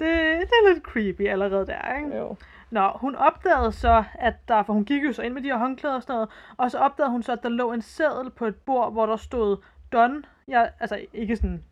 det, 0.00 0.40
det 0.40 0.52
er 0.62 0.72
lidt 0.72 0.84
creepy 0.84 1.28
allerede 1.28 1.66
der, 1.66 1.96
ikke? 1.96 2.16
Jo. 2.18 2.36
Nå, 2.70 2.90
hun 2.94 3.14
opdagede 3.14 3.72
så, 3.72 4.04
at 4.14 4.34
der, 4.48 4.62
for 4.62 4.72
hun 4.72 4.84
gik 4.84 5.04
jo 5.04 5.12
så 5.12 5.22
ind 5.22 5.34
med 5.34 5.42
de 5.42 5.48
her 5.48 5.56
håndklæder 5.58 5.94
og 5.96 6.02
sådan 6.02 6.14
noget, 6.14 6.28
og 6.56 6.70
så 6.70 6.78
opdagede 6.78 7.10
hun 7.10 7.22
så, 7.22 7.32
at 7.32 7.42
der 7.42 7.48
lå 7.48 7.72
en 7.72 7.82
seddel 7.82 8.30
på 8.30 8.46
et 8.46 8.54
bord, 8.56 8.92
hvor 8.92 9.06
der 9.06 9.16
stod 9.16 9.56
Don, 9.92 10.24
ja, 10.48 10.66
altså 10.80 11.00
ikke 11.14 11.36
sådan 11.36 11.64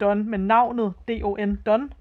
Don, 0.00 0.30
men 0.30 0.40
navnet 0.46 0.94
D-O-N, 1.08 1.56
Don. 1.66 1.92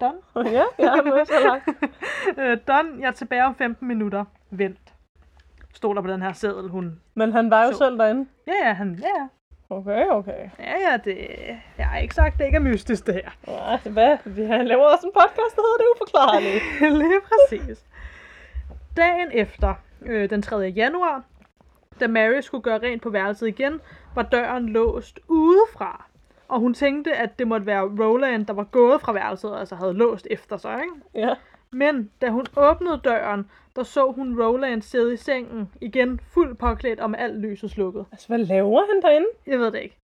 Don? 0.00 0.14
Ja, 0.46 0.62
ja, 0.78 0.96
nu 0.96 1.12
er 1.12 1.24
så 1.24 1.32
langt. 1.44 1.68
Øh, 2.38 2.58
Don, 2.68 3.00
jeg 3.00 3.06
er 3.06 3.12
tilbage 3.12 3.44
om 3.44 3.54
15 3.54 3.88
minutter. 3.88 4.24
Vent. 4.50 4.94
Stod 5.74 5.94
der 5.94 6.02
på 6.02 6.08
den 6.08 6.22
her 6.22 6.32
seddel, 6.32 6.68
hun... 6.70 7.00
Men 7.14 7.32
han 7.32 7.50
var 7.50 7.64
jo 7.64 7.72
Så- 7.72 7.78
selv 7.78 7.98
derinde. 7.98 8.26
Ja, 8.46 8.52
ja, 8.66 8.72
han... 8.72 8.94
Ja. 9.02 9.28
Okay, 9.70 10.06
okay. 10.10 10.50
Ja, 10.58 10.74
ja, 10.90 10.96
det... 11.04 11.16
Jeg 11.78 11.86
har 11.86 11.98
ikke 11.98 12.14
sagt, 12.14 12.38
det 12.38 12.44
ikke 12.44 12.56
er 12.56 12.60
mystisk, 12.60 13.06
det 13.06 13.14
her. 13.14 13.30
Ja, 13.48 13.90
hvad? 13.90 14.16
Vi 14.24 14.44
har 14.44 14.62
lavet 14.62 14.92
også 14.92 15.06
en 15.06 15.12
podcast, 15.12 15.56
der 15.56 15.62
hedder 15.62 15.78
Det 15.78 15.86
Uforklarlige. 15.94 16.60
Lige 17.02 17.20
præcis. 17.20 17.84
Dagen 18.96 19.28
efter, 19.32 19.74
øh, 20.02 20.30
den 20.30 20.42
3. 20.42 20.56
januar, 20.56 21.22
da 22.00 22.06
Mary 22.06 22.40
skulle 22.40 22.62
gøre 22.62 22.78
rent 22.78 23.02
på 23.02 23.10
værelset 23.10 23.48
igen, 23.48 23.80
var 24.14 24.22
døren 24.22 24.68
låst 24.68 25.20
udefra. 25.28 26.04
Og 26.48 26.60
hun 26.60 26.74
tænkte, 26.74 27.12
at 27.12 27.38
det 27.38 27.48
måtte 27.48 27.66
være 27.66 27.82
Roland, 27.82 28.46
der 28.46 28.52
var 28.52 28.64
gået 28.64 29.00
fra 29.00 29.12
værelset, 29.12 29.50
og 29.52 29.60
altså 29.60 29.74
havde 29.74 29.94
låst 29.94 30.26
efter 30.30 30.56
sig, 30.56 30.74
ikke? 30.82 31.26
Ja. 31.26 31.34
Men 31.72 32.10
da 32.20 32.30
hun 32.30 32.46
åbnede 32.56 33.00
døren, 33.04 33.50
der 33.76 33.82
så 33.82 34.12
hun 34.12 34.42
Roland 34.42 34.82
sidde 34.82 35.12
i 35.14 35.16
sengen, 35.16 35.72
igen 35.80 36.20
fuldt 36.20 36.58
påklædt 36.58 37.00
og 37.00 37.10
med 37.10 37.18
alt 37.18 37.40
lyset 37.40 37.70
slukket. 37.70 38.06
Altså, 38.12 38.28
hvad 38.28 38.38
laver 38.38 38.86
han 38.92 39.02
derinde? 39.02 39.28
Jeg 39.46 39.58
ved 39.58 39.72
det 39.72 39.80
ikke. 39.82 39.96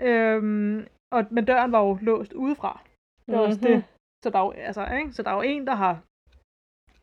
Øhm, 0.00 0.86
og, 1.12 1.24
men 1.30 1.44
døren 1.44 1.72
var 1.72 1.80
jo 1.86 1.98
låst 2.02 2.32
udefra. 2.32 2.80
Det 3.26 3.34
var 3.38 3.40
også 3.40 3.58
Mhm. 3.62 3.66
det. 3.72 3.84
Så 4.24 4.30
der, 4.30 4.38
er 4.38 4.44
jo, 4.44 4.50
altså, 4.50 4.86
ikke? 4.98 5.12
så 5.12 5.22
der 5.22 5.30
er 5.30 5.34
jo 5.34 5.40
en, 5.42 5.66
der 5.66 5.74
har... 5.74 6.00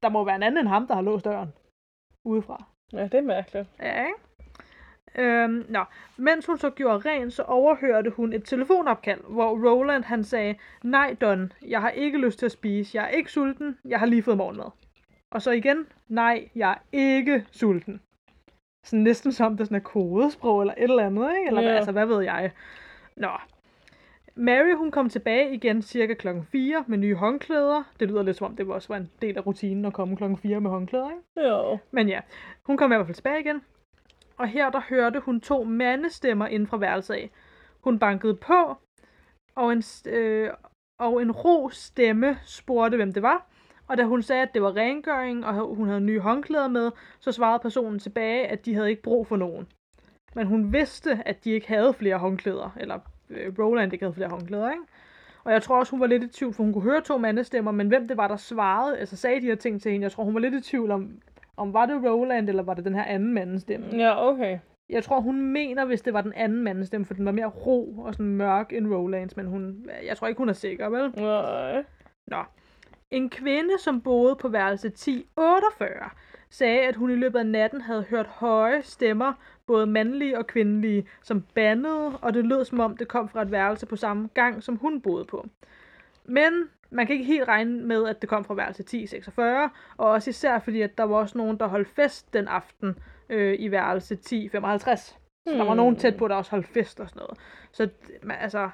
Der 0.04 0.10
må 0.10 0.24
være 0.26 0.36
en 0.36 0.44
anden 0.44 0.58
end 0.60 0.68
ham, 0.68 0.88
der 0.88 0.96
har 0.96 1.02
låst 1.02 1.26
døren. 1.26 1.54
Udefra. 2.26 2.63
Ja, 2.94 3.04
det 3.04 3.13
er 3.13 3.22
mærkeligt. 3.22 3.70
Ja, 3.80 4.06
ikke? 4.06 4.20
Øhm, 5.17 5.65
nå. 5.69 5.84
Mens 6.17 6.45
hun 6.45 6.58
så 6.58 6.69
gjorde 6.69 7.10
rent, 7.10 7.34
så 7.34 7.43
overhørte 7.43 8.10
hun 8.10 8.34
et 8.34 8.43
telefonopkald, 8.43 9.21
hvor 9.30 9.69
Roland 9.71 10.04
han 10.04 10.23
sagde, 10.23 10.56
Nej 10.84 11.15
Don, 11.21 11.51
jeg 11.67 11.82
har 11.82 11.89
ikke 11.89 12.17
lyst 12.17 12.39
til 12.39 12.45
at 12.45 12.51
spise, 12.51 12.97
jeg 12.97 13.04
er 13.06 13.10
ikke 13.10 13.32
sulten, 13.32 13.78
jeg 13.86 13.99
har 13.99 14.06
lige 14.06 14.23
fået 14.23 14.38
morgenmad. 14.38 14.65
Og 15.32 15.41
så 15.41 15.51
igen, 15.51 15.88
nej, 16.08 16.49
jeg 16.56 16.71
er 16.71 16.75
ikke 16.91 17.45
sulten. 17.51 18.01
Sådan 18.86 19.04
næsten 19.04 19.32
som 19.32 19.58
det 19.58 19.67
sådan 19.67 19.75
er 19.75 19.80
kodesprog 19.82 20.62
eller 20.62 20.73
et 20.78 20.84
eller 20.84 21.06
andet, 21.06 21.30
ikke? 21.38 21.47
Eller 21.47 21.62
Ja. 21.62 21.67
altså, 21.75 21.91
hvad 21.91 22.06
ved 22.06 22.21
jeg. 22.23 22.51
Nå. 23.15 23.30
Mary, 24.36 24.75
hun 24.75 24.91
kom 24.91 25.10
tilbage 25.10 25.54
igen 25.54 25.82
cirka 25.82 26.13
klokken 26.13 26.43
4 26.51 26.84
med 26.88 26.97
nye 26.97 27.15
håndklæder. 27.15 27.84
Det 27.99 28.08
lyder 28.08 28.23
lidt 28.23 28.38
som 28.38 28.47
om, 28.47 28.56
det 28.56 28.67
også 28.67 28.88
var 28.88 28.97
en 28.97 29.12
del 29.21 29.38
af 29.38 29.45
rutinen 29.47 29.86
at 29.86 29.93
komme 29.93 30.17
klokken 30.17 30.38
4 30.38 30.62
med 30.62 30.69
håndklæder, 30.71 31.10
ikke? 31.10 31.49
Jo. 31.49 31.78
Men 31.91 32.10
ja, 32.10 32.19
hun 32.63 32.78
kom 32.78 32.91
i 32.91 32.95
hvert 32.95 33.08
fald 33.08 33.15
tilbage 33.15 33.39
igen. 33.39 33.62
Og 34.38 34.48
her 34.48 34.69
der 34.69 34.82
hørte 34.89 35.19
hun 35.19 35.41
to 35.41 35.63
mandestemmer 35.63 36.48
inden 36.48 36.67
fra 36.67 36.78
værelset 36.78 37.13
af. 37.13 37.32
Hun 37.82 38.00
bankede 38.00 38.36
på, 38.36 38.78
og 39.56 39.71
en, 39.74 39.84
øh, 40.06 40.50
og 41.00 41.21
en 41.21 41.32
ro 41.32 41.69
stemme 41.69 42.39
spurgte, 42.45 42.95
hvem 42.95 43.13
det 43.13 43.24
var. 43.24 43.48
Og 43.88 43.98
da 43.98 44.04
hun 44.04 44.24
sagde, 44.24 44.41
at 44.41 44.54
det 44.54 44.62
var 44.62 44.76
rengøring, 44.76 45.45
og 45.45 45.76
hun 45.76 45.88
havde 45.88 46.02
nye 46.02 46.19
håndklæder 46.19 46.67
med, 46.67 46.91
så 47.19 47.32
svarede 47.32 47.60
personen 47.60 48.00
tilbage, 48.00 48.48
at 48.48 48.65
de 48.65 48.76
havde 48.76 48.89
ikke 48.89 49.02
brug 49.02 49.28
for 49.28 49.36
nogen. 49.36 49.67
Men 50.36 50.48
hun 50.48 50.74
vidste, 50.74 51.19
at 51.26 51.43
de 51.43 51.52
ikke 51.52 51.67
havde 51.67 51.93
flere 51.93 52.17
håndklæder, 52.17 52.78
eller 52.80 53.00
øh, 53.30 53.60
Roland 53.60 53.93
ikke 53.93 54.06
havde 54.06 54.13
flere 54.13 54.30
håndklæder, 54.30 54.71
ikke? 54.71 54.84
Og 55.43 55.52
jeg 55.52 55.62
tror 55.62 55.80
også, 55.80 55.91
hun 55.91 56.00
var 56.00 56.08
lidt 56.08 56.24
i 56.24 56.28
tvivl, 56.28 56.54
for 56.54 56.63
hun 56.63 56.74
kunne 56.74 56.84
høre 56.84 57.02
to 57.02 57.17
mandestemmer, 57.17 57.71
men 57.71 57.88
hvem 57.88 58.08
det 58.08 58.17
var, 58.17 58.28
der 58.28 58.38
svarede, 58.38 58.98
altså 58.98 59.17
sagde 59.17 59.41
de 59.41 59.45
her 59.45 59.56
ting 59.56 59.82
til 59.82 59.91
hende, 59.91 60.04
jeg 60.04 60.12
tror, 60.12 60.24
hun 60.24 60.34
var 60.34 60.39
lidt 60.39 60.54
i 60.54 60.62
tvivl 60.62 60.91
om, 60.91 61.21
om 61.58 61.74
var 61.74 61.86
det 61.86 62.04
Roland, 62.04 62.50
eller 62.50 62.63
var 62.63 62.74
det 62.74 62.86
den 62.86 62.96
her 62.96 63.04
anden 63.04 63.34
mandestemme. 63.34 63.88
Ja, 63.98 64.28
okay. 64.28 64.60
Jeg 64.89 65.04
tror, 65.04 65.20
hun 65.20 65.41
mener, 65.41 65.86
hvis 65.86 66.02
det 66.02 66.13
var 66.13 66.22
den 66.22 66.34
anden 66.34 66.63
mandestemme, 66.63 67.06
for 67.06 67.13
den 67.13 67.26
var 67.26 67.32
mere 67.32 67.46
ro 67.46 68.00
og 68.00 68.13
sådan 68.13 68.26
mørk 68.26 68.74
end 68.74 68.94
Rolands, 68.94 69.38
men 69.38 69.46
hun, 69.46 69.89
jeg 70.06 70.18
tror 70.18 70.28
ikke, 70.28 70.38
hun 70.38 70.50
er 70.50 70.54
sikker, 70.54 70.89
vel? 70.89 71.13
Nej. 71.18 71.84
Nå. 72.28 72.44
En 73.12 73.30
kvinde, 73.30 73.80
som 73.80 74.02
boede 74.02 74.36
på 74.36 74.48
værelse 74.48 74.88
1048, 74.88 76.10
sagde, 76.50 76.82
at 76.82 76.96
hun 76.96 77.12
i 77.12 77.15
løbet 77.15 77.39
af 77.39 77.46
natten 77.46 77.82
havde 77.82 78.06
hørt 78.10 78.28
høje 78.28 78.82
stemmer, 78.84 79.34
både 79.68 79.86
mandlige 79.86 80.38
og 80.38 80.48
kvindelige, 80.48 81.08
som 81.24 81.41
bandede, 81.56 82.18
og 82.22 82.34
det 82.34 82.46
lød 82.46 82.65
som 82.65 82.80
om, 82.80 82.98
det 82.98 83.08
kom 83.08 83.30
fra 83.30 83.41
et 83.41 83.52
værelse 83.52 83.86
på 83.86 83.96
samme 83.96 84.30
gang, 84.34 84.63
som 84.63 84.76
hun 84.76 85.02
boede 85.02 85.26
på. 85.26 85.48
Men 86.26 86.54
man 86.95 87.08
kan 87.08 87.13
ikke 87.13 87.25
helt 87.25 87.47
regne 87.47 87.86
med, 87.86 88.08
at 88.08 88.21
det 88.21 88.29
kom 88.29 88.43
fra 88.45 88.53
værelse 88.53 88.81
1046, 88.81 89.69
og 89.97 90.10
også 90.10 90.29
især 90.29 90.60
fordi, 90.60 90.81
at 90.81 90.97
der 90.97 91.03
var 91.03 91.15
også 91.15 91.38
nogen, 91.38 91.60
der 91.60 91.67
holdt 91.67 91.88
fest 91.88 92.34
den 92.34 92.47
aften 92.47 92.99
øh, 93.29 93.55
i 93.60 93.71
værelse 93.71 94.13
1055. 94.13 95.17
Så 95.47 95.53
der 95.53 95.63
var 95.63 95.75
nogen 95.75 95.95
tæt 95.95 96.17
på, 96.17 96.27
der 96.27 96.36
også 96.36 96.51
holdt 96.51 96.67
fest 96.67 96.99
og 96.99 97.10
sådan 97.10 97.19
noget. 97.19 97.39
Så 97.71 97.89
man, 98.23 98.38
altså, 98.39 98.69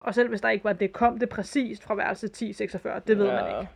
og 0.00 0.14
selv 0.14 0.28
hvis 0.28 0.40
der 0.40 0.48
ikke 0.48 0.64
var 0.64 0.72
det, 0.72 0.92
kom 0.92 1.18
det 1.18 1.28
præcist 1.28 1.84
fra 1.84 1.94
værelse 1.94 2.26
1046, 2.26 3.00
det 3.06 3.18
ved 3.18 3.26
ja. 3.26 3.42
man 3.42 3.60
ikke. 3.60 3.72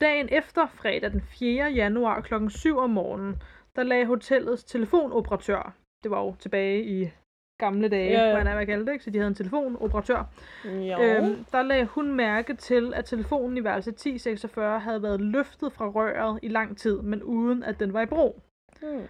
Dagen 0.00 0.28
efter, 0.32 0.66
fredag 0.66 1.12
den 1.12 1.20
4. 1.20 1.72
januar 1.72 2.20
kl. 2.20 2.34
7 2.48 2.78
om 2.78 2.90
morgenen, 2.90 3.42
der 3.76 3.82
lagde 3.82 4.06
hotellets 4.06 4.64
telefonoperatør, 4.64 5.74
det 6.02 6.10
var 6.10 6.20
jo 6.20 6.34
tilbage 6.38 6.84
i 6.84 7.10
gamle 7.58 7.88
dage, 7.88 8.10
Ja, 8.10 8.26
ja. 8.28 8.42
hvad 8.42 8.54
man 8.54 8.66
kalde 8.66 8.86
det, 8.86 8.92
ikke? 8.92 9.04
så 9.04 9.10
de 9.10 9.18
havde 9.18 9.28
en 9.28 9.34
telefonoperatør, 9.34 10.24
Jo. 10.64 11.02
øhm, 11.02 11.44
der 11.52 11.62
lagde 11.62 11.84
hun 11.86 12.12
mærke 12.14 12.54
til, 12.54 12.94
at 12.94 13.04
telefonen 13.04 13.56
i 13.56 13.64
værelse 13.64 13.90
1046 13.90 14.80
havde 14.80 15.02
været 15.02 15.20
løftet 15.20 15.72
fra 15.72 15.88
røret 15.88 16.38
i 16.42 16.48
lang 16.48 16.76
tid, 16.78 17.00
men 17.02 17.22
uden 17.22 17.62
at 17.62 17.80
den 17.80 17.92
var 17.92 18.00
i 18.02 18.06
brug. 18.06 18.42
Hmm. 18.82 19.02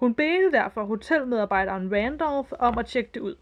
Hun 0.00 0.14
bedte 0.14 0.52
derfor 0.58 0.84
hotelmedarbejderen 0.84 1.92
Randolph 1.94 2.52
om 2.58 2.78
at 2.78 2.86
tjekke 2.86 3.10
det 3.14 3.20
ud. 3.20 3.34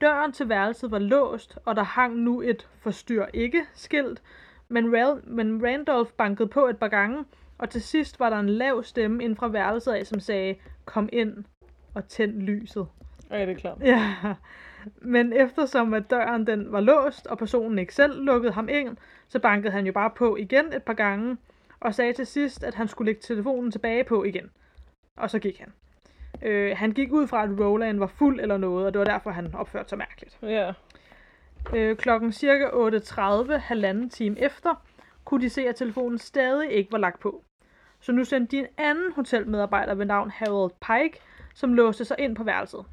Døren 0.00 0.32
til 0.32 0.48
værelset 0.48 0.90
var 0.90 0.98
låst, 0.98 1.58
og 1.64 1.76
der 1.76 1.82
hang 1.82 2.16
nu 2.16 2.40
et 2.42 2.68
forstyr 2.80 3.26
ikke 3.34 3.62
skilt, 3.74 4.22
men, 4.68 4.84
Ral- 4.94 5.22
men 5.30 5.66
Randolph 5.66 6.10
bankede 6.12 6.48
på 6.48 6.66
et 6.66 6.78
par 6.78 6.88
gange, 6.88 7.24
og 7.58 7.70
til 7.70 7.82
sidst 7.82 8.20
var 8.20 8.30
der 8.30 8.36
en 8.38 8.48
lav 8.48 8.82
stemme 8.84 9.24
ind 9.24 9.36
fra 9.36 9.48
værelset 9.48 9.92
af, 9.92 10.06
som 10.06 10.20
sagde, 10.20 10.54
kom 10.84 11.08
ind 11.12 11.44
og 11.94 12.08
tænd 12.08 12.42
lyset. 12.42 12.86
Okay, 13.30 13.46
det 13.46 13.56
er 13.56 13.60
klart. 13.60 13.78
Ja, 13.80 14.14
men 15.14 15.32
eftersom 15.32 15.94
at 15.94 16.10
døren 16.10 16.46
den 16.46 16.72
var 16.72 16.80
låst, 16.80 17.26
og 17.26 17.38
personen 17.38 17.78
ikke 17.78 17.94
selv 17.94 18.24
lukkede 18.24 18.52
ham 18.52 18.68
ind, 18.68 18.96
så 19.28 19.38
bankede 19.38 19.72
han 19.72 19.86
jo 19.86 19.92
bare 19.92 20.10
på 20.10 20.36
igen 20.36 20.72
et 20.72 20.82
par 20.82 20.92
gange, 20.92 21.36
og 21.80 21.94
sagde 21.94 22.12
til 22.12 22.26
sidst, 22.26 22.64
at 22.64 22.74
han 22.74 22.88
skulle 22.88 23.06
lægge 23.06 23.20
telefonen 23.20 23.70
tilbage 23.70 24.04
på 24.04 24.24
igen. 24.24 24.50
Og 25.16 25.30
så 25.30 25.38
gik 25.38 25.58
han. 25.58 25.72
Øh, 26.42 26.76
han 26.76 26.92
gik 26.92 27.12
ud 27.12 27.26
fra, 27.26 27.42
at 27.42 27.60
Roland 27.60 27.98
var 27.98 28.06
fuld 28.06 28.40
eller 28.40 28.56
noget, 28.56 28.86
og 28.86 28.92
det 28.92 28.98
var 28.98 29.04
derfor, 29.04 29.30
han 29.30 29.54
opførte 29.54 29.88
sig 29.88 29.98
mærkeligt. 29.98 30.38
Ja. 30.42 30.72
Øh, 31.74 31.96
klokken 31.96 32.32
cirka 32.32 32.64
8.30, 32.66 33.56
halvanden 33.56 34.10
time 34.10 34.40
efter, 34.40 34.84
kunne 35.24 35.40
de 35.40 35.50
se, 35.50 35.68
at 35.68 35.76
telefonen 35.76 36.18
stadig 36.18 36.72
ikke 36.72 36.92
var 36.92 36.98
lagt 36.98 37.20
på. 37.20 37.44
Så 38.00 38.12
nu 38.12 38.24
sendte 38.24 38.56
de 38.56 38.60
en 38.60 38.66
anden 38.76 39.12
hotelmedarbejder 39.12 39.94
ved 39.94 40.06
navn 40.06 40.30
Harold 40.30 40.72
Pike, 40.80 41.20
som 41.54 41.74
låste 41.74 42.04
sig 42.04 42.16
ind 42.18 42.36
på 42.36 42.44
værelset. 42.44 42.84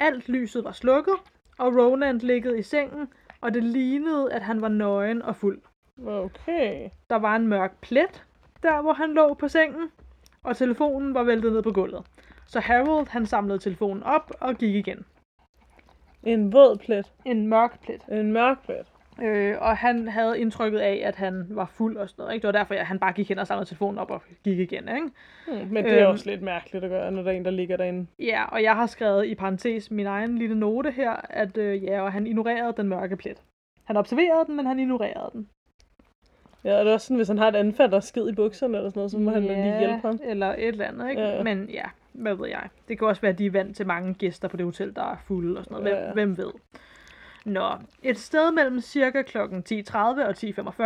Alt 0.00 0.28
lyset 0.28 0.64
var 0.64 0.72
slukket, 0.72 1.14
og 1.58 1.76
Roland 1.76 2.20
liggede 2.20 2.58
i 2.58 2.62
sengen, 2.62 3.08
og 3.40 3.54
det 3.54 3.62
lignede, 3.62 4.32
at 4.32 4.42
han 4.42 4.60
var 4.60 4.68
nøgen 4.68 5.22
og 5.22 5.36
fuld. 5.36 5.62
Okay. 6.06 6.90
Der 7.10 7.16
var 7.16 7.36
en 7.36 7.46
mørk 7.46 7.80
plet, 7.80 8.24
der 8.62 8.82
hvor 8.82 8.92
han 8.92 9.14
lå 9.14 9.34
på 9.34 9.48
sengen, 9.48 9.90
og 10.42 10.56
telefonen 10.56 11.14
var 11.14 11.22
væltet 11.22 11.52
ned 11.52 11.62
på 11.62 11.72
gulvet. 11.72 12.06
Så 12.46 12.60
Harold 12.60 13.08
han 13.08 13.26
samlede 13.26 13.58
telefonen 13.58 14.02
op 14.02 14.32
og 14.40 14.54
gik 14.54 14.74
igen. 14.74 15.04
En 16.22 16.52
våd 16.52 16.76
plet. 16.76 17.12
En 17.24 17.46
mørk 17.46 17.82
plet. 17.82 18.02
En 18.08 18.32
mørk 18.32 18.64
plet. 18.64 18.86
Øh, 19.22 19.54
og 19.60 19.76
han 19.76 20.08
havde 20.08 20.40
indtrykket 20.40 20.78
af, 20.78 21.02
at 21.04 21.16
han 21.16 21.46
var 21.50 21.66
fuld 21.66 21.96
og 21.96 22.08
sådan 22.08 22.22
noget. 22.22 22.34
Ikke? 22.34 22.42
Det 22.46 22.54
var 22.54 22.58
derfor, 22.60 22.74
at 22.74 22.86
han 22.86 22.98
bare 22.98 23.12
gik 23.12 23.28
hen 23.28 23.38
og 23.38 23.46
samlede 23.46 23.68
telefonen 23.68 23.98
op 23.98 24.10
og 24.10 24.22
gik 24.44 24.58
igen. 24.58 24.88
Ikke? 24.88 25.08
Hmm, 25.46 25.72
men 25.72 25.84
det 25.84 25.92
er 25.92 26.02
Øhm. 26.02 26.10
også 26.12 26.30
lidt 26.30 26.42
mærkeligt 26.42 26.84
at 26.84 26.90
gøre, 26.90 27.10
når 27.12 27.22
der 27.22 27.30
er 27.30 27.34
en, 27.36 27.44
der 27.44 27.50
ligger 27.50 27.76
derinde. 27.76 28.06
Ja, 28.18 28.44
og 28.44 28.62
jeg 28.62 28.74
har 28.74 28.86
skrevet 28.86 29.26
i 29.26 29.34
parentes 29.34 29.90
min 29.90 30.06
egen 30.06 30.38
lille 30.38 30.58
note 30.58 30.90
her, 30.90 31.12
at 31.30 31.56
øh, 31.56 31.84
ja, 31.84 32.00
og 32.02 32.12
han 32.12 32.26
ignorerede 32.26 32.74
den 32.76 32.88
mørke 32.88 33.16
plet. 33.16 33.42
Han 33.84 33.96
observerede 33.96 34.46
den, 34.46 34.56
men 34.56 34.66
han 34.66 34.78
ignorerede 34.78 35.30
den. 35.32 35.48
Ja, 36.64 36.78
og 36.78 36.84
det 36.84 36.90
er 36.90 36.94
også 36.94 37.06
sådan, 37.06 37.16
hvis 37.16 37.28
han 37.28 37.38
har 37.38 37.48
et 37.48 37.56
anfald 37.56 37.92
og 37.92 38.02
skid 38.02 38.28
i 38.28 38.32
bukserne 38.34 38.76
eller 38.76 38.90
sådan 38.90 38.98
noget, 38.98 39.10
så 39.10 39.18
må 39.18 39.30
han 39.30 39.42
da 39.46 39.54
lige 39.64 39.78
hjælpe 39.78 40.06
ham. 40.06 40.20
eller 40.24 40.46
et 40.46 40.66
eller 40.68 40.84
andet, 40.84 41.10
ikke? 41.10 41.22
Ja, 41.22 41.36
ja. 41.36 41.42
Men 41.42 41.68
ja, 41.70 41.84
hvad 42.12 42.34
ved 42.34 42.48
jeg. 42.48 42.68
Det 42.88 42.98
kan 42.98 43.08
også 43.08 43.22
være, 43.22 43.32
at 43.32 43.38
de 43.38 43.46
er 43.46 43.50
vant 43.50 43.76
til 43.76 43.86
mange 43.86 44.14
gæster 44.14 44.48
på 44.48 44.56
det 44.56 44.64
hotel, 44.64 44.94
der 44.96 45.02
er 45.02 45.16
fulde 45.26 45.58
og 45.58 45.64
sådan 45.64 45.74
noget. 45.82 45.88
Hvem, 45.92 46.00
Ja, 46.02 46.06
ja. 46.06 46.12
hvem 46.12 46.36
ved? 46.38 46.50
Nå, 47.46 47.70
et 48.02 48.18
sted 48.18 48.52
mellem 48.52 48.80
cirka 48.80 49.22
kl. 49.22 49.38
10.30 49.38 49.96
og 49.96 50.30
10.45 50.30 50.84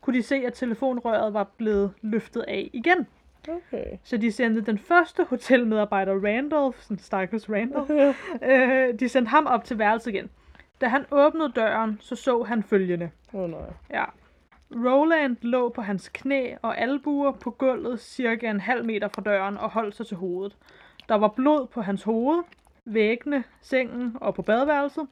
kunne 0.00 0.18
de 0.18 0.22
se, 0.22 0.34
at 0.34 0.52
telefonrøret 0.54 1.34
var 1.34 1.44
blevet 1.44 1.92
løftet 2.00 2.44
af 2.48 2.70
igen. 2.72 3.06
Okay. 3.48 3.84
Så 4.04 4.16
de 4.16 4.32
sendte 4.32 4.60
den 4.60 4.78
første 4.78 5.24
hotelmedarbejder, 5.24 6.12
Randolph, 6.24 6.78
sådan 6.80 6.98
stakkels 6.98 7.50
Randolph, 7.50 7.90
øh, 8.50 9.00
de 9.00 9.08
sendte 9.08 9.30
ham 9.30 9.46
op 9.46 9.64
til 9.64 9.78
værelset 9.78 10.14
igen. 10.14 10.30
Da 10.80 10.88
han 10.88 11.04
åbnede 11.10 11.52
døren, 11.56 11.98
så 12.00 12.16
så 12.16 12.42
han 12.42 12.62
følgende. 12.62 13.10
Åh 13.32 13.40
oh, 13.40 13.50
nej. 13.50 13.60
Ja. 13.90 14.04
Roland 14.70 15.36
lå 15.42 15.68
på 15.68 15.82
hans 15.82 16.08
knæ 16.08 16.54
og 16.62 16.78
albuer 16.78 17.32
på 17.32 17.50
gulvet 17.50 18.00
cirka 18.00 18.50
en 18.50 18.60
halv 18.60 18.84
meter 18.84 19.08
fra 19.08 19.22
døren 19.22 19.56
og 19.56 19.70
holdt 19.70 19.94
sig 19.94 20.06
til 20.06 20.16
hovedet. 20.16 20.56
Der 21.08 21.14
var 21.14 21.28
blod 21.28 21.66
på 21.66 21.82
hans 21.82 22.02
hoved, 22.02 22.42
væggene, 22.84 23.44
sengen 23.60 24.16
og 24.20 24.34
på 24.34 24.42
badeværelset. 24.42 25.06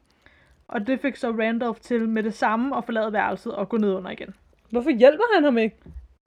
Og 0.69 0.87
det 0.87 0.99
fik 0.99 1.15
så 1.15 1.31
Randolph 1.31 1.79
til 1.79 2.09
med 2.09 2.23
det 2.23 2.33
samme 2.33 2.77
at 2.77 2.85
forlade 2.85 3.13
værelset 3.13 3.55
og 3.55 3.69
gå 3.69 3.77
ned 3.77 3.93
under 3.93 4.11
igen. 4.11 4.35
Hvorfor 4.71 4.89
hjælper 4.89 5.23
han 5.35 5.43
ham 5.43 5.57
ikke? 5.57 5.75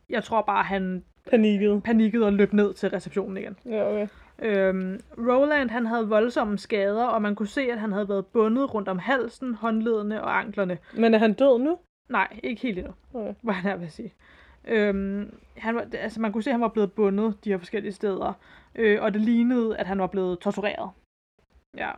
Jeg 0.09 0.25
tror 0.25 0.43
bare, 0.43 0.65
han 0.65 1.05
Panikket. 1.31 1.83
panikkede 1.83 2.27
og 2.27 2.33
løb 2.33 2.53
ned 2.53 2.75
til 2.75 2.91
receptionen 2.91 3.37
igen. 3.37 3.57
Ja, 3.67 3.89
okay. 3.93 4.09
Øhm, 4.39 5.01
Roland 5.19 5.71
han 5.71 5.87
havde 5.87 6.09
voldsomme 6.09 6.59
skader, 6.59 7.05
og 7.05 7.23
man 7.23 7.35
kunne 7.35 7.49
se, 7.49 7.61
at 7.63 7.81
han 7.81 7.93
havde 7.93 8.09
været 8.09 8.27
bundet 8.27 8.75
rundt 8.75 8.89
om 8.89 8.99
halsen, 8.99 9.55
håndledene 9.55 10.23
og 10.23 10.39
anklerne. 10.39 10.79
Men 10.97 11.15
er 11.15 11.19
han 11.19 11.33
død 11.33 11.59
nu? 11.59 11.79
Nej, 12.09 12.41
ikke 12.43 12.63
helt 12.63 12.79
endnu. 12.79 12.93
Okay. 13.15 13.35
hvad 13.43 13.55
han 13.55 13.71
er 13.73 13.77
ved 13.77 13.87
at 13.87 13.93
sige. 13.93 14.15
Øhm, 14.69 15.35
han 15.57 15.75
var, 15.75 15.87
altså 15.93 16.21
man 16.21 16.33
kunne 16.33 16.43
se, 16.43 16.51
at 16.51 16.55
han 16.55 16.61
var 16.61 16.69
blevet 16.69 16.93
bundet 16.93 17.45
de 17.45 17.51
her 17.51 17.59
forskellige 17.59 17.93
steder, 17.93 18.33
øh, 18.75 19.03
og 19.03 19.15
det 19.15 19.21
lignede, 19.21 19.77
at 19.77 19.87
han 19.87 19.99
var 19.99 20.07
blevet 20.07 20.39
tortureret. 20.39 20.91
Ja. 21.77 21.91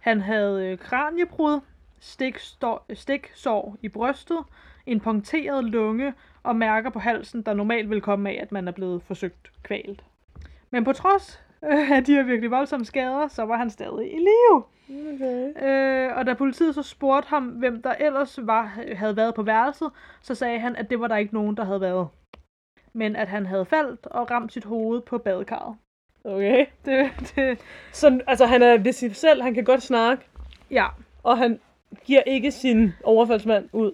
Han 0.00 0.20
havde 0.20 0.66
øh, 0.66 0.78
kraniebrud, 0.78 1.60
stiksår, 2.00 2.86
stiksår 2.94 3.76
i 3.82 3.88
brystet, 3.88 4.38
en 4.86 5.00
punkteret 5.00 5.64
lunge 5.64 6.14
og 6.42 6.56
mærker 6.56 6.90
på 6.90 6.98
halsen, 6.98 7.42
der 7.42 7.54
normalt 7.54 7.90
vil 7.90 8.00
komme 8.00 8.30
af, 8.30 8.38
at 8.42 8.52
man 8.52 8.68
er 8.68 8.72
blevet 8.72 9.02
forsøgt 9.02 9.52
kvalt. 9.62 10.04
Men 10.70 10.84
på 10.84 10.92
trods 10.92 11.44
øh, 11.64 11.90
af 11.90 12.04
de 12.04 12.12
her 12.12 12.22
virkelig 12.22 12.50
voldsomme 12.50 12.86
skader, 12.86 13.28
så 13.28 13.42
var 13.42 13.56
han 13.56 13.70
stadig 13.70 14.12
i 14.14 14.18
live. 14.18 14.64
Okay. 15.14 15.64
Øh, 15.64 16.16
og 16.16 16.26
da 16.26 16.34
politiet 16.34 16.74
så 16.74 16.82
spurgte 16.82 17.28
ham, 17.28 17.44
hvem 17.44 17.82
der 17.82 17.94
ellers 17.94 18.38
var, 18.42 18.62
havde 18.94 19.16
været 19.16 19.34
på 19.34 19.42
værelset, 19.42 19.90
så 20.20 20.34
sagde 20.34 20.58
han, 20.58 20.76
at 20.76 20.90
det 20.90 21.00
var 21.00 21.08
der 21.08 21.16
ikke 21.16 21.34
nogen, 21.34 21.56
der 21.56 21.64
havde 21.64 21.80
været. 21.80 22.08
Men 22.92 23.16
at 23.16 23.28
han 23.28 23.46
havde 23.46 23.64
faldt 23.64 24.06
og 24.06 24.30
ramt 24.30 24.52
sit 24.52 24.64
hoved 24.64 25.00
på 25.00 25.18
badekarret. 25.18 25.76
Okay. 26.24 26.66
Det, 26.84 27.10
det, 27.36 27.58
Så 27.92 28.20
altså, 28.26 28.46
han 28.46 28.62
er 28.62 28.78
ved 28.78 28.92
sig 28.92 29.16
selv, 29.16 29.42
han 29.42 29.54
kan 29.54 29.64
godt 29.64 29.82
snakke, 29.82 30.24
ja, 30.70 30.86
og 31.22 31.38
han 31.38 31.60
giver 32.04 32.22
ikke 32.26 32.50
sin 32.50 32.92
overfaldsmand 33.04 33.68
ud. 33.72 33.92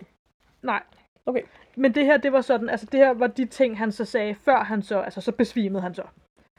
nej. 0.63 0.83
Okay. 1.27 1.43
Men 1.77 1.95
det 1.95 2.05
her, 2.05 2.17
det 2.17 2.33
var 2.33 2.41
sådan, 2.41 2.69
altså 2.71 2.87
det 2.93 3.01
her 3.01 3.11
var 3.15 3.27
de 3.27 3.45
ting, 3.45 3.79
han 3.79 3.93
så 3.93 4.05
sagde, 4.05 4.35
før 4.35 4.57
han 4.65 4.83
så, 4.83 5.01
altså 5.01 5.21
så 5.21 5.33
besvimede 5.33 5.83
han 5.83 5.95
så. 5.95 6.03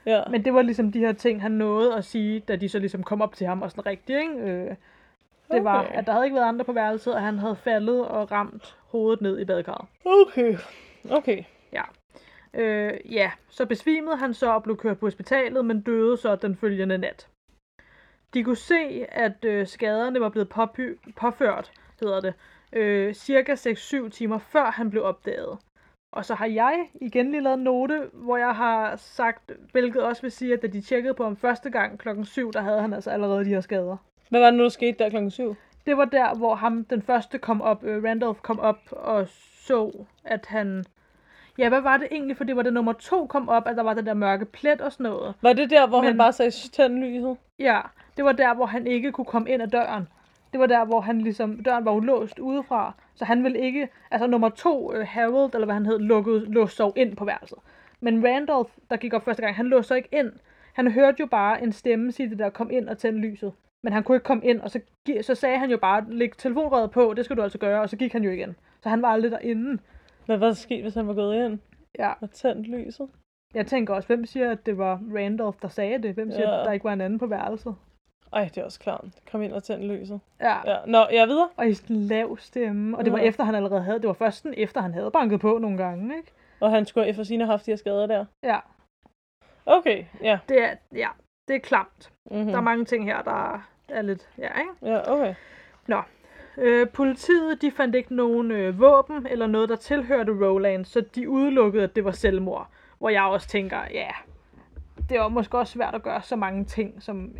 Ja. 0.06 0.22
Men 0.32 0.46
det 0.46 0.54
var 0.54 0.62
ligesom 0.62 0.92
de 0.92 1.00
her 1.00 1.14
ting, 1.14 1.42
han 1.42 1.52
nåede 1.52 1.96
at 1.96 2.06
sige, 2.06 2.40
da 2.40 2.56
de 2.56 2.70
så 2.70 2.80
ligesom 2.80 3.04
kom 3.04 3.22
op 3.22 3.36
til 3.36 3.48
ham 3.48 3.62
og 3.62 3.72
sådan 3.72 3.86
rigtigt, 3.86 4.20
ikke? 4.20 4.34
Øh, 4.34 4.76
det 5.52 5.64
var, 5.64 5.84
Okay. 5.84 5.96
at 5.98 6.06
der 6.06 6.12
havde 6.12 6.26
ikke 6.26 6.36
været 6.36 6.48
andre 6.48 6.66
på 6.66 6.74
værelset, 6.74 7.16
og 7.16 7.22
han 7.22 7.40
havde 7.40 7.56
faldet 7.56 8.06
og 8.08 8.32
ramt 8.32 8.76
hovedet 8.88 9.22
ned 9.22 9.40
i 9.40 9.46
badekarret. 9.46 9.88
Okay. 10.06 10.58
Okay. 11.10 11.44
Ja. 11.74 11.82
Øh, 12.54 12.94
ja, 13.14 13.32
så 13.50 13.66
besvimede 13.66 14.18
han 14.18 14.34
så 14.34 14.54
og 14.54 14.64
blev 14.64 14.78
kørt 14.78 15.00
på 15.00 15.06
hospitalet, 15.06 15.66
men 15.66 15.82
døde 15.82 16.18
så 16.18 16.36
den 16.36 16.56
følgende 16.56 16.98
nat. 16.98 17.28
De 18.34 18.44
kunne 18.44 18.56
se, 18.56 19.06
at 19.10 19.46
øh, 19.46 19.68
skaderne 19.68 20.20
var 20.20 20.30
blevet 20.30 20.50
påpy- 20.58 21.12
påført, 21.16 21.72
hedder 22.00 22.20
det, 22.22 22.34
øh, 22.74 23.14
cirka 23.14 23.56
6-7 23.56 24.10
timer 24.10 24.38
før 24.38 24.66
han 24.72 24.90
blev 24.90 25.04
opdaget. 25.04 25.58
Og 26.14 26.26
så 26.26 26.36
har 26.36 26.46
jeg 26.46 26.90
igen 27.02 27.32
lige 27.32 27.42
lavet 27.42 27.58
en 27.58 27.64
note, 27.64 28.10
hvor 28.14 28.38
jeg 28.38 28.56
har 28.56 28.96
sagt, 28.96 29.52
hvilket 29.72 30.04
også 30.04 30.22
vil 30.22 30.32
sige, 30.32 30.54
at 30.54 30.62
da 30.62 30.68
de 30.68 30.82
tjekkede 30.82 31.14
på 31.14 31.24
ham 31.24 31.36
første 31.36 31.70
gang 31.70 32.00
klokken 32.00 32.26
7, 32.26 32.54
der 32.54 32.62
havde 32.62 32.82
han 32.82 32.94
altså 32.94 33.10
allerede 33.12 33.46
de 33.46 33.50
her 33.50 33.62
skader. 33.62 33.98
Hvad 34.30 34.40
var 34.40 34.50
det 34.50 34.58
nu, 34.58 34.64
der 34.64 34.70
skete 34.70 35.04
der 35.04 35.10
klokken 35.10 35.32
7? 35.32 35.56
Det 35.86 35.98
var 35.98 36.06
der, 36.06 36.36
hvor 36.36 36.56
ham 36.56 36.86
den 36.86 37.02
første 37.02 37.38
kom 37.38 37.62
op, 37.62 37.84
øh, 37.84 38.04
Randolph 38.04 38.40
kom 38.42 38.60
op 38.60 38.80
og 38.92 39.28
så, 39.68 40.06
at 40.24 40.46
han... 40.46 40.86
Ja, 41.58 41.70
hvad 41.70 41.82
var 41.82 41.98
det 41.98 42.08
egentlig? 42.12 42.38
For 42.38 42.44
det 42.44 42.56
var 42.56 42.62
det 42.62 42.74
nummer 42.74 42.94
to 42.94 43.26
kom 43.26 43.50
op, 43.50 43.68
at 43.68 43.76
der 43.76 43.84
var 43.84 43.94
den 43.94 44.06
der 44.06 44.14
mørke 44.14 44.46
plet 44.46 44.82
og 44.82 44.92
sådan 44.92 45.04
noget. 45.04 45.34
Var 45.42 45.54
det 45.54 45.70
der, 45.70 45.88
hvor 45.88 46.02
Men... 46.02 46.08
han 46.08 46.18
bare 46.18 46.34
sagde, 46.34 46.52
tænd 46.52 46.98
lyset? 47.04 47.38
Ja, 47.60 47.82
det 48.18 48.26
var 48.26 48.32
der, 48.32 48.54
hvor 48.54 48.66
han 48.66 48.88
ikke 48.88 49.12
kunne 49.12 49.26
komme 49.26 49.50
ind 49.50 49.62
ad 49.62 49.68
døren. 49.68 50.08
Det 50.52 50.60
var 50.60 50.66
der, 50.66 50.86
hvor 50.86 51.02
han 51.02 51.22
ligesom, 51.22 51.64
døren 51.64 51.86
var 51.86 51.92
ulåst 51.92 52.40
udefra, 52.40 52.94
så 53.16 53.26
han 53.26 53.44
ville 53.44 53.60
ikke, 53.60 53.90
altså 54.12 54.28
nummer 54.28 54.50
to, 54.50 54.92
uh, 54.96 55.08
Harold, 55.08 55.54
eller 55.54 55.66
hvad 55.66 55.76
han 55.76 55.86
hed, 55.86 56.00
lukkede, 56.00 56.46
låste 56.54 56.76
sig 56.76 56.92
ind 56.96 57.16
på 57.16 57.26
værelset. 57.26 57.58
Men 58.02 58.28
Randolph, 58.28 58.72
der 58.90 58.98
gik 58.98 59.14
op 59.14 59.26
første 59.26 59.42
gang, 59.44 59.56
han 59.56 59.66
låste 59.66 59.88
sig 59.88 59.98
ikke 59.98 60.10
ind. 60.12 60.32
Han 60.74 60.92
hørte 60.92 61.18
jo 61.20 61.26
bare 61.26 61.64
en 61.64 61.72
stemme 61.72 62.12
sige 62.12 62.30
det 62.30 62.40
der, 62.40 62.50
kom 62.50 62.72
ind 62.72 62.90
og 62.90 62.98
tænd 62.98 63.18
lyset. 63.18 63.54
Men 63.84 63.94
han 63.94 64.04
kunne 64.04 64.16
ikke 64.16 64.26
komme 64.26 64.46
ind, 64.46 64.62
og 64.62 64.72
så, 64.72 64.80
så 65.22 65.36
sagde 65.36 65.58
han 65.58 65.72
jo 65.72 65.78
bare, 65.78 66.06
læg 66.10 66.38
telefonrøret 66.38 66.92
på, 66.92 67.14
det 67.18 67.26
skal 67.26 67.38
du 67.38 67.42
altså 67.42 67.58
gøre, 67.58 67.82
og 67.82 67.90
så 67.90 67.96
gik 67.98 68.14
han 68.14 68.24
jo 68.24 68.32
igen. 68.32 68.56
Så 68.84 68.90
han 68.90 69.02
var 69.02 69.08
aldrig 69.08 69.32
derinde. 69.32 69.78
Hvad 70.28 70.38
var 70.38 70.46
der 70.48 70.54
sket, 70.54 70.82
hvis 70.82 70.94
han 70.94 71.08
var 71.08 71.14
gået 71.14 71.46
ind 71.46 71.60
Ja, 72.00 72.14
og 72.22 72.32
tændt 72.32 72.68
lyset? 72.68 73.10
jeg 73.54 73.68
tænker 73.68 73.94
også, 73.94 74.08
hvem 74.08 74.26
siger, 74.26 74.52
at 74.52 74.66
det 74.66 74.78
var 74.78 75.02
Randolph, 75.16 75.58
der 75.62 75.68
sagde 75.68 76.04
det? 76.04 76.14
Hvem 76.14 76.32
siger, 76.32 76.50
Ja. 76.50 76.60
at 76.60 76.66
der 76.66 76.72
ikke 76.72 76.84
var 76.84 76.94
en 76.94 77.02
anden 77.02 77.20
på 77.20 77.28
værelset? 77.28 77.76
Ej, 78.34 78.44
det 78.44 78.58
er 78.58 78.66
også 78.66 78.80
klart. 78.80 79.06
Kom 79.32 79.42
ind 79.42 79.54
og 79.54 79.64
tænd 79.64 79.84
lyset. 79.84 80.20
Ja, 80.42 80.72
Ja. 80.72 80.78
Nå, 80.86 80.98
jeg 80.98 81.18
er 81.18 81.26
videre. 81.26 81.50
Og 81.58 81.68
i 81.68 81.74
sådan 81.74 81.96
lav 81.96 82.38
stemme. 82.38 82.98
Og 82.98 83.06
det 83.06 83.14
var 83.14 83.20
Ja. 83.20 83.26
efter, 83.26 83.44
han 83.44 83.56
allerede 83.56 83.82
havde. 83.82 84.00
Det 84.00 84.08
var 84.08 84.14
først 84.14 84.38
sådan, 84.42 84.54
efter, 84.58 84.82
han 84.82 84.94
havde 84.94 85.12
banket 85.12 85.40
på 85.40 85.58
nogle 85.58 85.78
gange, 85.78 86.18
ikke? 86.18 86.32
Og 86.60 86.72
han 86.72 86.86
skulle 86.86 87.08
efter 87.08 87.24
sine 87.24 87.44
have 87.44 87.52
haft 87.52 87.66
de 87.66 87.72
her 87.72 87.76
skader 87.76 88.06
der. 88.08 88.26
Ja. 88.44 88.60
Okay, 89.66 90.06
ja. 90.22 90.40
Det 90.50 90.64
er, 90.64 90.76
ja, 90.96 91.10
det 91.48 91.56
er 91.56 91.60
klamt. 91.60 92.14
Mm-hmm. 92.26 92.46
Mm. 92.46 92.48
Der 92.52 92.58
er 92.58 92.62
mange 92.62 92.86
ting 92.86 93.06
her, 93.06 93.22
der 93.22 93.68
er 93.90 94.02
lidt... 94.02 94.30
Ja, 94.38 94.50
ikke? 94.60 94.72
Ja, 94.94 95.12
okay. 95.12 95.36
Øh, 96.58 96.90
politiet, 96.90 97.62
de 97.62 97.72
fandt 97.72 97.96
ikke 97.96 98.16
nogen 98.16 98.52
øh, 98.52 98.80
våben 98.80 99.28
eller 99.30 99.48
noget, 99.48 99.70
der 99.70 99.76
tilhørte 99.76 100.32
Roland, 100.32 100.86
så 100.86 101.02
de 101.16 101.30
udelukkede, 101.30 101.84
at 101.84 101.96
det 101.96 102.06
var 102.06 102.12
selvmord. 102.12 102.68
Hvor 103.00 103.10
jeg 103.10 103.24
også 103.24 103.48
tænker, 103.48 103.80
ja, 103.94 104.08
det 105.10 105.20
var 105.20 105.28
måske 105.28 105.58
også 105.58 105.74
svært 105.74 105.96
at 105.96 106.04
gøre 106.04 106.22
så 106.22 106.36
mange 106.36 106.66
ting 106.66 107.04
som 107.04 107.32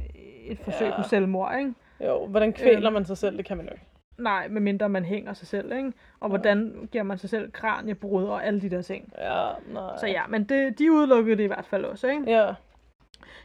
et 0.46 0.60
forsøg 0.60 0.88
Ja. 0.88 0.96
på 1.02 1.04
selvmord, 1.04 1.56
ikke? 1.60 1.74
Jo, 2.06 2.26
hvordan 2.28 2.54
kvæler 2.54 2.86
Øhm. 2.90 2.94
man 2.94 3.06
sig 3.06 3.18
selv? 3.18 3.38
Det 3.38 3.46
kan 3.46 3.58
man 3.58 3.66
jo 3.66 3.72
ikke. 3.72 3.86
Nej, 4.18 4.48
medmindre 4.48 4.90
man 4.90 5.06
hænger 5.06 5.34
sig 5.34 5.48
selv, 5.48 5.72
ikke? 5.78 5.94
Og 6.20 6.30
hvordan 6.30 6.90
giver 6.92 7.04
man 7.04 7.18
sig 7.18 7.30
selv 7.30 7.52
kraniebrud 7.52 8.24
og 8.26 8.46
alle 8.46 8.62
de 8.62 8.70
der 8.70 8.82
ting. 8.82 9.14
Ja, 9.18 9.48
nej. 9.74 9.98
Så 10.00 10.08
ja, 10.08 10.22
men 10.30 10.44
det, 10.44 10.80
de 10.80 10.92
udelukkede 10.92 11.38
det 11.38 11.44
i 11.44 11.48
hvert 11.48 11.66
fald 11.66 11.86
også, 11.86 12.08
ikke? 12.08 12.24
Ja. 12.32 12.54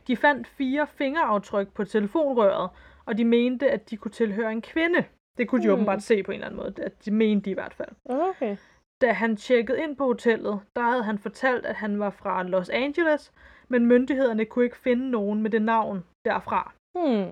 De 0.06 0.16
fandt 0.16 0.46
fire 0.48 0.86
fingeraftryk 0.86 1.68
på 1.74 1.84
telefonrøret, 1.84 2.70
og 3.06 3.18
de 3.18 3.24
mente, 3.24 3.70
at 3.70 3.90
de 3.90 3.96
kunne 3.96 4.10
tilhøre 4.10 4.52
en 4.52 4.62
kvinde. 4.62 5.04
Det 5.38 5.48
kunne 5.48 5.62
de 5.62 5.66
Hmm. 5.66 5.72
åbenbart 5.74 6.02
se 6.02 6.22
på 6.22 6.30
en 6.30 6.34
eller 6.34 6.46
anden 6.46 6.60
måde. 6.60 6.74
At 6.82 7.04
de 7.04 7.10
mente 7.10 7.44
de 7.44 7.50
i 7.50 7.54
hvert 7.54 7.74
fald. 7.74 7.88
Okay. 8.04 8.56
Da 9.00 9.12
han 9.12 9.36
tjekkede 9.36 9.82
ind 9.82 9.96
på 9.96 10.04
hotellet, 10.06 10.60
der 10.76 10.82
havde 10.82 11.02
han 11.02 11.18
fortalt, 11.18 11.66
at 11.66 11.74
han 11.74 11.98
var 11.98 12.10
fra 12.10 12.42
Los 12.42 12.68
Angeles, 12.68 13.32
men 13.68 13.86
myndighederne 13.86 14.44
kunne 14.44 14.64
ikke 14.64 14.76
finde 14.76 15.10
nogen 15.10 15.42
med 15.42 15.50
det 15.50 15.62
navn 15.62 16.04
derfra. 16.24 16.72
Hmm. 16.94 17.26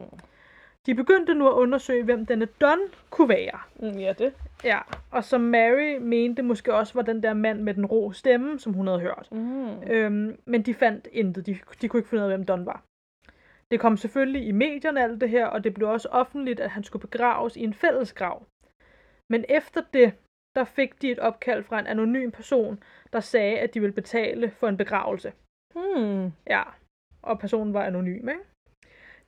De 0.87 0.95
begyndte 0.95 1.35
nu 1.35 1.49
at 1.49 1.53
undersøge, 1.53 2.05
hvem 2.05 2.27
denne 2.27 2.45
Don 2.61 2.79
kunne 3.11 3.29
være. 3.29 3.59
Mm, 3.77 3.99
Ja, 3.99 4.13
det. 4.19 4.33
Ja, 4.65 4.79
og 5.11 5.25
som 5.25 5.41
Mary 5.41 5.97
mente 6.01 6.43
måske 6.43 6.75
også 6.75 6.95
var 6.95 7.03
den 7.03 7.23
der 7.23 7.35
mand 7.35 7.61
med 7.63 7.75
den 7.75 7.87
rå 7.87 8.13
stemme, 8.13 8.59
som 8.59 8.73
hun 8.73 8.87
havde 8.87 9.01
hørt. 9.01 9.29
Mm. 9.33 9.83
Øhm, 9.91 10.37
men 10.45 10.63
de 10.63 10.75
fandt 10.75 11.09
intet. 11.13 11.47
De, 11.47 11.59
de 11.83 11.89
kunne 11.89 11.99
ikke 12.01 12.09
finde 12.09 12.25
ud 12.25 12.31
af, 12.31 12.37
hvem 12.37 12.47
Don 12.47 12.67
var. 12.67 12.83
Det 13.71 13.81
kom 13.81 13.97
selvfølgelig 13.97 14.47
i 14.47 14.53
medierne 14.53 15.03
alt 15.03 15.21
det 15.21 15.31
her, 15.31 15.47
og 15.47 15.65
det 15.65 15.75
blev 15.75 15.89
også 15.89 16.09
offentligt, 16.09 16.61
at 16.61 16.71
han 16.71 16.85
skulle 16.85 17.09
begraves 17.09 17.57
i 17.57 17.61
en 17.61 17.75
fælles 17.75 18.13
grav. 18.13 18.47
Men 19.31 19.45
efter 19.49 19.81
det, 19.95 20.13
der 20.55 20.65
fik 20.65 21.03
de 21.03 21.11
et 21.11 21.19
opkald 21.19 21.65
fra 21.65 21.79
en 21.81 21.87
anonym 21.87 22.31
person, 22.31 22.83
der 23.13 23.21
sagde, 23.21 23.59
at 23.59 23.75
de 23.75 23.81
ville 23.81 23.95
betale 23.95 24.51
for 24.51 24.69
en 24.69 24.77
begravelse. 24.77 25.33
Hmm. 25.75 26.33
Ja, 26.47 26.63
og 27.23 27.39
personen 27.39 27.75
var 27.75 27.83
anonym, 27.83 28.29
ikke? 28.29 28.41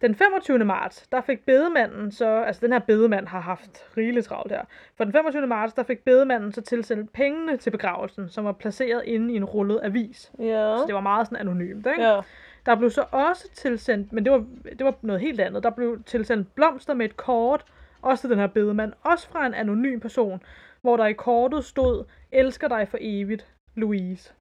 Den 0.00 0.14
25. 0.14 0.58
marts, 0.58 1.08
der 1.12 1.20
fik 1.20 1.44
bedemanden 1.46 2.12
så, 2.12 2.26
altså 2.26 2.60
den 2.60 2.72
her 2.72 2.78
bedemand 2.78 3.26
har 3.26 3.40
haft 3.40 3.96
rigeligt 3.96 4.26
travlt 4.26 4.52
her. 4.52 4.64
For 4.96 5.04
den 5.04 5.12
25. 5.12 5.46
marts, 5.46 5.74
der 5.74 5.82
fik 5.82 6.04
bedemanden 6.04 6.52
så 6.52 6.60
tilsendt 6.60 7.12
pengene 7.12 7.56
til 7.56 7.70
begravelsen, 7.70 8.28
som 8.28 8.44
var 8.44 8.52
placeret 8.52 9.04
inde 9.04 9.34
i 9.34 9.36
en 9.36 9.44
rullet 9.44 9.80
avis. 9.82 10.32
Ja. 10.38 10.76
Så 10.78 10.84
det 10.86 10.94
var 10.94 11.00
meget 11.00 11.26
sådan 11.26 11.38
anonymt, 11.38 11.86
ikke? 11.86 12.02
Ja. 12.02 12.20
Der 12.66 12.76
blev 12.76 12.90
så 12.90 13.04
også 13.10 13.48
tilsendt, 13.54 14.12
men 14.12 14.24
det 14.24 14.32
var, 14.32 14.46
det 14.78 14.84
var 14.84 14.94
noget 15.02 15.20
helt 15.20 15.40
andet, 15.40 15.62
der 15.62 15.70
blev 15.70 16.02
tilsendt 16.02 16.54
blomster 16.54 16.94
med 16.94 17.06
et 17.06 17.16
kort, 17.16 17.64
også 18.02 18.22
til 18.22 18.30
den 18.30 18.38
her 18.38 18.46
bedemand, 18.46 18.92
også 19.02 19.28
fra 19.28 19.46
en 19.46 19.54
anonym 19.54 20.00
person, 20.00 20.42
hvor 20.80 20.96
der 20.96 21.06
i 21.06 21.12
kortet 21.12 21.64
stod, 21.64 22.04
elsker 22.32 22.68
dig 22.68 22.88
for 22.88 22.98
evigt, 23.00 23.46
Louise. 23.74 24.32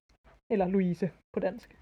Eller 0.49 0.67
Louise 0.67 1.11
på 1.33 1.39
dansk. 1.39 1.77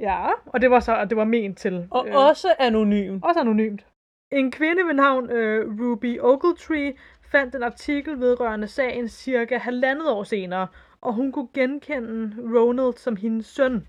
Ja, 0.00 0.30
og 0.46 0.60
det 0.60 0.70
var 0.70 0.80
så, 0.80 1.04
det 1.04 1.16
var 1.16 1.24
ment 1.24 1.58
til... 1.58 1.88
Og 1.90 2.08
øh. 2.08 2.16
også 2.16 2.54
anonym. 2.58 3.20
Også 3.22 3.40
anonymt. 3.40 3.86
En 4.32 4.50
kvinde 4.50 4.86
ved 4.86 4.94
navn 4.94 5.30
øh, 5.30 5.80
Ruby 5.80 6.20
Ogletree 6.20 6.94
fandt 7.32 7.54
en 7.54 7.62
artikel 7.62 8.20
vedrørende 8.20 8.68
sagen 8.68 9.08
cirka 9.08 9.58
halvandet 9.58 10.10
år 10.10 10.24
senere, 10.24 10.66
og 11.00 11.14
hun 11.14 11.32
kunne 11.32 11.48
genkende 11.54 12.36
Ronald 12.58 12.94
som 12.94 13.16
hendes 13.16 13.46
søn. 13.46 13.86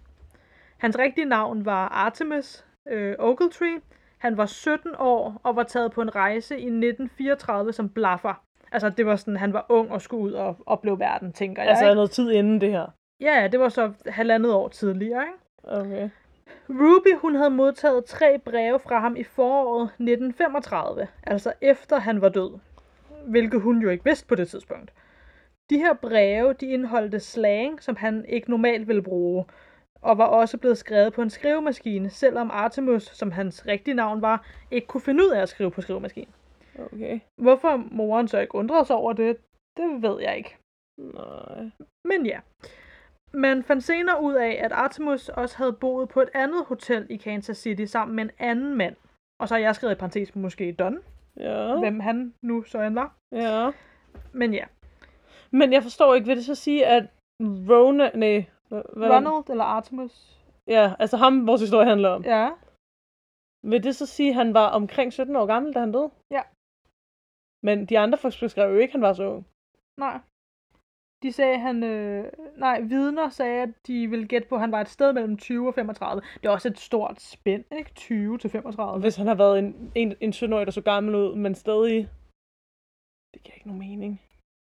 Hans 0.81 0.99
rigtige 0.99 1.25
navn 1.25 1.65
var 1.65 1.87
Artemis 1.87 2.65
øh, 2.87 3.15
Ogletree. 3.19 3.81
Han 4.17 4.37
var 4.37 4.45
17 4.45 4.91
år 4.99 5.41
og 5.43 5.55
var 5.55 5.63
taget 5.63 5.91
på 5.91 6.01
en 6.01 6.15
rejse 6.15 6.55
i 6.55 6.65
1934 6.65 7.73
som 7.73 7.89
blaffer. 7.89 8.43
Altså, 8.71 8.89
det 8.89 9.05
var 9.05 9.15
sådan, 9.15 9.37
han 9.37 9.53
var 9.53 9.65
ung 9.69 9.91
og 9.91 10.01
skulle 10.01 10.23
ud 10.23 10.31
og 10.31 10.57
opleve 10.65 10.99
verden, 10.99 11.33
tænker 11.33 11.61
jeg. 11.61 11.69
Altså 11.69 11.93
noget 11.93 12.11
tid 12.11 12.31
inden 12.31 12.61
det 12.61 12.71
her. 12.71 12.85
Ja, 13.19 13.47
det 13.51 13.59
var 13.59 13.69
så 13.69 13.91
halvandet 14.05 14.53
år 14.53 14.67
tidligere, 14.67 15.23
ikke? 15.23 15.79
Okay. 15.79 16.09
Ruby, 16.69 17.17
hun 17.21 17.35
havde 17.35 17.49
modtaget 17.49 18.05
tre 18.05 18.39
breve 18.39 18.79
fra 18.79 18.99
ham 18.99 19.15
i 19.15 19.23
foråret 19.23 19.83
1935, 19.83 21.07
altså 21.23 21.53
efter 21.61 21.99
han 21.99 22.21
var 22.21 22.29
død, 22.29 22.59
hvilket 23.25 23.61
hun 23.61 23.81
jo 23.81 23.89
ikke 23.89 24.05
vidste 24.05 24.27
på 24.27 24.35
det 24.35 24.47
tidspunkt. 24.47 24.93
De 25.69 25.77
her 25.77 25.93
breve, 25.93 26.53
de 26.53 26.65
indeholdte 26.65 27.19
slang, 27.19 27.83
som 27.83 27.95
han 27.95 28.25
ikke 28.25 28.49
normalt 28.49 28.87
ville 28.87 29.01
bruge, 29.03 29.45
og 30.01 30.17
var 30.17 30.25
også 30.25 30.57
blevet 30.57 30.77
skrevet 30.77 31.13
på 31.13 31.21
en 31.21 31.29
skrivemaskine, 31.29 32.09
selvom 32.09 32.51
Artemus, 32.51 33.03
som 33.03 33.31
hans 33.31 33.67
rigtige 33.67 33.93
navn 33.93 34.21
var, 34.21 34.45
ikke 34.71 34.87
kunne 34.87 35.01
finde 35.01 35.23
ud 35.23 35.29
af 35.29 35.41
at 35.41 35.49
skrive 35.49 35.71
på 35.71 35.81
skrivemaskinen. 35.81 36.33
Okay. 36.79 37.19
Hvorfor 37.41 37.77
moren 37.91 38.27
så 38.27 38.39
ikke 38.39 38.55
undrede 38.55 38.85
sig 38.85 38.95
over 38.95 39.13
det, 39.13 39.37
det 39.77 40.01
ved 40.01 40.21
jeg 40.21 40.37
ikke. 40.37 40.57
Nej. 40.97 41.69
Men 42.05 42.25
ja. 42.25 42.39
Man 43.33 43.63
fandt 43.63 43.83
senere 43.83 44.21
ud 44.21 44.33
af, 44.33 44.59
at 44.63 44.71
Artemus 44.71 45.29
også 45.29 45.57
havde 45.57 45.73
boet 45.73 46.09
på 46.09 46.21
et 46.21 46.29
andet 46.33 46.65
hotel 46.65 47.07
i 47.09 47.17
Kansas 47.17 47.57
City 47.57 47.83
sammen 47.85 48.15
med 48.15 48.23
en 48.23 48.31
anden 48.39 48.77
mand. 48.77 48.95
Og 49.41 49.47
så 49.47 49.53
har 49.53 49.59
jeg 49.59 49.75
skrevet 49.75 49.95
i 49.95 49.97
parentes 49.97 50.35
måske 50.35 50.71
Don, 50.71 50.99
Ja. 51.37 51.79
hvem 51.79 51.99
han 51.99 52.33
nu 52.41 52.63
så 52.63 52.81
end 52.81 52.93
var. 52.93 53.15
Ja. 53.31 53.71
Men 54.33 54.53
ja, 54.53 54.65
Men 55.51 55.73
jeg 55.73 55.83
forstår 55.83 56.15
ikke, 56.15 56.27
vil 56.27 56.37
det 56.37 56.45
så 56.45 56.55
sige, 56.55 56.85
at 56.85 57.07
Rona... 57.41 58.11
Nej. 58.13 58.45
Hva- 58.71 58.97
hvad- 58.99 59.09
Ronald 59.15 59.49
eller 59.49 59.63
Artemus. 59.63 60.37
Ja, 60.67 60.93
altså 60.99 61.17
ham, 61.17 61.47
vores 61.47 61.61
historie 61.61 61.87
handler 61.89 62.09
om. 62.09 62.23
Ja, 62.23 62.49
Vil 63.63 63.83
det 63.83 63.95
så 63.95 64.05
sige, 64.05 64.29
at 64.29 64.35
han 64.35 64.53
var 64.53 64.67
omkring 64.69 65.13
17 65.13 65.35
år 65.35 65.45
gammel, 65.45 65.73
da 65.73 65.79
han 65.79 65.91
døde? 65.91 66.11
Ja. 66.31 66.41
Men 67.63 67.85
de 67.85 67.99
andre 67.99 68.17
folk 68.17 68.39
beskrev 68.39 68.73
jo 68.73 68.79
ikke, 68.79 68.91
at 68.91 68.97
han 68.97 69.01
var 69.01 69.13
så 69.13 69.23
ung. 69.33 69.45
nej. 69.99 70.19
De 71.23 71.31
sagde, 71.31 71.59
han... 71.59 71.83
Øh, 71.83 72.31
nej, 72.57 72.81
vidner 72.81 73.29
sagde, 73.29 73.61
at 73.61 73.87
de 73.87 74.07
ville 74.07 74.27
gætte 74.27 74.47
på, 74.47 74.55
at 74.55 74.61
han 74.61 74.71
var 74.71 74.81
et 74.81 74.89
sted 74.89 75.13
mellem 75.13 75.37
20 75.37 75.67
og 75.67 75.73
35. 75.73 76.21
Det 76.41 76.45
er 76.45 76.49
også 76.49 76.67
et 76.67 76.79
stort 76.79 77.21
spænd, 77.21 77.65
ikke? 77.71 77.93
20 77.93 78.37
til 78.37 78.47
Og 78.47 78.51
35. 78.51 79.01
hvis 79.01 79.15
han 79.15 79.27
har 79.27 79.35
været 79.35 79.59
en, 79.59 79.91
en, 79.95 80.15
en 80.21 80.29
17-årig, 80.31 80.65
der 80.65 80.71
så 80.71 80.81
gammel 80.81 81.15
ud, 81.15 81.35
men 81.35 81.55
stadig... 81.55 82.09
Det 83.33 83.43
giver 83.43 83.55
ikke 83.55 83.67
nogen 83.67 83.79
mening. 83.89 84.21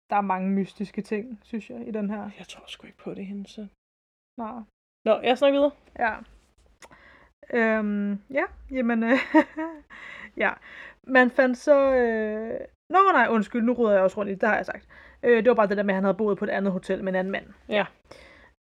Der 0.09 0.15
er 0.15 0.21
mange 0.21 0.49
mystiske 0.49 1.01
ting, 1.01 1.39
synes 1.43 1.69
jeg, 1.69 1.87
i 1.87 1.91
den 1.91 2.09
her. 2.09 2.29
Jeg 2.39 2.47
tror 2.47 2.63
sgu 2.67 2.87
ikke 2.87 3.03
på 3.05 3.13
det, 3.13 3.25
hendes 3.25 3.51
søn. 3.51 3.69
Nej. 4.37 4.61
Nå, 5.05 5.19
jeg 5.23 5.37
snakker 5.37 5.59
videre. 5.59 5.71
Ja. 5.99 6.13
Øhm, 7.53 8.19
ja, 8.29 8.43
jamen, 8.71 9.03
øh, 9.03 9.19
ja. 10.43 10.51
Man 11.07 11.31
fandt 11.31 11.57
så, 11.57 11.95
øh... 11.95 12.59
Nå 12.89 12.99
nej, 13.13 13.27
undskyld, 13.29 13.61
nu 13.61 13.73
ruder 13.73 13.91
jeg 13.91 14.01
også 14.01 14.17
rundt 14.17 14.29
i 14.29 14.33
det, 14.33 14.41
det 14.41 14.49
har 14.49 14.55
jeg 14.55 14.65
sagt. 14.65 14.87
Øh, 15.23 15.37
det 15.37 15.47
var 15.47 15.53
bare 15.53 15.67
det 15.67 15.77
der 15.77 15.83
med, 15.83 15.93
at 15.93 15.95
han 15.95 16.03
havde 16.03 16.17
boet 16.17 16.37
på 16.37 16.45
et 16.45 16.49
andet 16.49 16.73
hotel 16.73 17.03
med 17.03 17.11
en 17.11 17.15
anden 17.15 17.31
mand. 17.31 17.45
Ja. 17.69 17.85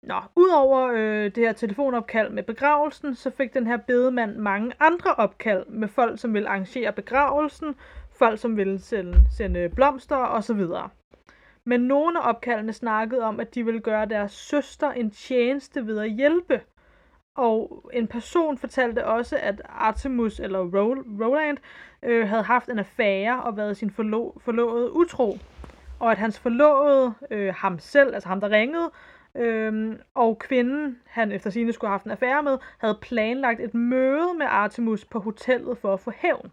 Nå, 0.04 0.22
udover 0.36 0.92
øh, 0.94 1.26
det 1.26 1.38
her 1.38 1.54
telefonopkald 1.54 2.30
med 2.30 2.44
begravelsen, 2.44 3.16
så 3.16 3.30
fik 3.30 3.54
den 3.54 3.68
her 3.68 3.78
bedemand 3.78 4.36
mange 4.36 4.74
andre 4.80 5.16
opkald 5.16 5.66
med 5.66 5.88
folk, 5.88 6.20
som 6.20 6.34
ville 6.34 6.50
arrangere 6.50 6.94
begravelsen, 6.94 7.76
folk, 8.12 8.40
som 8.40 8.58
ville 8.58 8.80
sende, 8.80 9.14
sende 9.32 9.70
blomster 9.70 10.16
osv. 10.16 10.62
Men 11.70 11.82
nogle 11.82 12.20
af 12.20 12.30
opkaldene 12.30 12.74
snakkede 12.74 13.22
om, 13.22 13.40
at 13.40 13.56
de 13.56 13.66
ville 13.66 13.80
gøre 13.80 14.06
deres 14.06 14.32
søster 14.32 14.92
en 14.92 15.12
tjeneste 15.12 15.88
ved 15.88 16.00
at 16.00 16.12
hjælpe. 16.12 16.62
Og 17.36 17.90
en 17.94 18.08
person 18.08 18.58
fortalte 18.58 19.06
også, 19.06 19.38
at 19.42 19.62
Artemus 19.66 20.40
eller 20.40 20.60
Roland 21.26 21.58
øh, 22.04 22.28
havde 22.28 22.44
haft 22.44 22.70
en 22.70 22.80
affære 22.80 23.44
og 23.44 23.58
været 23.58 23.78
sin 23.78 23.90
forlo- 23.90 24.40
forlovede 24.40 24.96
utro. 24.96 25.38
Og 26.00 26.12
at 26.12 26.18
hans 26.18 26.40
forlovede, 26.40 27.14
øh, 27.32 27.54
ham 27.54 27.80
selv, 27.80 28.14
altså 28.14 28.30
ham 28.30 28.42
der 28.42 28.50
ringede, 28.50 28.92
øh, 29.36 29.96
og 30.16 30.40
kvinden, 30.40 30.98
han 31.06 31.32
efter 31.32 31.50
sine 31.50 31.74
skulle 31.74 31.90
have 31.90 31.94
haft 31.94 32.06
en 32.06 32.12
affære 32.12 32.44
med, 32.44 32.58
havde 32.78 32.98
planlagt 33.02 33.60
et 33.60 33.74
møde 33.74 34.34
med 34.38 34.46
Artemus 34.50 35.06
på 35.06 35.20
hotellet 35.20 35.78
for 35.78 35.94
at 35.94 36.00
få 36.00 36.12
hævn. 36.16 36.52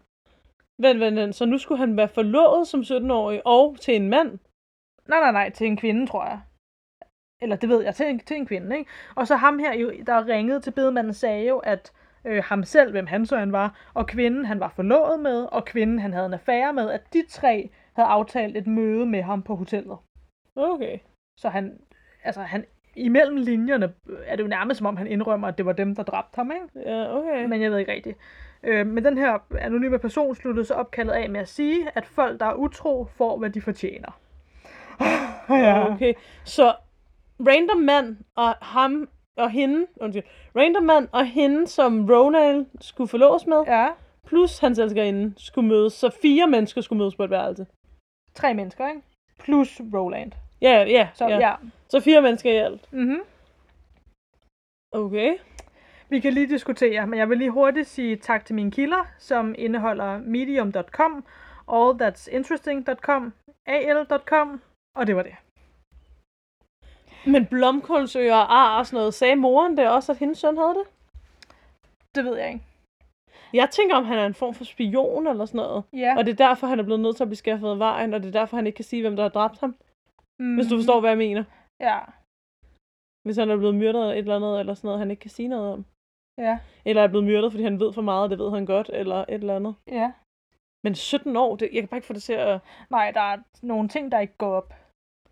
Vent, 0.79 0.99
vent, 0.99 1.15
vent. 1.15 1.35
Så 1.35 1.45
nu 1.45 1.57
skulle 1.57 1.79
han 1.79 1.97
være 1.97 2.07
forlovet 2.07 2.67
som 2.67 2.79
17-årig 2.79 3.41
og 3.45 3.75
til 3.81 3.95
en 3.95 4.09
mand? 4.09 4.39
Nej, 5.07 5.19
nej, 5.19 5.31
nej, 5.31 5.49
til 5.49 5.67
en 5.67 5.77
kvinde, 5.77 6.07
tror 6.07 6.25
jeg. 6.25 6.39
Eller 7.41 7.55
det 7.55 7.69
ved 7.69 7.83
jeg, 7.83 7.95
til 7.95 8.05
en, 8.05 8.19
til 8.19 8.37
en 8.37 8.45
kvinde, 8.45 8.77
ikke? 8.77 8.91
Og 9.15 9.27
så 9.27 9.35
ham 9.35 9.59
her, 9.59 9.73
jo, 9.73 9.91
der 10.07 10.27
ringede 10.27 10.59
til 10.59 10.71
bedemanden, 10.71 11.13
sagde 11.13 11.47
jo, 11.47 11.57
at 11.57 11.93
øh, 12.25 12.43
ham 12.43 12.63
selv, 12.63 12.91
hvem 12.91 13.07
han 13.07 13.25
så 13.25 13.37
han 13.37 13.51
var, 13.51 13.89
og 13.93 14.07
kvinden, 14.07 14.45
han 14.45 14.59
var 14.59 14.69
forlovet 14.75 15.19
med, 15.19 15.43
og 15.51 15.65
kvinden, 15.65 15.99
han 15.99 16.13
havde 16.13 16.25
en 16.25 16.33
affære 16.33 16.73
med, 16.73 16.91
at 16.91 17.13
de 17.13 17.23
tre 17.29 17.69
havde 17.95 18.07
aftalt 18.07 18.57
et 18.57 18.67
møde 18.67 19.05
med 19.05 19.21
ham 19.21 19.43
på 19.43 19.55
hotellet. 19.55 19.97
Okay. 20.55 20.99
Så 21.39 21.49
han, 21.49 21.79
altså 22.23 22.41
han, 22.41 22.65
imellem 22.95 23.37
linjerne 23.37 23.93
er 24.25 24.35
det 24.35 24.43
jo 24.43 24.47
nærmest 24.47 24.77
som 24.77 24.87
om, 24.87 24.97
han 24.97 25.07
indrømmer, 25.07 25.47
at 25.47 25.57
det 25.57 25.65
var 25.65 25.73
dem, 25.73 25.95
der 25.95 26.03
dræbte 26.03 26.35
ham, 26.35 26.51
ikke? 26.51 26.89
Ja, 26.89 27.17
okay. 27.17 27.45
Men 27.45 27.61
jeg 27.61 27.71
ved 27.71 27.77
ikke 27.77 27.91
rigtigt. 27.91 28.17
Øh, 28.63 28.87
men 28.87 29.05
den 29.05 29.17
her 29.17 29.39
anonyme 29.59 29.99
person 29.99 30.35
sluttede 30.35 30.65
så 30.65 30.73
opkaldet 30.73 31.13
af 31.13 31.29
med 31.29 31.39
at 31.39 31.47
sige, 31.47 31.89
at 31.95 32.05
folk, 32.05 32.39
der 32.39 32.45
er 32.45 32.53
utro, 32.53 33.05
får, 33.05 33.37
hvad 33.37 33.49
de 33.49 33.61
fortjener. 33.61 34.19
ja. 35.49 35.93
Okay, 35.93 36.13
så 36.43 36.73
random 37.39 37.77
mand 37.77 38.17
og 38.35 38.53
ham 38.61 39.09
og 39.37 39.49
hende, 39.51 39.87
undskyld, 40.01 40.23
random 40.55 40.83
mand 40.83 41.07
og 41.11 41.25
hende, 41.25 41.67
som 41.67 42.07
Ronald 42.09 42.65
skulle 42.81 43.07
forlås 43.07 43.47
med, 43.47 43.63
Ja, 43.67 43.87
plus 44.27 44.59
hans 44.59 44.79
elskerinde 44.79 45.33
skulle 45.37 45.67
mødes, 45.67 45.93
så 45.93 46.09
fire 46.21 46.47
mennesker 46.47 46.81
skulle 46.81 46.99
mødes 46.99 47.15
på 47.15 47.23
et 47.23 47.29
værelse. 47.29 47.65
tre 48.35 48.53
mennesker, 48.53 48.87
ikke? 48.89 49.01
Plus 49.39 49.81
Roland. 49.93 50.31
Ja, 50.61 50.83
ja, 50.83 51.07
Så 51.13 51.27
ja. 51.27 51.37
ja. 51.37 51.53
Så 51.89 51.99
fire 51.99 52.21
mennesker 52.21 52.51
i 52.51 52.55
alt. 52.57 52.93
Mm-hmm. 52.93 53.19
Okay. 54.91 55.33
Vi 56.09 56.19
kan 56.19 56.33
lige 56.33 56.47
diskutere, 56.47 57.07
men 57.07 57.19
jeg 57.19 57.29
vil 57.29 57.37
lige 57.37 57.49
hurtigt 57.51 57.87
sige 57.87 58.15
tak 58.15 58.45
til 58.45 58.55
mine 58.55 58.71
kilder, 58.71 59.05
som 59.19 59.55
indeholder 59.57 60.17
medium.com, 60.17 61.25
allthat'sinteresting.com, 61.67 63.33
al.com, 63.65 64.61
og 64.97 65.07
det 65.07 65.15
var 65.15 65.23
det. 65.23 65.35
Men 67.33 67.45
blomkålsøer 67.45 68.35
og 68.35 68.57
ar 68.57 68.79
og 68.79 68.85
sådan 68.85 68.97
noget, 68.97 69.13
sagde 69.13 69.35
moren 69.35 69.77
det 69.77 69.89
også, 69.89 70.11
at 70.11 70.17
hendes 70.17 70.37
søn 70.39 70.57
havde 70.57 70.75
det? 70.79 70.87
Det 72.15 72.25
ved 72.25 72.37
jeg 72.37 72.47
ikke. 72.47 72.63
Jeg 73.53 73.69
tænker, 73.71 73.95
om 73.95 74.05
han 74.05 74.17
er 74.17 74.25
en 74.25 74.33
form 74.33 74.53
for 74.53 74.63
spion 74.63 75.27
eller 75.27 75.45
sådan 75.45 75.57
noget. 75.57 75.83
Ja. 75.93 76.17
Og 76.17 76.25
det 76.25 76.31
er 76.31 76.47
derfor, 76.47 76.67
han 76.67 76.79
er 76.79 76.83
blevet 76.83 76.99
nødt 77.01 77.15
til 77.15 77.23
at 77.23 77.27
blive 77.27 77.37
skaffet 77.37 77.69
af 77.69 77.79
vejen, 77.79 78.13
og 78.13 78.19
det 78.23 78.27
er 78.27 78.39
derfor, 78.39 78.55
han 78.57 78.67
ikke 78.67 78.75
kan 78.75 78.85
sige, 78.85 79.01
hvem 79.01 79.15
der 79.15 79.23
har 79.23 79.29
dræbt 79.29 79.59
ham. 79.59 79.75
mm, 80.39 80.55
Hvis 80.55 80.67
du 80.67 80.77
forstår, 80.77 80.99
hvad 80.99 81.09
jeg 81.09 81.17
mener. 81.17 81.43
Ja. 81.79 81.99
Hvis 83.25 83.37
han 83.37 83.49
er 83.49 83.57
blevet 83.57 83.75
myrdet 83.75 84.01
eller 84.01 84.13
et 84.13 84.17
eller 84.17 84.35
andet, 84.35 84.59
eller 84.59 84.73
sådan 84.73 84.87
noget, 84.87 84.99
han 84.99 85.11
ikke 85.11 85.21
kan 85.21 85.29
sige 85.29 85.47
noget 85.47 85.73
om. 85.73 85.85
Ja. 86.37 86.59
Eller 86.85 87.01
er 87.03 87.07
blevet 87.07 87.25
myrdet, 87.25 87.51
fordi 87.51 87.63
han 87.63 87.79
ved 87.79 87.93
for 87.93 88.01
meget, 88.01 88.29
det 88.31 88.39
ved 88.39 88.51
han 88.51 88.65
godt, 88.65 88.89
eller 88.93 89.15
et 89.15 89.33
eller 89.33 89.55
andet. 89.55 89.75
Ja. 89.87 90.11
Men 90.83 90.95
17 90.95 91.35
år, 91.35 91.55
det, 91.55 91.69
jeg 91.73 91.81
kan 91.81 91.87
bare 91.87 91.97
ikke 91.97 92.07
få 92.07 92.13
det 92.13 92.23
til 92.23 92.33
at... 92.33 92.59
Nej, 92.89 93.11
der 93.11 93.21
er 93.21 93.37
nogle 93.61 93.89
ting, 93.89 94.11
der 94.11 94.19
ikke 94.19 94.37
går 94.37 94.53
op 94.55 94.73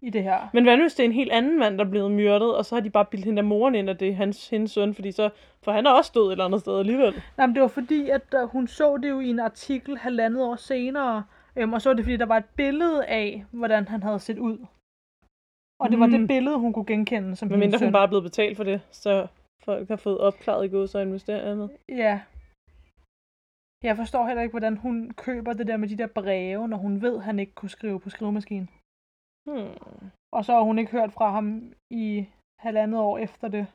i 0.06 0.10
det 0.10 0.24
her. 0.24 0.50
Men 0.54 0.64
hvad 0.64 0.78
nu, 0.78 0.84
hvis 0.84 0.94
det 0.94 1.04
er 1.04 1.08
en 1.08 1.12
helt 1.22 1.32
anden 1.32 1.60
mand, 1.60 1.78
der 1.78 1.86
er 1.86 1.90
blevet 1.90 2.12
myrdet, 2.12 2.56
og 2.58 2.66
så 2.66 2.76
har 2.76 2.82
de 2.82 2.90
bare 2.90 3.06
bildt 3.06 3.26
hende 3.26 3.40
af 3.40 3.44
moren 3.44 3.76
ind, 3.76 3.90
at 3.90 4.00
det 4.00 4.10
er 4.10 4.14
hans, 4.16 4.50
hendes 4.50 4.72
søn, 4.72 4.94
fordi 4.94 5.12
så... 5.12 5.30
For 5.64 5.72
han 5.72 5.86
er 5.86 5.92
også 5.92 6.12
død 6.16 6.28
et 6.28 6.32
eller 6.32 6.46
andet 6.46 6.62
sted 6.62 6.80
alligevel. 6.80 7.14
Nej, 7.38 7.48
men 7.48 7.56
det 7.56 7.62
var 7.62 7.68
fordi, 7.68 8.10
at 8.10 8.34
uh, 8.44 8.50
hun 8.50 8.68
så 8.68 8.98
det 8.98 9.10
jo 9.10 9.20
i 9.20 9.30
en 9.30 9.40
artikel 9.40 9.98
halvandet 9.98 10.44
år 10.44 10.56
senere, 10.56 11.24
øhm, 11.56 11.74
og 11.74 11.82
så 11.82 11.90
var 11.90 11.94
det 11.96 12.06
fordi, 12.06 12.18
der 12.18 12.26
var 12.26 12.38
et 12.38 12.50
billede 12.56 13.06
af, 13.06 13.46
hvordan 13.52 13.88
han 13.88 14.04
havde 14.04 14.20
set 14.20 14.40
ud. 14.40 14.58
Og 15.80 15.90
det 15.92 16.00
var 16.00 16.06
Mm. 16.06 16.12
det 16.12 16.28
billede, 16.28 16.58
hun 16.58 16.74
kunne 16.74 16.86
genkende 16.86 17.36
som 17.36 17.48
Men 17.50 17.60
mindre 17.60 17.80
hun 17.80 17.92
bare 17.92 18.04
er 18.04 18.08
blevet 18.08 18.24
betalt 18.24 18.58
for 18.58 18.64
det, 18.64 18.82
så 18.92 19.28
folk 19.64 19.88
har 19.90 19.96
fået 19.96 20.18
opklaret 20.18 20.66
i 20.66 20.68
god 20.68 20.88
så 20.88 21.00
investeringer. 21.00 21.68
Ja. 21.90 22.20
Jeg 23.84 23.96
forstår 23.98 24.28
heller 24.28 24.42
ikke, 24.42 24.54
hvordan 24.54 24.78
hun 24.78 25.12
køber 25.18 25.54
det 25.54 25.68
der 25.68 25.78
med 25.78 25.88
de 25.88 25.98
der 25.98 26.08
breve, 26.08 26.68
når 26.68 26.78
hun 26.78 27.02
ved, 27.02 27.16
at 27.16 27.24
han 27.24 27.40
ikke 27.40 27.54
kunne 27.54 27.70
skrive 27.70 28.00
på 28.00 28.10
skrivemaskinen. 28.10 28.70
Hmm. 29.50 30.10
Og 30.34 30.46
så 30.46 30.54
har 30.54 30.62
hun 30.62 30.80
ikke 30.80 30.92
hørt 30.92 31.14
fra 31.14 31.32
ham 31.32 31.74
i 31.92 32.28
halvandet 32.60 33.00
år 33.00 33.18
efter 33.18 33.48
det. 33.48 33.68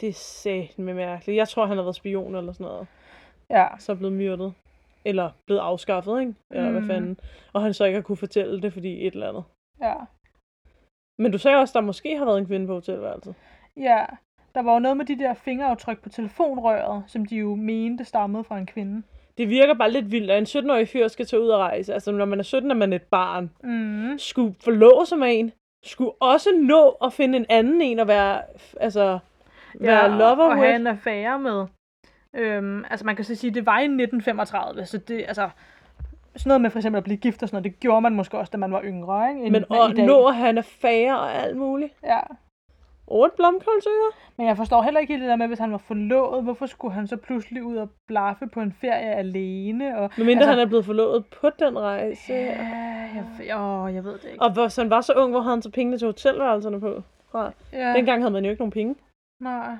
Det 0.00 0.08
er 0.08 0.12
satan 0.12 0.84
med 0.84 0.94
mærkeligt. 0.94 1.36
Jeg 1.36 1.48
tror, 1.48 1.66
han 1.66 1.76
har 1.76 1.82
været 1.84 1.96
spion 1.96 2.34
eller 2.34 2.52
sådan 2.52 2.64
noget. 2.64 2.86
Ja, 3.50 3.66
Så 3.78 3.92
er 3.92 3.96
blevet 3.96 4.16
myrdet. 4.16 4.54
Eller 5.04 5.30
blevet 5.46 5.60
afskaffet, 5.60 6.20
ikke? 6.20 6.34
Eller 6.50 6.70
mm. 6.70 6.76
Mm. 6.76 6.84
hvad 6.84 6.94
fanden. 6.94 7.18
Og 7.52 7.62
han 7.62 7.74
så 7.74 7.84
ikke 7.84 7.96
har 7.96 8.02
kunne 8.02 8.16
fortælle 8.16 8.62
det, 8.62 8.72
fordi 8.72 9.06
et 9.06 9.14
eller 9.14 9.28
andet. 9.28 9.44
ja. 9.80 9.94
Men 11.22 11.32
du 11.32 11.38
sagde 11.38 11.56
også, 11.58 11.72
at 11.72 11.74
der 11.74 11.86
måske 11.86 12.16
har 12.16 12.24
været 12.24 12.38
en 12.38 12.46
kvinde 12.46 12.66
på 12.66 12.74
hotelværelset. 12.74 13.34
Ja, 13.76 14.06
der 14.54 14.62
var 14.62 14.72
jo 14.72 14.78
noget 14.78 14.96
med 14.96 15.04
de 15.06 15.18
der 15.18 15.34
fingeraftryk 15.34 16.02
på 16.02 16.08
telefonrøret, 16.08 17.04
som 17.06 17.26
de 17.26 17.36
jo 17.36 17.54
mente 17.54 18.04
stammede 18.04 18.44
fra 18.44 18.58
en 18.58 18.66
kvinde. 18.66 19.02
Det 19.40 19.48
virker 19.48 19.74
bare 19.74 19.90
lidt 19.90 20.12
vildt, 20.12 20.30
at 20.30 20.38
en 20.56 20.64
17-årig 20.64 20.88
fyr 20.88 21.08
skal 21.08 21.26
tage 21.26 21.42
ud 21.42 21.48
og 21.48 21.58
rejse. 21.58 21.94
Altså, 21.94 22.12
når 22.12 22.24
man 22.24 22.38
er 22.38 22.42
17, 22.42 22.70
er 22.70 22.74
man 22.74 22.92
et 22.92 23.02
barn. 23.02 23.50
Mm. 23.62 24.18
Skulle 24.18 24.54
forlove 24.64 25.06
sig 25.06 25.18
med 25.18 25.38
en. 25.38 25.52
Skulle 25.84 26.10
også 26.20 26.48
nå 26.62 26.88
at 27.04 27.12
finde 27.12 27.38
en 27.38 27.46
anden 27.48 27.80
en 27.82 27.98
og 27.98 28.08
være, 28.08 28.42
altså, 28.80 29.18
være 29.74 30.04
ja, 30.04 30.16
lover 30.18 30.44
og 30.44 30.56
have 30.56 30.66
with. 30.66 30.80
en 30.80 30.86
affære 30.86 31.38
med. 31.38 31.66
Øhm, 32.36 32.84
altså 32.90 33.06
man 33.06 33.16
kan 33.16 33.24
så 33.24 33.34
sige, 33.34 33.50
det 33.54 33.66
var 33.66 33.78
i 33.78 33.84
1935, 33.84 34.86
så 34.86 34.98
det, 34.98 35.24
altså, 35.28 35.48
sådan 36.36 36.48
noget 36.50 36.60
med 36.60 36.70
for 36.70 36.78
eksempel 36.78 36.98
at 36.98 37.04
blive 37.04 37.16
gift 37.16 37.42
og 37.42 37.48
sådan 37.48 37.62
noget, 37.62 37.72
det 37.72 37.80
gjorde 37.80 38.00
man 38.00 38.14
måske 38.14 38.38
også, 38.38 38.50
da 38.50 38.58
man 38.58 38.72
var 38.72 38.82
yngre, 38.84 39.28
ikke? 39.30 39.42
End 39.42 39.52
Men 39.52 39.64
at 39.64 39.96
dag. 39.96 40.06
nå 40.06 40.26
at 40.26 40.34
have 40.34 40.50
en 40.50 40.58
affære 40.58 41.20
og 41.20 41.34
alt 41.34 41.56
muligt. 41.56 41.92
Ja, 42.04 42.20
Et 43.10 43.32
blomkålsøger. 43.36 44.10
men 44.36 44.46
jeg 44.46 44.56
forstår 44.56 44.82
heller 44.82 45.00
ikke 45.00 45.12
helt 45.12 45.22
det 45.22 45.28
der 45.30 45.36
med, 45.36 45.46
hvis 45.46 45.58
han 45.58 45.72
var 45.72 45.78
forlovet, 45.78 46.44
hvorfor 46.44 46.66
skulle 46.66 46.94
han 46.94 47.06
så 47.06 47.16
pludselig 47.16 47.62
ud 47.62 47.76
og 47.76 47.88
blaffe 48.06 48.46
på 48.46 48.60
en 48.60 48.72
ferie 48.72 49.14
alene? 49.14 49.98
Og, 49.98 50.10
Men 50.16 50.26
mindre 50.26 50.42
altså, 50.42 50.50
han 50.50 50.58
er 50.58 50.66
blevet 50.66 50.84
forlovet 50.84 51.24
på 51.40 51.50
den 51.58 51.78
rejse. 51.78 52.32
Ja, 52.32 53.20
jeg, 53.48 53.56
åh, 53.60 53.94
jeg 53.94 54.04
ved 54.04 54.12
det 54.12 54.24
ikke. 54.24 54.42
Og 54.42 54.52
hvis 54.52 54.76
han 54.76 54.90
var 54.90 55.00
så 55.00 55.12
ung, 55.12 55.30
hvor 55.30 55.40
havde 55.40 55.54
han 55.56 55.62
så 55.62 55.70
pengene 55.70 55.98
til 55.98 56.06
hotelværelserne 56.06 56.80
på? 56.80 57.02
Fra? 57.30 57.52
Ja, 57.72 57.92
Dengang 57.96 58.22
havde 58.22 58.32
man 58.32 58.44
jo 58.44 58.50
ikke 58.50 58.60
nogen 58.60 58.72
penge. 58.72 58.94
nej. 59.40 59.76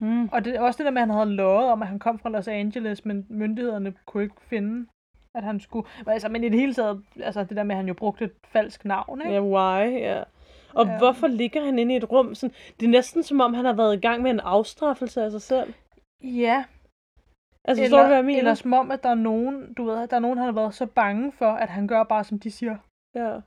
Mm. 0.00 0.28
Og 0.32 0.44
det, 0.44 0.58
også 0.58 0.78
det 0.78 0.84
der 0.84 0.90
med, 0.90 1.02
at 1.02 1.08
han 1.08 1.16
havde 1.16 1.36
lovet 1.36 1.64
om, 1.70 1.82
at 1.82 1.88
han 1.88 1.98
kom 1.98 2.18
fra 2.18 2.28
Los 2.30 2.48
Angeles, 2.48 3.04
men 3.04 3.26
myndighederne 3.30 3.94
kunne 4.06 4.22
ikke 4.22 4.34
finde, 4.40 4.86
at 5.34 5.42
han 5.42 5.60
skulle... 5.60 5.86
Altså, 6.06 6.28
men 6.28 6.44
i 6.44 6.48
det 6.48 6.58
hele 6.60 6.74
taget, 6.74 7.02
altså 7.22 7.44
det 7.44 7.56
der 7.56 7.62
med, 7.62 7.74
at 7.74 7.76
han 7.76 7.88
jo 7.88 7.94
brugte 7.94 8.24
et 8.24 8.32
falsk 8.44 8.84
navn, 8.84 9.20
ikke? 9.20 9.34
Ja, 9.34 9.40
why? 9.40 10.00
Ja. 10.00 10.22
Og 10.74 10.86
Ja. 10.86 10.98
hvorfor 10.98 11.26
ligger 11.26 11.64
han 11.64 11.78
inde 11.78 11.94
i 11.94 11.96
et 11.96 12.10
rum? 12.12 12.34
Sådan, 12.34 12.54
det 12.80 12.86
er 12.86 12.90
næsten 12.90 13.22
som 13.22 13.40
om, 13.40 13.54
han 13.54 13.64
har 13.64 13.72
været 13.72 13.96
i 13.96 14.00
gang 14.00 14.22
med 14.22 14.30
en 14.30 14.40
afstraffelse 14.40 15.22
af 15.22 15.30
sig 15.30 15.42
selv. 15.42 15.74
Ja, 16.22 16.64
Altså, 17.64 17.82
forstår 17.84 18.00
du, 18.00 18.06
hvad 18.06 18.16
jeg 18.16 18.24
mener? 18.24 18.38
eller 18.38 18.54
som 18.54 18.72
om, 18.72 18.90
at 18.90 19.02
der 19.02 19.08
er 19.08 19.14
nogen, 19.14 19.74
du 19.74 19.84
ved, 19.84 20.08
der 20.08 20.16
er 20.16 20.20
nogen, 20.20 20.38
han 20.38 20.44
har 20.46 20.52
været 20.52 20.74
så 20.74 20.86
bange 20.86 21.32
for, 21.32 21.46
at 21.52 21.68
han 21.68 21.86
gør 21.88 22.02
bare, 22.02 22.24
som 22.24 22.38
de 22.38 22.50
siger. 22.50 22.76
Ja. 23.14 23.40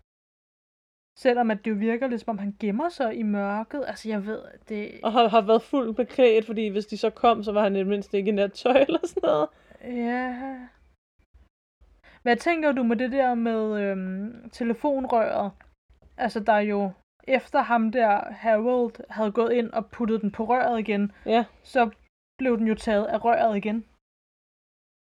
Selvom 1.18 1.52
at 1.52 1.66
det 1.66 1.72
jo 1.72 1.76
virker 1.76 2.08
lidt, 2.08 2.22
som 2.22 2.30
om 2.30 2.38
han 2.38 2.56
gemmer 2.60 2.90
sig 2.90 3.16
i 3.16 3.24
mørket. 3.24 3.84
Altså, 3.88 4.10
jeg 4.10 4.26
ved, 4.26 4.42
det... 4.70 5.00
Og 5.04 5.12
har, 5.12 5.28
har 5.28 5.42
været 5.42 5.62
fuldt 5.62 5.96
beklædt, 5.96 6.46
fordi 6.46 6.68
hvis 6.68 6.86
de 6.86 6.98
så 6.98 7.10
kom, 7.10 7.44
så 7.44 7.52
var 7.52 7.62
han 7.64 7.76
i 7.76 7.80
det 7.80 7.88
mindste 7.88 8.18
ikke 8.18 8.30
i 8.30 8.34
nattøj 8.34 8.78
eller 8.88 9.00
sådan 9.04 9.22
noget. 9.30 9.48
Ja. 9.84 10.58
Hvad 12.22 12.36
tænker 12.36 12.72
du 12.72 12.84
med 12.84 12.96
det 12.96 13.12
der 13.12 13.36
med 13.36 13.82
øhm, 13.82 14.50
telefonrøret? 14.50 15.52
Altså, 16.18 16.40
der 16.40 16.54
er 16.54 16.60
jo 16.60 16.92
efter 17.28 17.60
ham 17.62 17.92
der, 17.92 18.32
Harold, 18.34 18.96
havde 19.10 19.32
gået 19.32 19.54
ind 19.54 19.70
og 19.72 19.86
puttet 19.86 20.22
den 20.22 20.32
på 20.32 20.44
røret 20.46 20.80
igen, 20.80 21.12
Ja. 21.26 21.46
så 21.64 21.90
blev 22.38 22.58
den 22.58 22.68
jo 22.68 22.76
taget 22.76 23.06
af 23.06 23.26
røret 23.26 23.58
igen. 23.58 23.86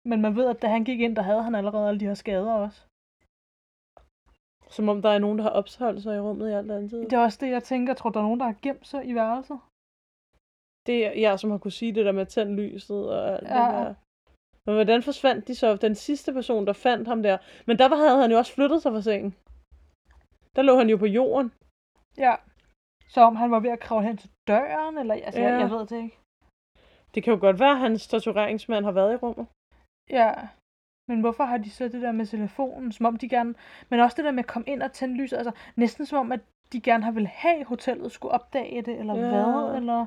Men 0.05 0.21
man 0.21 0.35
ved, 0.35 0.47
at 0.49 0.61
da 0.61 0.67
han 0.67 0.83
gik 0.83 0.99
ind, 0.99 1.15
der 1.15 1.21
havde 1.21 1.43
han 1.43 1.55
allerede 1.55 1.87
alle 1.87 1.99
de 1.99 2.05
her 2.05 2.13
skader 2.13 2.53
også. 2.53 2.81
Som 4.69 4.89
om 4.89 5.01
der 5.01 5.09
er 5.09 5.19
nogen, 5.19 5.37
der 5.37 5.43
har 5.43 5.51
opholdt 5.51 6.03
sig 6.03 6.15
i 6.15 6.19
rummet 6.19 6.49
i 6.49 6.53
alt 6.53 6.71
andet 6.71 6.89
tid. 6.89 7.01
Det 7.03 7.13
er 7.13 7.19
også 7.19 7.37
det, 7.41 7.49
jeg 7.51 7.63
tænker. 7.63 7.93
Tror 7.93 8.09
der 8.09 8.19
er 8.19 8.23
nogen, 8.23 8.39
der 8.39 8.45
har 8.45 8.55
gemt 8.61 8.87
sig 8.87 9.05
i 9.07 9.13
værelset? 9.15 9.59
Det 10.87 11.05
er 11.05 11.11
jeg, 11.11 11.39
som 11.39 11.51
har 11.51 11.57
kunne 11.57 11.71
sige 11.71 11.95
det 11.95 12.05
der 12.05 12.11
med 12.11 12.21
at 12.21 12.27
tænde 12.27 12.55
lyset 12.55 13.09
og 13.11 13.29
alt 13.33 13.47
Ja. 13.47 13.65
det 13.65 13.73
der. 13.73 13.93
Men 14.65 14.75
hvordan 14.75 15.03
forsvandt 15.03 15.47
de 15.47 15.55
så? 15.55 15.75
Den 15.75 15.95
sidste 15.95 16.33
person, 16.33 16.67
der 16.67 16.73
fandt 16.73 17.07
ham 17.07 17.23
der. 17.23 17.37
Men 17.67 17.77
der 17.79 17.87
var, 17.89 17.95
havde 17.95 18.21
han 18.21 18.31
jo 18.31 18.37
også 18.37 18.53
flyttet 18.53 18.81
sig 18.81 18.91
fra 18.91 19.01
sengen. 19.01 19.35
Der 20.55 20.61
lå 20.61 20.77
han 20.77 20.89
jo 20.89 20.97
på 20.97 21.05
jorden. 21.05 21.51
Ja. 22.17 22.35
Så 23.07 23.21
om 23.21 23.35
han 23.35 23.51
var 23.51 23.59
ved 23.59 23.69
at 23.69 23.79
kravle 23.79 24.07
hen 24.07 24.17
til 24.17 24.29
døren, 24.47 24.97
eller 24.97 25.13
altså, 25.13 25.41
ja. 25.41 25.49
jeg, 25.51 25.59
jeg 25.59 25.69
ved 25.69 25.85
det 25.87 26.03
ikke. 26.03 26.17
Det 27.15 27.23
kan 27.23 27.33
jo 27.33 27.39
godt 27.39 27.59
være, 27.59 27.71
at 27.71 27.77
hans 27.79 28.07
tatoveringsmand 28.07 28.85
har 28.85 28.91
været 28.91 29.13
i 29.13 29.15
rummet. 29.15 29.47
Ja. 30.09 30.33
Men 31.09 31.19
hvorfor 31.21 31.43
har 31.43 31.57
de 31.57 31.69
så 31.69 31.83
det 31.83 32.01
der 32.01 32.11
med 32.11 32.25
telefonen, 32.25 32.91
som 32.91 33.05
om 33.05 33.17
de 33.17 33.29
gerne... 33.29 33.55
Men 33.89 33.99
også 33.99 34.15
det 34.17 34.25
der 34.25 34.31
med 34.31 34.43
at 34.43 34.49
komme 34.49 34.67
ind 34.67 34.81
og 34.81 34.91
tænde 34.91 35.15
lyset, 35.15 35.37
altså 35.37 35.51
næsten 35.75 36.05
som 36.05 36.19
om, 36.19 36.31
at 36.31 36.39
de 36.73 36.81
gerne 36.81 37.03
har 37.03 37.11
vil 37.11 37.27
have, 37.27 37.65
hotellet 37.65 38.11
skulle 38.11 38.31
opdage 38.31 38.81
det, 38.81 38.99
eller 38.99 39.15
Ja. 39.15 39.29
hvad, 39.29 39.75
eller... 39.75 40.05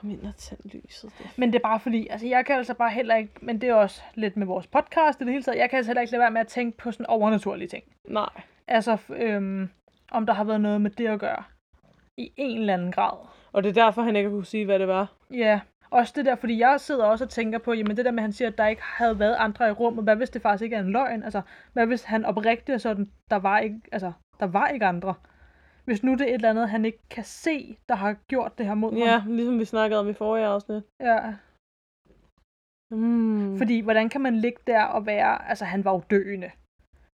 Kom 0.00 0.10
ind 0.10 0.26
og 0.26 0.36
tænd 0.36 0.60
lyset. 0.64 1.12
Det 1.18 1.38
Men 1.38 1.52
det 1.52 1.58
er 1.58 1.62
bare 1.62 1.80
fordi, 1.80 2.06
altså 2.08 2.26
jeg 2.26 2.46
kan 2.46 2.56
altså 2.56 2.74
bare 2.74 2.90
heller 2.90 3.16
ikke, 3.16 3.32
men 3.42 3.60
det 3.60 3.68
er 3.68 3.74
også 3.74 4.02
lidt 4.14 4.36
med 4.36 4.46
vores 4.46 4.66
podcast 4.66 5.20
i 5.20 5.24
det 5.24 5.32
hele 5.32 5.42
taget, 5.42 5.58
jeg 5.58 5.70
kan 5.70 5.76
altså 5.76 5.90
heller 5.90 6.00
ikke 6.00 6.12
lade 6.12 6.20
være 6.20 6.30
med 6.30 6.40
at 6.40 6.46
tænke 6.48 6.78
på 6.78 6.92
sådan 6.92 7.06
overnaturlige 7.06 7.68
ting. 7.68 7.84
Nej. 8.08 8.42
Altså, 8.68 8.98
øhm, 9.08 9.70
om 10.16 10.26
der 10.26 10.32
har 10.32 10.44
været 10.44 10.60
noget 10.60 10.80
med 10.80 10.90
det 10.90 11.06
at 11.06 11.20
gøre. 11.20 11.42
I 12.16 12.32
en 12.36 12.60
eller 12.60 12.74
anden 12.74 12.92
grad. 12.92 13.26
Og 13.52 13.62
det 13.62 13.68
er 13.68 13.84
derfor, 13.84 14.02
han 14.02 14.16
ikke 14.16 14.30
kunne 14.30 14.44
sige, 14.44 14.64
hvad 14.64 14.78
det 14.78 14.88
var. 14.88 15.12
Ja, 15.30 15.60
også 15.90 16.12
det 16.16 16.24
der, 16.26 16.34
fordi 16.36 16.58
jeg 16.58 16.80
sidder 16.80 17.04
også 17.04 17.24
og 17.24 17.30
tænker 17.30 17.58
på, 17.58 17.72
jamen 17.72 17.96
det 17.96 18.04
der 18.04 18.10
med, 18.10 18.18
at 18.18 18.22
han 18.22 18.32
siger, 18.32 18.48
at 18.48 18.58
der 18.58 18.66
ikke 18.66 18.82
havde 18.82 19.18
været 19.18 19.36
andre 19.38 19.68
i 19.68 19.72
rummet, 19.72 20.04
hvad 20.04 20.16
hvis 20.16 20.30
det 20.30 20.42
faktisk 20.42 20.62
ikke 20.62 20.76
er 20.76 20.80
en 20.80 20.92
løgn? 20.92 21.22
Altså, 21.22 21.42
hvad 21.72 21.86
hvis 21.86 22.04
han 22.04 22.24
oprigtigt 22.24 22.82
sådan, 22.82 23.10
der 23.30 23.36
var 23.36 23.58
ikke, 23.58 23.80
altså, 23.92 24.12
der 24.40 24.46
var 24.46 24.68
ikke 24.68 24.86
andre? 24.86 25.14
Hvis 25.84 26.02
nu 26.02 26.12
det 26.12 26.20
er 26.20 26.26
et 26.26 26.34
eller 26.34 26.50
andet, 26.50 26.68
han 26.68 26.84
ikke 26.84 27.08
kan 27.10 27.24
se, 27.24 27.78
der 27.88 27.94
har 27.94 28.12
gjort 28.28 28.58
det 28.58 28.66
her 28.66 28.74
mod 28.74 28.92
Ja, 28.92 29.18
ham. 29.18 29.32
ligesom 29.32 29.58
vi 29.58 29.64
snakkede 29.64 30.00
om 30.00 30.08
i 30.08 30.12
forrige 30.12 30.46
afsnit. 30.46 30.82
Ja. 31.00 31.34
Mm. 32.90 33.58
Fordi, 33.58 33.80
hvordan 33.80 34.08
kan 34.08 34.20
man 34.20 34.36
ligge 34.36 34.58
der 34.66 34.82
og 34.84 35.06
være, 35.06 35.48
altså 35.48 35.64
han 35.64 35.84
var 35.84 35.92
jo 35.92 36.02
døende. 36.10 36.50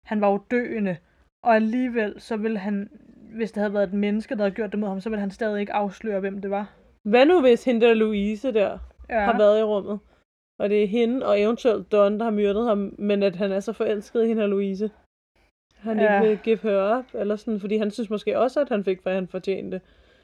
Han 0.06 0.22
var 0.22 0.30
jo 0.32 0.38
døende. 0.52 0.98
Og 1.44 1.56
alligevel, 1.56 2.22
så 2.22 2.38
ville 2.38 2.58
han, 2.58 2.90
hvis 3.36 3.52
det 3.52 3.62
havde 3.62 3.74
været 3.74 3.88
et 3.88 3.94
menneske, 3.94 4.36
der 4.36 4.42
havde 4.42 4.56
gjort 4.56 4.72
det 4.72 4.80
mod 4.80 4.88
ham, 4.90 5.00
så 5.02 5.10
ville 5.10 5.20
han 5.22 5.32
stadig 5.32 5.60
ikke 5.60 5.74
afsløre, 5.74 6.20
hvem 6.20 6.42
det 6.42 6.52
var. 6.52 6.74
Hvad 7.04 7.26
nu 7.26 7.42
hvis 7.42 7.66
hende 7.66 7.82
der 7.86 7.94
Louise 7.94 8.54
der 8.54 8.80
Ja. 9.10 9.20
har 9.20 9.38
været 9.38 9.60
i 9.60 9.64
rummet? 9.64 10.00
Og 10.60 10.70
det 10.70 10.84
er 10.84 10.88
hende 10.88 11.26
og 11.26 11.42
eventuelt 11.42 11.92
Don, 11.92 12.18
der 12.18 12.24
har 12.24 12.32
myrdet 12.32 12.68
ham, 12.68 12.96
men 12.98 13.24
at 13.24 13.36
han 13.36 13.52
er 13.52 13.60
så 13.60 13.74
forelsket 13.74 14.24
i 14.24 14.28
hende 14.28 14.44
og 14.44 14.50
Louise. 14.50 14.92
Han 15.76 16.00
Ja. 16.00 16.22
ikke 16.22 16.30
vil 16.30 16.40
give 16.44 16.58
her 16.58 16.98
up, 17.00 17.06
eller 17.14 17.36
sådan, 17.36 17.60
fordi 17.60 17.78
han 17.78 17.92
synes 17.92 18.10
måske 18.10 18.40
også, 18.40 18.62
at 18.62 18.70
han 18.70 18.84
fik, 18.84 19.04
hvad 19.04 19.14
han 19.14 19.28
fortjente. 19.28 19.82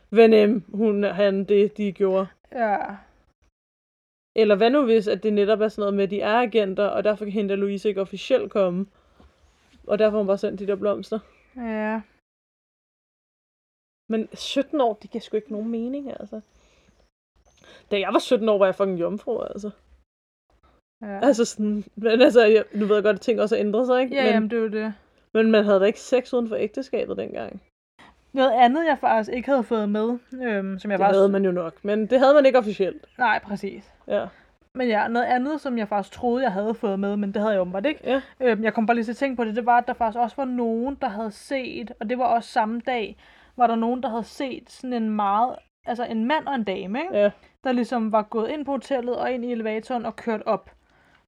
Hvad 0.09 0.27
nem, 0.27 0.63
hun, 0.73 1.03
han, 1.03 1.43
det, 1.43 1.77
de 1.77 1.91
gjorde. 1.91 2.27
Ja. 2.51 2.77
Eller 4.35 4.55
hvad 4.55 4.69
nu 4.69 4.85
hvis, 4.85 5.07
at 5.07 5.23
det 5.23 5.33
netop 5.33 5.61
er 5.61 5.67
sådan 5.67 5.81
noget 5.81 5.93
med, 5.95 6.03
at 6.03 6.11
de 6.11 6.21
er 6.21 6.33
agenter, 6.33 6.85
og 6.87 7.03
derfor 7.03 7.25
kan 7.25 7.31
hende 7.31 7.51
og 7.53 7.57
Louise 7.57 7.89
ikke 7.89 8.01
officielt 8.01 8.51
komme. 8.51 8.85
Og 9.87 9.99
derfor 9.99 10.11
har 10.11 10.17
hun 10.17 10.27
bare 10.27 10.37
sendt 10.37 10.59
de 10.59 10.67
der 10.67 10.75
blomster. 10.75 11.19
Ja. 11.55 12.01
Men 14.09 14.27
17 14.33 14.81
år, 14.81 14.93
det 14.93 15.09
giver 15.11 15.21
sgu 15.21 15.37
ikke 15.37 15.51
nogen 15.51 15.69
mening, 15.69 16.09
altså. 16.19 16.41
Da 17.91 17.99
jeg 17.99 18.13
var 18.13 18.19
17 18.19 18.49
år, 18.49 18.57
var 18.57 18.65
jeg 18.65 18.75
fucking 18.75 18.99
jomfru, 18.99 19.41
altså. 19.41 19.71
Ja. 21.01 21.19
Altså 21.27 21.45
sådan, 21.45 21.83
men 21.95 22.21
altså, 22.21 22.45
jeg, 22.45 22.63
nu 22.73 22.85
ved 22.85 22.95
jeg 22.95 23.03
godt, 23.03 23.15
at 23.15 23.21
ting 23.21 23.41
også 23.41 23.55
har 23.55 23.59
ændret 23.59 23.87
sig, 23.87 24.01
ikke? 24.01 24.15
Ja, 24.15 24.23
men, 24.23 24.33
jamen 24.33 24.49
det 24.49 24.57
er 24.57 24.61
jo 24.61 24.67
det. 24.67 24.93
men 25.33 25.51
man 25.51 25.63
havde 25.65 25.79
da 25.79 25.85
ikke 25.85 25.99
sex 25.99 26.33
uden 26.33 26.49
for 26.49 26.55
ægteskabet 26.55 27.17
dengang. 27.17 27.61
Noget 28.33 28.51
andet, 28.51 28.85
jeg 28.85 28.97
faktisk 28.99 29.35
ikke 29.35 29.49
havde 29.49 29.63
fået 29.63 29.89
med, 29.89 30.09
øhm, 30.33 30.79
som 30.79 30.91
jeg 30.91 30.99
Det 30.99 31.03
faktisk... 31.03 31.17
havde 31.17 31.29
man 31.29 31.45
jo 31.45 31.51
nok, 31.51 31.85
men 31.85 32.07
det 32.07 32.19
havde 32.19 32.33
man 32.33 32.45
ikke 32.45 32.57
officielt. 32.59 33.05
Nej, 33.17 33.39
præcis. 33.39 33.93
Ja. 34.07 34.27
Men 34.77 34.87
ja, 34.87 35.07
noget 35.07 35.25
andet, 35.25 35.61
som 35.61 35.77
jeg 35.77 35.87
faktisk 35.87 36.13
troede, 36.13 36.43
jeg 36.43 36.51
havde 36.51 36.73
fået 36.73 36.99
med, 36.99 37.17
men 37.17 37.31
det 37.33 37.41
havde 37.41 37.53
jeg 37.53 37.61
åbenbart 37.61 37.85
ikke. 37.85 38.01
Ja. 38.03 38.21
Øhm, 38.39 38.63
jeg 38.63 38.73
kom 38.73 38.85
bare 38.85 38.95
lige 38.95 39.05
til 39.05 39.11
at 39.11 39.17
tænke 39.17 39.35
på 39.35 39.43
det, 39.45 39.55
det 39.55 39.65
var, 39.65 39.77
at 39.77 39.87
der 39.87 39.93
faktisk 39.93 40.19
også 40.19 40.35
var 40.35 40.45
nogen, 40.45 40.97
der 41.01 41.07
havde 41.09 41.31
set, 41.31 41.91
og 41.99 42.09
det 42.09 42.17
var 42.17 42.25
også 42.25 42.49
samme 42.49 42.81
dag, 42.85 43.17
var 43.57 43.67
der 43.67 43.75
nogen, 43.75 44.03
der 44.03 44.09
havde 44.09 44.23
set 44.23 44.69
sådan 44.69 44.93
en 44.93 45.09
meget, 45.09 45.55
altså 45.85 46.05
en 46.05 46.25
mand 46.25 46.47
og 46.47 46.55
en 46.55 46.63
dame, 46.63 47.01
ikke? 47.01 47.17
Ja. 47.17 47.31
der 47.63 47.71
ligesom 47.71 48.11
var 48.11 48.21
gået 48.21 48.49
ind 48.49 48.65
på 48.65 48.71
hotellet 48.71 49.15
og 49.15 49.31
ind 49.31 49.45
i 49.45 49.51
elevatoren 49.51 50.05
og 50.05 50.15
kørt 50.15 50.43
op. 50.45 50.71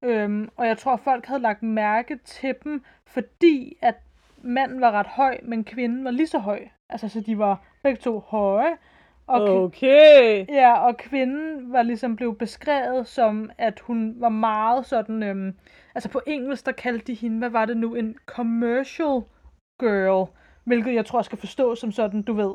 Øhm, 0.02 0.50
og 0.58 0.68
jeg 0.68 0.78
tror, 0.78 0.96
folk 0.96 1.26
havde 1.26 1.42
lagt 1.42 1.64
mærke 1.64 2.20
til 2.26 2.56
dem, 2.64 2.84
fordi 3.08 3.78
at 3.82 3.96
manden 4.42 4.82
var 4.82 4.92
ret 4.92 5.08
høj, 5.08 5.40
men 5.44 5.64
kvinden 5.64 6.04
var 6.06 6.12
lige 6.12 6.28
så 6.28 6.40
høj. 6.40 6.68
Altså, 6.90 7.10
så 7.10 7.22
de 7.22 7.38
var 7.38 7.62
begge 7.84 8.00
to 8.00 8.20
høje. 8.20 8.78
Og, 9.30 9.64
okay. 9.64 10.46
Ja, 10.50 10.80
og 10.88 10.98
kvinden 10.98 11.74
var 11.74 11.82
ligesom 11.82 12.16
blevet 12.16 12.38
beskrevet 12.38 13.08
som, 13.08 13.52
at 13.58 13.80
hun 13.80 14.16
var 14.18 14.30
meget 14.30 14.86
sådan, 14.86 15.24
øhm, 15.24 15.54
altså 15.96 16.10
på 16.10 16.22
engelsk, 16.28 16.66
der 16.66 16.72
kaldte 16.72 17.06
de 17.08 17.14
hende, 17.14 17.38
hvad 17.38 17.50
var 17.50 17.66
det 17.66 17.78
nu, 17.78 17.96
en 17.96 18.16
commercial 18.26 19.22
girl, 19.80 20.30
hvilket 20.64 20.94
jeg 20.94 21.06
tror 21.06 21.22
skal 21.22 21.38
forstås 21.38 21.80
som 21.80 21.92
sådan, 21.92 22.22
du 22.22 22.34
ved, 22.34 22.54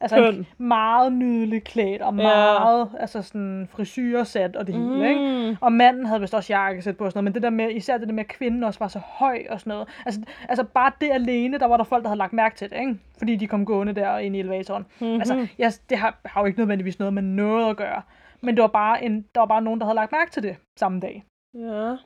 Altså 0.00 0.16
Køn. 0.16 0.46
meget 0.58 1.12
nydeligt 1.12 1.64
klædt, 1.64 2.02
og 2.02 2.14
Ja. 2.14 2.22
meget 2.22 2.88
altså 3.00 3.22
sådan 3.22 3.68
frisyresat 3.70 4.56
og 4.56 4.66
det 4.66 4.74
hele, 4.74 5.08
ikke? 5.08 5.50
Mm. 5.50 5.56
Og 5.60 5.72
manden 5.72 6.06
havde 6.06 6.20
vist 6.20 6.34
også 6.34 6.52
jakkesæt 6.52 6.96
på 6.96 7.04
og 7.04 7.12
sådan 7.12 7.24
noget, 7.24 7.24
men 7.24 7.34
det 7.34 7.42
der 7.42 7.50
med, 7.50 7.70
især 7.70 7.98
det 7.98 8.08
der 8.08 8.14
med, 8.14 8.24
at 8.24 8.28
kvinden 8.30 8.64
også 8.64 8.78
var 8.78 8.88
så 8.88 8.98
høj 9.04 9.46
og 9.50 9.60
sådan 9.60 9.70
noget. 9.70 9.88
Altså, 10.06 10.20
altså 10.48 10.64
bare 10.64 10.92
det 11.00 11.10
alene, 11.12 11.58
der 11.58 11.66
var 11.66 11.76
der 11.76 11.84
folk, 11.84 12.02
der 12.02 12.08
havde 12.08 12.18
lagt 12.18 12.32
mærke 12.32 12.56
til 12.56 12.70
det, 12.70 12.80
ikke? 12.80 12.98
Fordi 13.18 13.36
de 13.36 13.46
kom 13.46 13.64
gående 13.66 13.92
der 13.94 14.18
ind 14.18 14.36
i 14.36 14.40
elevatoren. 14.40 14.86
Mhm. 15.00 15.14
Altså, 15.14 15.46
ja, 15.58 15.70
det 15.90 15.98
har, 15.98 16.18
har 16.24 16.40
jo 16.40 16.46
ikke 16.46 16.58
nødvendigvis 16.58 16.98
noget 16.98 17.14
med 17.14 17.22
noget 17.22 17.70
at 17.70 17.76
gøre. 17.76 18.02
Men 18.40 18.54
det 18.56 18.62
var 18.62 18.68
bare, 18.68 19.04
en, 19.04 19.24
der 19.34 19.40
var 19.40 19.46
bare 19.46 19.62
nogen, 19.62 19.80
der 19.80 19.86
havde 19.86 19.96
lagt 19.96 20.12
mærke 20.12 20.30
til 20.30 20.42
det 20.42 20.56
samme 20.78 21.00
dag. 21.00 21.24
Ja. 21.54 21.96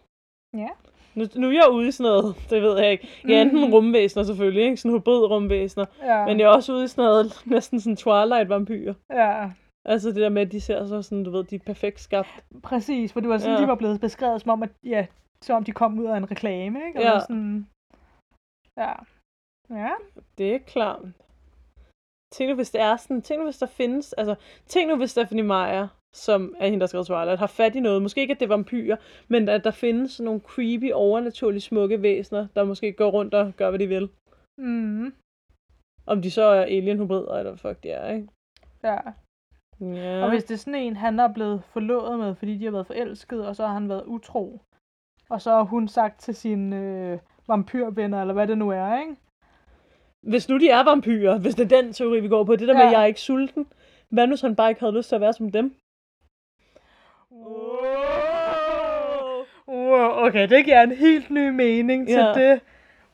Ja. 0.56 0.68
Nu, 1.14 1.24
nu 1.34 1.46
er 1.48 1.52
jeg 1.52 1.70
ude 1.70 1.88
i 1.88 1.90
sådan 1.90 2.10
noget, 2.10 2.36
det 2.50 2.62
ved 2.62 2.78
jeg 2.78 2.90
ikke. 2.92 3.08
Ja, 3.28 3.42
enten 3.42 3.60
Mhm. 3.64 3.72
rumvæsener 3.72 4.24
selvfølgelig, 4.24 4.62
ikke? 4.64 4.76
Sådan 4.76 4.98
hybrid-rumvæsener. 4.98 5.84
Ja, 6.02 6.26
Men 6.26 6.40
jeg 6.40 6.44
er 6.44 6.48
også 6.56 6.72
ude 6.72 6.84
i 6.84 6.88
sådan 6.88 7.04
noget, 7.04 7.26
næsten 7.54 7.80
sådan 7.80 7.96
Twilight-vampyr. 7.96 8.94
ja, 9.10 9.50
Altså 9.84 10.08
det 10.08 10.16
der 10.16 10.28
med, 10.28 10.42
at 10.42 10.52
de 10.52 10.60
ser 10.60 10.86
så 10.86 11.02
sådan, 11.02 11.24
du 11.24 11.30
ved, 11.30 11.44
de 11.44 11.54
er 11.54 11.58
perfekt 11.66 12.00
skabt. 12.00 12.44
præcis. 12.62 13.12
For 13.12 13.20
det 13.20 13.28
var 13.28 13.38
sådan, 13.38 13.56
Ja. 13.56 13.62
de 13.62 13.68
var 13.68 13.74
blevet 13.74 14.00
beskrevet 14.00 14.40
som 14.40 14.50
om, 14.50 14.62
at 14.62 14.70
ja, 14.84 15.06
som 15.42 15.56
om 15.56 15.64
de 15.64 15.72
kom 15.72 15.98
ud 15.98 16.04
af 16.06 16.16
en 16.16 16.30
reklame, 16.30 16.78
ikke? 16.86 16.98
Og 16.98 17.04
Ja. 17.04 17.20
sådan, 17.20 17.66
ja. 18.76 18.92
Ja. 19.70 19.90
Det 20.38 20.54
er 20.54 20.58
klart. 20.58 21.00
Tænk 22.32 22.48
nu, 22.50 22.54
hvis 22.54 22.70
det 22.70 22.80
er 22.80 22.96
sådan, 22.96 23.22
tænk 23.22 23.38
nu, 23.38 23.44
hvis 23.44 23.58
der 23.58 23.66
findes, 23.66 24.12
altså, 24.12 24.34
tænk 24.66 24.88
nu, 24.90 24.96
hvis 24.96 25.10
Stephanie 25.10 25.44
Meyer, 25.44 25.88
som 26.14 26.54
er 26.58 26.64
hende, 26.68 26.80
der 26.80 26.86
skrev 26.86 27.04
Twilight, 27.04 27.38
har 27.38 27.46
fat 27.46 27.74
i 27.76 27.80
noget, 27.80 28.02
måske 28.02 28.20
ikke, 28.20 28.32
at 28.32 28.40
det 28.40 28.46
er 28.46 28.56
vampyrer, 28.56 28.96
men 29.28 29.48
at 29.48 29.64
der 29.64 29.70
findes 29.70 30.20
nogle 30.20 30.40
creepy, 30.40 30.92
overnaturligt 30.92 31.64
smukke 31.64 32.02
væsener, 32.02 32.46
der 32.56 32.64
måske 32.64 32.92
går 32.92 33.10
rundt 33.10 33.34
og 33.34 33.52
gør, 33.56 33.68
hvad 33.70 33.78
de 33.78 33.86
vil. 33.86 34.08
Mm, 34.58 35.12
Om 36.06 36.22
de 36.22 36.30
så 36.30 36.42
er 36.42 36.62
alien-hybrider, 36.62 37.34
eller 37.38 37.50
hvad 37.50 37.58
fuck 37.58 37.82
de 37.82 37.90
er, 37.90 38.12
ikke? 38.14 38.28
ja. 38.84 38.98
Ja. 39.80 40.24
Og 40.24 40.30
hvis 40.30 40.44
det 40.44 40.54
er 40.54 40.58
sådan 40.58 40.74
en, 40.80 40.96
han 40.96 41.20
er 41.20 41.32
blevet 41.32 41.62
forlovet 41.64 42.18
med, 42.18 42.34
fordi 42.34 42.58
de 42.58 42.64
har 42.64 42.70
været 42.72 42.86
forelsket, 42.86 43.46
og 43.46 43.56
så 43.56 43.66
har 43.66 43.72
han 43.74 43.88
været 43.88 44.04
utro. 44.06 44.60
Og 45.30 45.42
så 45.42 45.50
har 45.50 45.62
hun 45.62 45.88
sagt 45.88 46.20
til 46.20 46.34
sine 46.34 46.76
øh, 46.76 47.18
vampyrvenner, 47.48 48.20
eller 48.20 48.34
hvad 48.34 48.46
det 48.46 48.58
nu 48.58 48.70
er, 48.70 49.00
ikke? 49.00 49.16
Hvis 50.28 50.48
nu 50.48 50.58
de 50.58 50.68
er 50.68 50.84
vampyrer, 50.84 51.38
hvis 51.38 51.54
det 51.54 51.72
er 51.72 51.82
den 51.82 51.92
teori, 51.92 52.20
vi 52.20 52.28
går 52.28 52.44
på, 52.44 52.56
det 52.56 52.68
der 52.68 52.74
med, 52.74 52.80
Ja. 52.80 52.86
at 52.86 52.92
jeg 52.92 53.02
er 53.02 53.06
ikke 53.06 53.20
sulten, 53.20 53.66
hvad 54.08 54.26
nu, 54.26 54.36
så 54.36 54.46
han 54.46 54.56
bare 54.56 54.68
ikke 54.70 54.80
havde 54.80 54.96
lyst 54.96 55.08
til 55.08 55.14
at 55.14 55.20
være 55.20 55.32
som 55.32 55.50
dem? 55.52 55.74
Wow, 59.68 60.26
okay, 60.26 60.48
det 60.48 60.64
giver 60.64 60.82
en 60.82 60.92
helt 60.92 61.30
ny 61.30 61.48
mening 61.48 62.06
til 62.08 62.16
Ja. 62.16 62.32
det. 62.34 62.60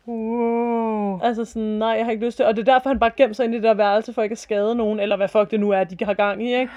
Wow. 0.06 1.20
Altså 1.22 1.44
sådan, 1.44 1.68
nej, 1.68 1.88
jeg 1.88 2.04
har 2.04 2.12
ikke 2.12 2.26
lyst 2.26 2.36
til, 2.36 2.46
og 2.46 2.56
det 2.56 2.68
er 2.68 2.72
derfor, 2.72 2.90
han 2.90 2.98
bare 2.98 3.10
gemmer 3.16 3.34
sig 3.34 3.44
ind 3.44 3.54
i 3.54 3.56
det 3.56 3.62
der 3.64 3.74
værelse, 3.74 4.12
for 4.12 4.22
ikke 4.22 4.32
at 4.32 4.38
skade 4.38 4.74
nogen, 4.74 5.00
eller 5.00 5.16
hvad 5.16 5.28
fuck 5.28 5.50
det 5.50 5.60
nu 5.60 5.70
er, 5.70 5.84
de 5.84 6.04
har 6.04 6.14
gang 6.14 6.42
i, 6.42 6.54
ikke? 6.54 6.72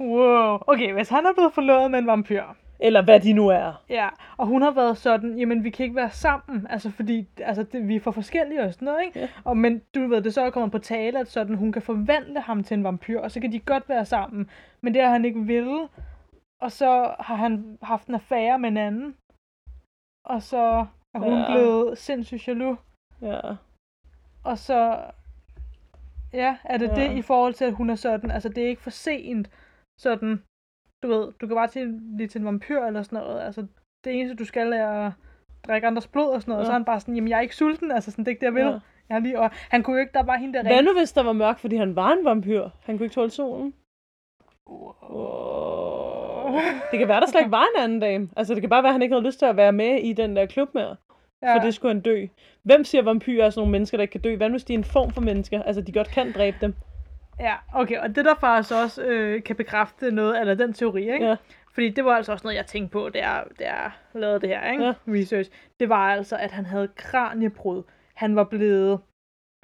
Wow. 0.00 0.58
Okay, 0.66 0.92
hvis 0.92 1.08
han 1.08 1.26
er 1.26 1.32
blevet 1.34 1.52
forlovet 1.52 1.90
med 1.90 1.98
en 1.98 2.06
vampyr, 2.06 2.42
Eller 2.80 3.02
hvad 3.02 3.20
de 3.20 3.32
nu 3.32 3.48
er. 3.48 3.82
ja, 3.90 4.08
og 4.36 4.46
hun 4.46 4.62
har 4.62 4.70
været 4.70 4.98
sådan, 4.98 5.38
jamen 5.38 5.64
vi 5.64 5.70
kan 5.70 5.84
ikke 5.84 5.96
være 5.96 6.10
sammen, 6.10 6.66
altså 6.70 6.90
fordi 6.90 7.26
altså, 7.38 7.62
det, 7.62 7.88
vi 7.88 7.96
er 7.96 8.00
for 8.00 8.10
forskellige 8.10 8.62
og 8.62 8.72
sådan 8.72 8.86
noget, 8.86 8.98
ikke? 9.06 9.20
Ja. 9.20 9.28
Og, 9.44 9.56
men 9.56 9.82
du 9.94 10.08
ved, 10.08 10.20
det 10.22 10.34
så 10.34 10.40
er 10.42 10.50
kommet 10.50 10.72
på 10.72 10.78
tale, 10.78 11.18
at 11.20 11.30
sådan, 11.30 11.54
hun 11.56 11.72
kan 11.72 11.82
forvandle 11.82 12.40
ham 12.40 12.64
til 12.64 12.74
en 12.76 12.84
vampyr, 12.84 13.20
og 13.20 13.30
så 13.30 13.40
kan 13.40 13.52
de 13.52 13.58
godt 13.58 13.88
være 13.88 14.04
sammen, 14.04 14.50
men 14.80 14.94
det 14.94 15.02
har 15.02 15.10
han 15.10 15.24
ikke 15.24 15.40
ville, 15.40 15.78
og 16.64 16.72
så 16.72 17.14
har 17.20 17.34
han 17.44 17.78
haft 17.82 18.06
en 18.08 18.14
affære 18.14 18.58
med 18.58 18.68
en 18.68 18.76
anden, 18.76 19.16
og 20.26 20.42
så 20.42 20.86
er 21.14 21.18
hun 21.18 21.32
Ja. 21.38 21.46
blevet 21.52 21.98
sindssygt 21.98 22.48
jaloux, 22.48 22.78
Ja. 23.22 23.40
og 24.44 24.58
så, 24.58 24.78
ja, 26.32 26.56
er 26.64 26.76
det 26.78 26.88
Ja. 26.88 26.94
det 26.94 27.16
i 27.16 27.22
forhold 27.22 27.54
til, 27.54 27.64
at 27.64 27.74
hun 27.74 27.90
er 27.90 27.94
sådan, 27.94 28.30
altså 28.30 28.48
det 28.48 28.64
er 28.64 28.68
ikke 28.68 28.82
for 28.82 28.90
sent, 28.90 29.50
sådan, 30.00 30.42
du 31.02 31.08
ved, 31.08 31.32
du 31.32 31.46
kan 31.46 31.56
bare 31.56 31.66
til, 31.68 32.00
blive 32.16 32.28
til 32.28 32.38
en 32.38 32.44
vampyr 32.46 32.80
eller 32.80 33.02
sådan 33.02 33.18
noget, 33.18 33.40
altså 33.42 33.66
det 34.04 34.14
eneste 34.20 34.36
du 34.36 34.44
skal 34.44 34.72
er 34.72 34.88
at 35.06 35.12
drikke 35.66 35.86
andres 35.86 36.08
blod 36.08 36.28
og 36.34 36.40
sådan 36.42 36.52
noget, 36.52 36.60
Ja. 36.60 36.62
og 36.62 36.66
så 36.66 36.72
er 36.72 36.78
han 36.78 36.84
bare 36.84 37.00
sådan, 37.00 37.14
jamen 37.14 37.28
jeg 37.28 37.36
er 37.36 37.40
ikke 37.40 37.56
sulten, 37.56 37.90
altså 37.90 38.10
sådan, 38.10 38.24
det 38.24 38.28
er 38.30 38.34
ikke 38.34 38.40
det, 38.40 38.46
jeg 38.46 38.54
vil. 38.54 38.72
Ja. 38.72 38.78
Jeg 39.08 39.22
lige, 39.22 39.40
og 39.40 39.50
han 39.52 39.82
kunne 39.82 39.96
jo 39.96 40.00
ikke, 40.00 40.12
der 40.12 40.22
var 40.22 40.36
hende 40.36 40.54
der 40.58 40.62
Hvad 40.62 40.82
nu, 40.82 40.92
hvis 40.98 41.12
der 41.12 41.22
var 41.22 41.32
mørkt, 41.32 41.60
fordi 41.60 41.76
han 41.76 41.96
var 41.96 42.12
en 42.12 42.24
vampyr? 42.24 42.68
Han 42.82 42.96
kunne 42.98 43.04
ikke 43.06 43.14
tåle 43.14 43.30
solen. 43.30 43.74
Wow. 44.70 46.23
Det 46.90 46.98
kan 46.98 47.08
være, 47.08 47.20
der 47.20 47.26
slet 47.26 47.40
ikke 47.40 47.52
var 47.52 47.66
en 47.76 47.82
anden 47.82 48.00
dame. 48.00 48.28
Altså, 48.36 48.54
det 48.54 48.62
kan 48.62 48.70
bare 48.70 48.82
være, 48.82 48.90
at 48.90 48.94
han 48.94 49.02
ikke 49.02 49.14
havde 49.14 49.26
lyst 49.26 49.38
til 49.38 49.46
at 49.46 49.56
være 49.56 49.72
med 49.72 49.98
i 50.00 50.12
den 50.12 50.36
der 50.36 50.46
klub 50.46 50.74
mere. 50.74 50.96
Ja. 51.42 51.54
For 51.54 51.60
det 51.60 51.74
skulle 51.74 51.94
han 51.94 52.02
dø. 52.02 52.26
Hvem 52.62 52.84
siger, 52.84 53.02
at 53.02 53.06
vampyrer 53.06 53.46
er 53.46 53.50
sådan 53.50 53.60
nogle 53.60 53.72
mennesker, 53.72 53.98
der 53.98 54.02
ikke 54.02 54.12
kan 54.12 54.20
dø? 54.20 54.36
Hvad 54.36 54.50
hvis 54.50 54.64
de 54.64 54.74
er 54.74 54.78
en 54.78 54.84
form 54.84 55.10
for 55.10 55.20
mennesker? 55.20 55.62
Altså, 55.62 55.82
de 55.82 55.92
godt 55.92 56.08
kan 56.08 56.32
dræbe 56.32 56.56
dem. 56.60 56.74
ja, 57.40 57.54
okay, 57.74 57.98
og 57.98 58.16
det 58.16 58.24
der 58.24 58.34
faktisk 58.40 58.74
også 58.74 59.02
øh, 59.02 59.42
kan 59.42 59.56
bekræfte 59.56 60.10
noget, 60.10 60.40
eller 60.40 60.54
den 60.54 60.72
teori, 60.72 61.12
ikke? 61.12 61.26
Ja. 61.26 61.36
Fordi 61.74 61.88
det 61.88 62.04
var 62.04 62.16
altså 62.16 62.32
også 62.32 62.44
noget, 62.44 62.56
jeg 62.56 62.66
tænkte 62.66 62.92
på, 62.92 63.08
da 63.08 63.18
jeg, 63.18 63.44
da 63.58 63.64
jeg 63.64 63.90
lavede 64.14 64.40
det 64.40 64.48
her, 64.48 64.70
ikke? 64.72 64.84
Ja. 64.84 64.92
Research. 65.08 65.50
Det 65.80 65.88
var 65.88 66.08
altså, 66.08 66.36
at 66.36 66.50
han 66.50 66.66
havde 66.66 66.88
kraniebrud. 66.96 67.82
Han 68.14 68.36
var 68.36 68.44
blevet, 68.44 69.00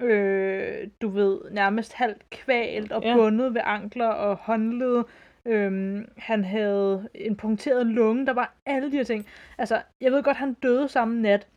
øh, 0.01 0.87
du 1.01 1.09
ved, 1.09 1.39
nærmest 1.51 1.93
halvt 1.93 2.29
kvalt 2.29 2.91
og 2.91 3.03
ja. 3.03 3.15
bundet 3.15 3.53
ved 3.53 3.61
ankler 3.63 4.07
og 4.07 4.35
håndled. 4.35 5.03
Øhm, 5.45 6.11
han 6.17 6.43
havde 6.43 7.09
en 7.15 7.35
punkteret 7.37 7.85
lunge. 7.87 8.25
Der 8.25 8.33
var 8.33 8.53
alle 8.65 8.91
de 8.91 8.97
her 8.97 9.03
ting. 9.03 9.25
Altså, 9.57 9.81
jeg 10.01 10.11
ved 10.11 10.23
godt, 10.23 10.37
han 10.37 10.53
døde 10.53 10.87
samme 10.87 11.21
nat. 11.21 11.47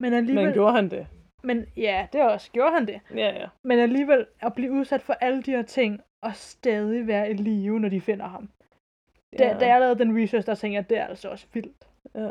Men 0.00 0.12
alligevel... 0.12 0.44
Men 0.44 0.52
gjorde 0.54 0.72
han 0.74 0.88
det? 0.90 1.06
men 1.42 1.66
ja, 1.76 2.06
det 2.12 2.22
også. 2.22 2.50
Gjorde 2.52 2.72
han 2.72 2.86
det. 2.86 3.00
Ja, 3.14 3.40
ja. 3.40 3.46
Men 3.64 3.78
alligevel 3.78 4.26
at 4.40 4.54
blive 4.54 4.72
udsat 4.72 5.02
for 5.02 5.12
alle 5.12 5.42
de 5.42 5.50
her 5.50 5.62
ting, 5.62 6.00
og 6.22 6.34
stadig 6.34 7.06
være 7.06 7.30
i 7.30 7.34
live, 7.34 7.80
når 7.80 7.88
de 7.88 8.00
finder 8.00 8.26
ham. 8.26 8.48
Da, 9.38 9.46
ja. 9.48 9.58
da 9.58 9.66
jeg 9.66 9.80
lavede 9.80 9.98
den 9.98 10.22
research, 10.22 10.46
der 10.46 10.54
tænkte 10.54 10.74
jeg, 10.76 10.90
det 10.90 10.98
er 10.98 11.06
altså 11.06 11.28
også 11.28 11.46
vildt. 11.52 11.88
Ja. 12.14 12.30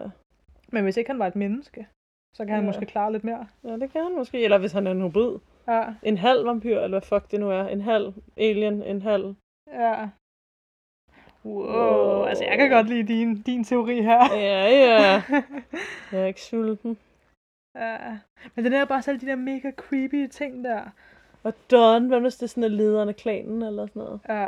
Men 0.72 0.84
hvis 0.84 0.98
ikke 0.98 1.10
han 1.10 1.20
var 1.20 1.28
et 1.28 1.36
menneske, 1.36 1.88
så 2.36 2.46
kan 2.46 2.54
han 2.56 2.64
Ja. 2.64 2.66
måske 2.70 2.86
klare 2.86 3.12
lidt 3.12 3.24
mere. 3.24 3.48
ja, 3.64 3.78
det 3.78 3.92
kan 3.92 4.04
han 4.04 4.16
måske. 4.16 4.44
Eller 4.44 4.58
hvis 4.58 4.72
han 4.72 4.88
er 4.88 4.92
en 4.92 5.08
hybrid. 5.10 5.38
Ja, 5.68 5.84
En 6.04 6.18
halv 6.18 6.46
vampyr, 6.46 6.76
eller 6.80 7.00
hvad 7.00 7.02
fuck 7.02 7.32
det 7.32 7.40
nu 7.40 7.50
er. 7.52 7.68
En 7.68 7.82
halv 7.82 8.14
alien, 8.38 8.84
en 8.84 9.02
halv... 9.02 9.36
ja. 9.74 10.08
Wow, 11.48 12.18
Wow. 12.18 12.24
altså 12.26 12.44
jeg 12.46 12.58
kan 12.58 12.70
godt 12.70 12.90
lide 12.90 13.08
din, 13.14 13.42
din 13.42 13.64
teori 13.64 14.02
her. 14.02 14.34
Ja, 14.34 14.70
ja. 14.70 15.24
Jeg 16.12 16.22
er 16.22 16.26
ikke 16.26 16.42
sulten. 16.42 16.98
ja. 17.76 17.98
Men 18.56 18.66
den 18.66 18.74
er 18.74 18.86
bare 18.86 19.02
selv 19.02 19.22
de 19.22 19.26
der 19.26 19.36
mega 19.36 19.72
creepy 19.72 20.28
ting 20.28 20.64
der. 20.64 20.82
Og 21.44 21.54
Don, 21.72 22.08
hvad 22.08 22.20
hvis 22.22 22.36
det 22.36 22.44
er 22.44 22.48
sådan, 22.48 22.64
at 22.64 22.72
lederen 22.72 23.10
af 23.10 23.16
klanen, 23.16 23.62
eller 23.62 23.88
sådan 23.88 24.00
noget? 24.00 24.20
Ja. 24.30 24.48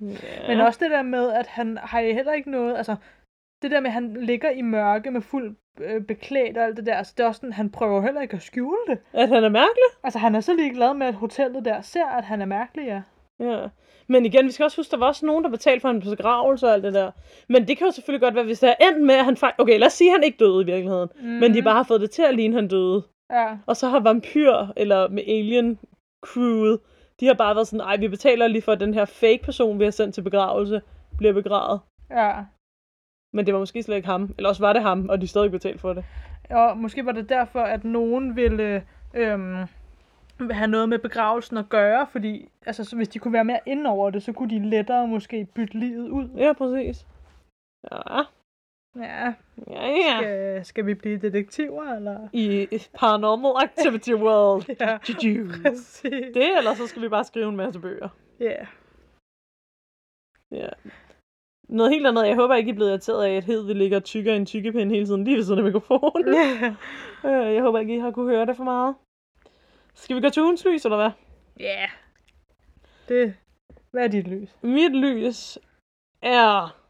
Ja. 0.00 0.48
Men 0.48 0.60
også 0.60 0.80
det 0.82 0.90
der 0.90 1.02
med, 1.02 1.32
at 1.32 1.46
han 1.46 1.76
har 1.78 2.00
heller 2.00 2.32
ikke 2.32 2.50
noget, 2.50 2.76
altså 2.76 2.96
det 3.62 3.70
der 3.70 3.80
med, 3.80 3.86
at 3.88 3.92
han 3.94 4.14
ligger 4.14 4.50
i 4.50 4.62
mørke 4.62 5.10
med 5.10 5.20
fuld 5.20 5.56
øh, 5.80 6.02
beklædt 6.02 6.58
og 6.58 6.64
alt 6.64 6.76
det 6.76 6.86
der, 6.86 6.94
altså 6.96 7.14
det 7.16 7.22
er 7.24 7.28
også 7.28 7.38
sådan, 7.38 7.52
han 7.52 7.70
prøver 7.70 8.02
heller 8.02 8.20
ikke 8.20 8.36
at 8.36 8.42
skjule 8.42 8.78
det. 8.88 8.98
At 9.12 9.28
han 9.28 9.44
er 9.44 9.48
mærkelig? 9.48 9.90
Altså 10.02 10.18
han 10.18 10.34
er 10.34 10.40
så 10.40 10.54
ligeglad 10.54 10.94
med, 10.94 11.06
at 11.06 11.14
hotellet 11.14 11.64
der 11.64 11.80
ser, 11.80 12.06
at 12.06 12.24
han 12.24 12.42
er 12.42 12.46
mærkelig, 12.46 12.86
ja. 12.86 13.02
Ja. 13.38 13.68
Men 14.06 14.26
igen, 14.26 14.46
vi 14.46 14.50
skal 14.50 14.64
også 14.64 14.76
huske, 14.76 14.90
der 14.90 14.96
var 14.96 15.06
også 15.06 15.26
nogen, 15.26 15.44
der 15.44 15.50
betalte 15.50 15.80
for 15.80 15.88
hans 15.88 16.04
begravelse 16.08 16.66
og 16.66 16.72
alt 16.72 16.84
det 16.84 16.94
der. 16.94 17.10
Men 17.48 17.68
det 17.68 17.78
kan 17.78 17.86
jo 17.86 17.90
selvfølgelig 17.92 18.20
godt 18.22 18.34
være, 18.34 18.44
hvis 18.44 18.60
det 18.60 18.68
er 18.68 18.86
endt 18.88 19.02
med, 19.06 19.14
at 19.14 19.24
han 19.24 19.36
faktisk... 19.36 19.60
Okay, 19.60 19.78
lad 19.78 19.86
os 19.86 19.92
sige, 19.92 20.10
at 20.10 20.14
han 20.16 20.22
ikke 20.24 20.38
døde 20.38 20.62
i 20.62 20.66
virkeligheden. 20.66 21.08
Mm. 21.20 21.26
Men 21.28 21.54
de 21.54 21.62
bare 21.62 21.74
har 21.74 21.82
fået 21.82 22.00
det 22.00 22.10
til 22.10 22.22
at 22.22 22.34
ligne, 22.34 22.56
at 22.56 22.62
han 22.62 22.68
døde. 22.68 23.02
Ja, 23.30 23.56
Og 23.66 23.76
så 23.76 23.88
har 23.88 24.00
vampyr, 24.00 24.66
eller 24.76 25.08
med 25.08 25.22
alien 25.26 25.78
crewet, 26.26 26.80
de 27.20 27.26
har 27.26 27.34
bare 27.34 27.54
været 27.54 27.66
sådan, 27.66 27.86
ej, 27.86 27.96
vi 27.96 28.08
betaler 28.08 28.46
lige 28.46 28.62
for, 28.62 28.72
at 28.72 28.80
den 28.80 28.94
her 28.94 29.04
fake 29.04 29.40
person, 29.44 29.78
vi 29.78 29.84
har 29.84 29.90
sendt 29.90 30.14
til 30.14 30.22
begravelse, 30.22 30.80
bliver 31.18 31.32
begravet. 31.32 31.80
ja. 32.10 32.32
Men 33.32 33.46
det 33.46 33.54
var 33.54 33.60
måske 33.60 33.82
slet 33.82 33.96
ikke 33.96 34.08
ham. 34.08 34.34
Eller 34.38 34.48
også 34.48 34.62
var 34.62 34.72
det 34.72 34.82
ham, 34.82 35.08
og 35.08 35.20
de 35.20 35.26
stadig 35.26 35.50
betalt 35.50 35.80
for 35.80 35.92
det. 35.92 36.04
Og 36.50 36.78
måske 36.78 37.06
var 37.06 37.12
det 37.12 37.28
derfor, 37.28 37.60
at 37.60 37.84
nogen 37.84 38.36
ville 38.36 38.82
øhm, 39.14 39.56
have 40.50 40.66
noget 40.70 40.88
med 40.88 40.98
begravelsen 40.98 41.56
at 41.56 41.68
gøre, 41.68 42.06
fordi 42.06 42.48
altså, 42.66 42.84
så 42.84 42.96
hvis 42.96 43.08
de 43.08 43.18
kunne 43.18 43.32
være 43.32 43.44
mere 43.44 43.60
inde 43.66 43.90
over 43.90 44.10
det, 44.10 44.22
så 44.22 44.32
kunne 44.32 44.50
de 44.50 44.70
lettere 44.70 45.06
måske 45.08 45.44
bytte 45.54 45.78
livet 45.78 46.08
ud. 46.08 46.28
Ja, 46.36 46.52
præcis. 46.52 47.06
Ja, 47.92 48.22
Ja, 48.96 49.34
ja, 49.70 49.86
ja. 49.86 50.16
skal, 50.18 50.64
skal 50.64 50.86
vi 50.86 50.94
blive 50.94 51.16
detektiver, 51.18 51.94
eller? 51.94 52.28
I 52.32 52.68
Paranormal 52.94 53.68
Activity 53.68 54.12
World. 54.12 54.64
Ja, 54.80 54.98
præcis. 54.98 56.34
Det, 56.34 56.58
eller 56.58 56.74
så 56.74 56.86
skal 56.86 57.02
vi 57.02 57.08
bare 57.08 57.24
skrive 57.24 57.48
en 57.48 57.56
masse 57.56 57.80
bøger. 57.80 58.08
Ja. 58.40 58.66
Ja. 60.50 60.68
Noget 61.68 61.92
helt 61.92 62.06
andet. 62.06 62.26
Jeg 62.26 62.36
håber 62.36 62.54
ikke, 62.54 62.68
I 62.68 62.70
er 62.70 62.74
blevet 62.74 62.90
irriteret 62.90 63.24
af, 63.24 63.36
at 63.36 63.44
Hed 63.44 63.66
vil 63.66 63.76
ligge 63.76 63.96
og 63.96 64.04
tykker 64.04 64.32
i 64.32 64.36
en 64.36 64.46
tykkepinde 64.46 64.94
hele 64.94 65.06
tiden 65.06 65.24
lige 65.24 65.36
ved 65.36 65.44
siden 65.44 65.58
af 65.58 65.64
mikrofonen. 65.64 66.34
Øh, 67.26 67.54
Jeg 67.54 67.62
håber 67.62 67.78
ikke, 67.78 67.94
I 67.94 67.98
har 67.98 68.10
kunne 68.10 68.30
høre 68.30 68.46
det 68.46 68.56
for 68.56 68.64
meget. 68.64 68.94
Skal 69.94 70.16
vi 70.16 70.20
gå 70.20 70.30
til 70.30 70.42
ugens 70.42 70.64
lys, 70.64 70.84
eller 70.84 70.96
hvad? 70.96 71.10
Ja. 71.60 71.86
Det, 73.08 73.36
hvad 73.90 74.04
er 74.04 74.08
dit 74.08 74.28
lys? 74.28 74.48
Mit 74.62 74.96
lys 74.96 75.58
er... 76.22 76.80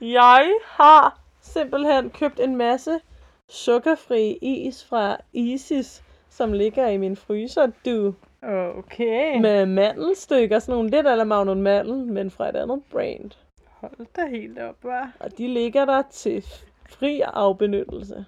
Jeg 0.00 0.58
har 0.64 1.20
simpelthen 1.40 2.10
købt 2.10 2.40
en 2.40 2.56
masse 2.56 3.00
sukkerfri 3.48 4.38
is 4.42 4.84
fra 4.84 5.16
Isis, 5.32 6.02
som 6.28 6.52
ligger 6.52 6.86
i 6.86 6.96
min 6.96 7.16
fryser, 7.16 7.72
du. 7.84 8.14
Okay. 8.42 9.40
med 9.40 9.66
mandelstykker, 9.66 10.58
sådan 10.58 10.72
nogle 10.74 10.90
lidt 10.90 11.06
eller 11.06 11.24
Magnum 11.24 11.56
Mandel, 11.56 12.06
men 12.06 12.30
fra 12.30 12.48
et 12.48 12.56
andet 12.56 12.82
brand. 12.90 13.30
Hold 13.66 14.06
da 14.16 14.26
helt 14.26 14.58
op, 14.58 14.84
hva'? 14.84 15.08
Og 15.20 15.38
de 15.38 15.48
ligger 15.48 15.84
der 15.84 16.02
til 16.02 16.44
fri 16.88 17.20
afbenyttelse. 17.20 18.24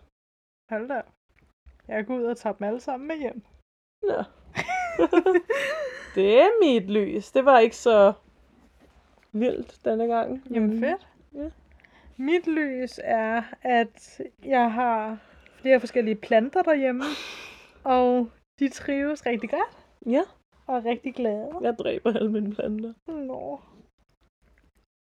Hold 0.71 0.89
da. 0.89 1.03
Jeg 1.89 2.07
går 2.07 2.15
ud 2.15 2.25
og 2.25 2.37
tager 2.37 2.55
dem 2.55 2.67
alle 2.67 2.81
sammen 2.81 3.09
med 3.09 3.19
hjem. 3.19 3.43
Nå. 4.03 4.23
det 6.15 6.41
er 6.41 6.49
mit 6.65 6.91
lys. 6.91 7.33
Det 7.33 7.45
var 7.45 7.59
ikke 7.59 7.77
så 7.77 8.13
vildt 9.33 9.79
denne 9.85 10.07
gang. 10.07 10.43
Jamen 10.55 10.71
men- 10.71 10.81
fedt. 10.81 11.09
Ja. 11.35 11.51
Mit 12.17 12.47
lys 12.47 13.01
er, 13.05 13.43
at 13.63 14.21
jeg 14.45 14.73
har 14.73 15.19
flere 15.61 15.81
forskellige 15.81 16.15
planter 16.17 16.63
derhjemme, 16.63 17.05
og 17.85 18.29
de 18.59 18.69
trives 18.69 19.27
rigtig 19.27 19.51
godt 19.51 19.87
Ja, 20.07 20.23
og 20.67 20.77
er 20.77 20.85
rigtig 20.85 21.15
glade. 21.15 21.51
jeg 21.63 21.75
dræber 21.79 22.15
alle 22.17 22.31
mine 22.33 22.55
planter. 22.55 22.93
Nå, 23.07 23.61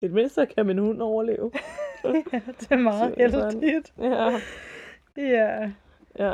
I 0.01 0.05
det 0.05 0.11
mindste 0.13 0.45
kan 0.45 0.65
min 0.65 0.77
hund 0.77 1.01
overleve. 1.01 1.51
ja, 2.03 2.11
det 2.59 2.71
er 2.71 2.75
meget 2.77 3.15
heldigt. 3.17 3.93
Ja, 3.97 4.39
Ja. 5.17 5.71
ja. 6.19 6.33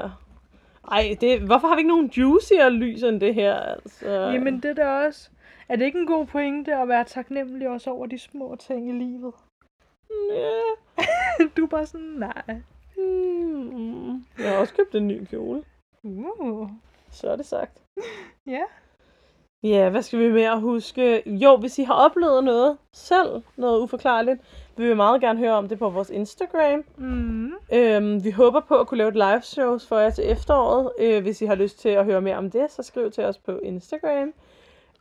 Ej, 0.91 1.17
det, 1.21 1.41
hvorfor 1.41 1.67
har 1.67 1.75
vi 1.75 1.79
ikke 1.79 1.87
nogen 1.87 2.09
juicier 2.09 2.69
lys 2.69 3.03
end 3.03 3.19
det 3.21 3.35
her? 3.35 3.55
Altså? 3.55 4.09
Jamen 4.09 4.59
det 4.59 4.65
er 4.65 4.73
da 4.73 4.89
også. 4.89 5.29
Er 5.69 5.75
det 5.75 5.85
ikke 5.85 5.99
en 5.99 6.07
god 6.07 6.25
pointe 6.25 6.75
at 6.75 6.87
være 6.87 7.03
taknemmelig 7.03 7.69
også 7.69 7.89
over 7.89 8.05
de 8.05 8.19
små 8.19 8.55
ting 8.55 8.89
i 8.89 8.91
livet? 8.91 9.33
Ja. 10.31 10.61
Du 11.57 11.63
er 11.63 11.67
bare 11.67 11.85
sådan, 11.85 12.05
nej. 12.07 12.61
Hmm. 12.95 14.25
Jeg 14.39 14.49
har 14.49 14.57
også 14.57 14.73
købt 14.73 14.95
en 14.95 15.07
ny 15.07 15.25
kjole. 15.25 15.63
Uh. 16.03 16.69
Så 17.11 17.29
er 17.29 17.35
det 17.35 17.45
sagt. 17.45 17.83
Ja. 18.47 18.61
Ja, 19.65 19.89
hvad 19.89 20.01
skal 20.01 20.19
vi 20.19 20.31
mere 20.31 20.59
huske? 20.59 21.29
Jo, 21.29 21.57
hvis 21.57 21.79
I 21.79 21.83
har 21.83 21.93
oplevet 21.93 22.43
noget 22.43 22.77
selv, 22.91 23.41
noget 23.57 23.81
uforklarligt, 23.81 24.41
vil 24.77 24.89
vi 24.89 24.93
meget 24.93 25.21
gerne 25.21 25.39
høre 25.39 25.53
om 25.53 25.67
det 25.67 25.79
på 25.79 25.89
vores 25.89 26.09
Instagram. 26.09 26.83
Mm. 26.97 27.51
Øhm, 27.73 28.23
vi 28.23 28.31
håber 28.31 28.59
på 28.59 28.79
at 28.79 28.87
kunne 28.87 28.97
lave 28.97 29.09
et 29.09 29.15
live 29.15 29.41
shows 29.41 29.87
for 29.87 29.97
jer 29.97 30.09
til 30.09 30.31
efteråret. 30.31 30.91
Øh, 30.99 31.21
hvis 31.23 31.41
I 31.41 31.45
har 31.45 31.55
lyst 31.55 31.79
til 31.79 31.89
at 31.89 32.05
høre 32.05 32.21
mere 32.21 32.37
om 32.37 32.51
det, 32.51 32.71
så 32.71 32.83
skriv 32.83 33.11
til 33.11 33.23
os 33.23 33.37
på 33.37 33.59
Instagram. 33.63 34.33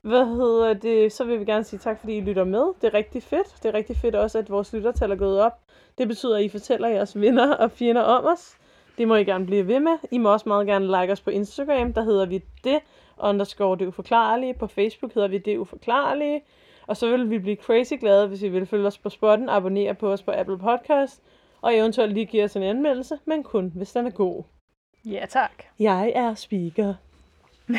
Hvad 0.03 0.27
hedder 0.27 0.73
det? 0.73 1.13
Så 1.13 1.25
vil 1.25 1.41
vi 1.41 1.45
gerne 1.45 1.65
sige 1.65 1.81
tak, 1.81 2.01
fordi 2.01 2.17
I 2.17 2.21
lytter 2.21 2.45
med. 2.45 2.73
Det 2.81 2.87
er 2.87 2.95
rigtig 2.95 3.23
fedt. 3.23 3.55
Det 3.63 3.69
er 3.69 3.75
rigtig 3.75 3.97
fedt 3.97 4.15
også, 4.15 4.39
at 4.39 4.51
vores 4.51 4.73
lyttertal 4.73 5.11
er 5.11 5.17
gået 5.17 5.41
op. 5.41 5.61
Det 5.99 6.09
betyder, 6.09 6.37
at 6.37 6.45
I 6.45 6.49
fortæller 6.49 6.89
jeres 6.89 7.21
venner 7.21 7.55
og 7.55 7.71
fjender 7.71 8.03
om 8.03 8.25
os. 8.25 8.57
Det 8.99 9.09
må 9.09 9.15
I 9.15 9.25
gerne 9.25 9.47
blive 9.47 9.67
ved 9.69 9.81
med. 9.81 9.99
I 10.11 10.19
må 10.19 10.33
også 10.33 10.49
meget 10.49 10.67
gerne 10.67 11.01
like 11.01 11.13
os 11.13 11.21
på 11.21 11.31
Instagram. 11.31 11.93
Der 11.93 12.03
hedder 12.03 12.27
vi 12.27 12.43
det 12.65 12.79
underscore 13.19 13.79
det 13.79 13.87
uforklarlige. 13.87 14.55
På 14.55 14.67
Facebook 14.67 15.15
hedder 15.15 15.29
vi 15.29 15.39
det 15.39 15.59
uforklarlige. 15.59 16.43
Og 16.87 16.97
så 16.97 17.11
vil 17.11 17.31
vi 17.31 17.39
blive 17.39 17.57
crazy 17.57 17.95
glade, 18.01 18.29
hvis 18.29 18.43
I 18.43 18.49
vil 18.49 18.67
følge 18.67 18.87
os 18.87 18.99
på 18.99 19.09
spotten, 19.09 19.49
abonnere 19.49 19.95
på 19.95 20.13
os 20.13 20.23
på 20.23 20.31
Apple 20.31 20.59
Podcast, 20.59 21.23
og 21.61 21.77
eventuelt 21.77 22.13
lige 22.13 22.27
give 22.27 22.45
os 22.45 22.57
en 22.57 22.63
anmeldelse, 22.63 23.19
men 23.25 23.43
kun 23.43 23.73
hvis 23.77 23.93
den 23.93 24.07
er 24.07 24.11
god. 24.11 24.43
Ja, 25.05 25.27
tak. 25.29 25.65
Jeg 25.79 26.13
er 26.15 26.35
speaker. 26.35 26.95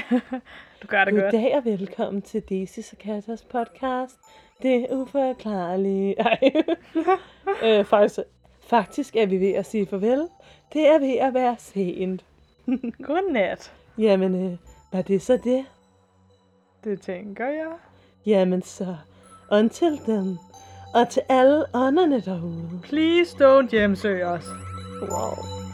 Du 0.82 0.88
gør 0.88 1.06
det 1.06 1.14
godt. 1.14 1.24
Goddag 1.24 1.56
og 1.58 1.66
velkommen 1.66 2.22
til 2.22 2.42
Daisy 2.42 2.80
og 2.92 2.98
Katas 2.98 3.42
podcast. 3.44 4.20
Det 4.62 4.76
er 4.76 4.96
uforklarlige. 4.96 6.16
Ej. 6.22 6.40
øh, 7.64 7.86
faktisk, 7.86 8.20
faktisk 8.62 9.16
er 9.16 9.26
vi 9.26 9.40
ved 9.40 9.54
at 9.54 9.66
sige 9.66 9.86
farvel. 9.86 10.28
Det 10.74 10.88
er 10.88 11.00
ved 11.00 11.18
at 11.18 11.34
være 11.34 11.56
sent. 11.60 12.26
Godnat. 13.02 13.74
Jamen, 13.98 14.46
øh, 14.46 14.58
var 14.96 15.02
det 15.02 15.22
så 15.22 15.40
det? 15.44 15.66
Det 16.84 17.02
tænker 17.02 17.46
jeg. 17.46 17.74
Jamen 18.26 18.62
så, 18.62 18.96
until 19.52 19.98
then. 19.98 20.40
Og 20.94 21.10
til 21.10 21.22
alle 21.30 21.66
ånderne 21.74 22.22
derude. 22.22 22.80
Please 22.84 23.38
don't 23.38 23.72
hjemsøge 23.72 24.28
os. 24.28 24.46
Wow. 25.02 25.65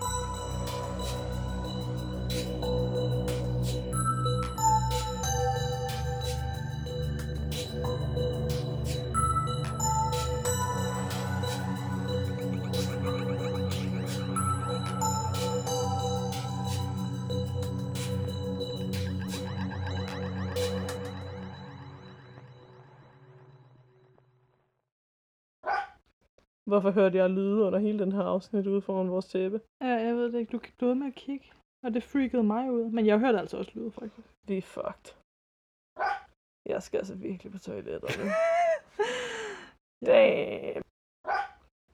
Hvorfor 26.82 27.02
hørte 27.02 27.18
jeg 27.18 27.30
lyde 27.30 27.64
under 27.64 27.80
hele 27.80 28.00
den 28.00 28.12
her 28.12 28.24
afsnit 28.24 28.68
ude 28.68 28.82
foran 28.82 29.10
vores 29.10 29.26
tæppe? 29.26 29.62
Ja, 29.82 29.94
jeg 30.08 30.16
ved 30.16 30.32
det 30.32 30.40
ikke. 30.40 30.52
Du 30.52 30.60
blev 30.78 30.88
ved 30.90 30.96
med 30.96 31.08
at 31.08 31.16
kigge. 31.16 31.52
Og 31.84 31.94
det 31.94 32.04
freakede 32.04 32.44
mig 32.44 32.72
ud. 32.72 32.92
Men 32.92 33.06
jeg 33.06 33.20
hørte 33.20 33.40
altså 33.40 33.58
også 33.58 33.72
lyd, 33.76 33.92
faktisk. 33.92 34.28
Vi 34.48 34.58
er 34.58 34.62
fucked. 34.62 35.08
Jeg 36.66 36.84
skal 36.84 36.98
altså 36.98 37.16
virkelig 37.16 37.52
på 37.52 37.60
toilettet 37.60 38.10
nu. 38.20 38.26
Damn. 40.12 40.84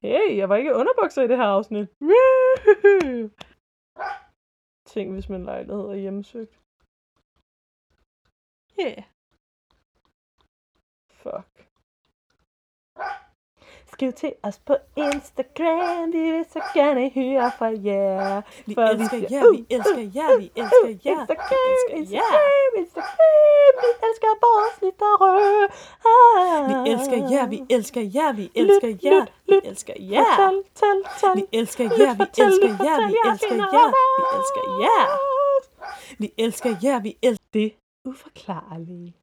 Hey, 0.01 0.37
jeg 0.37 0.49
var 0.49 0.55
ikke 0.55 0.75
underbukser 0.75 1.21
i 1.23 1.27
det 1.27 1.37
her 1.37 1.49
afsnit. 1.57 1.87
Woohoo! 2.01 3.29
Tænk, 4.91 5.13
hvis 5.13 5.29
min 5.29 5.43
lejlighed 5.43 5.85
er 5.85 5.95
hjemmesøgt. 5.95 6.59
Yeah. 8.81 9.03
Fuck. 11.23 11.56
Skriv 13.97 14.13
til 14.13 14.33
os 14.43 14.59
på 14.59 14.75
Instagram, 14.95 16.13
vi 16.13 16.19
vil 16.31 16.45
så 16.53 16.61
gerne 16.73 17.11
høre 17.15 17.51
fra 17.57 17.65
jer. 17.65 18.41
Vi 18.65 18.73
For 18.73 18.81
elsker 18.81 19.17
jer, 19.31 19.51
vi 19.51 19.65
elsker 19.75 20.03
jer, 20.15 20.37
vi 20.37 20.51
elsker 20.55 20.89
jer, 21.05 21.19
Instagram. 21.21 21.97
Instagram, 22.21 22.71
Instagram, 22.77 23.73
vi 23.83 23.89
elsker 24.07 24.31
vores 24.45 24.75
lyttere. 24.83 25.31
Ah. 26.11 26.61
Vi 26.69 26.91
elsker 26.91 27.19
jer, 27.31 27.47
vi 27.47 27.59
elsker 27.69 28.01
jer, 28.15 28.31
vi 28.39 28.51
elsker 28.55 28.91
jer, 29.03 29.25
vi 29.47 29.61
elsker 29.69 29.93
jer. 29.99 31.35
Vi 31.35 31.43
elsker 31.59 31.83
jer, 31.99 32.13
vi 32.19 32.25
elsker 32.39 32.69
jer, 32.85 32.97
vi 33.07 33.15
elsker 33.29 33.55
jer, 33.73 33.87
vi 34.17 34.23
elsker 34.37 34.65
jer. 34.83 35.07
Vi 36.19 36.33
elsker 36.37 36.75
jer, 36.83 36.99
vi 36.99 37.17
elsker 37.21 37.45
Det 37.53 37.73
uforklarlige. 38.05 39.16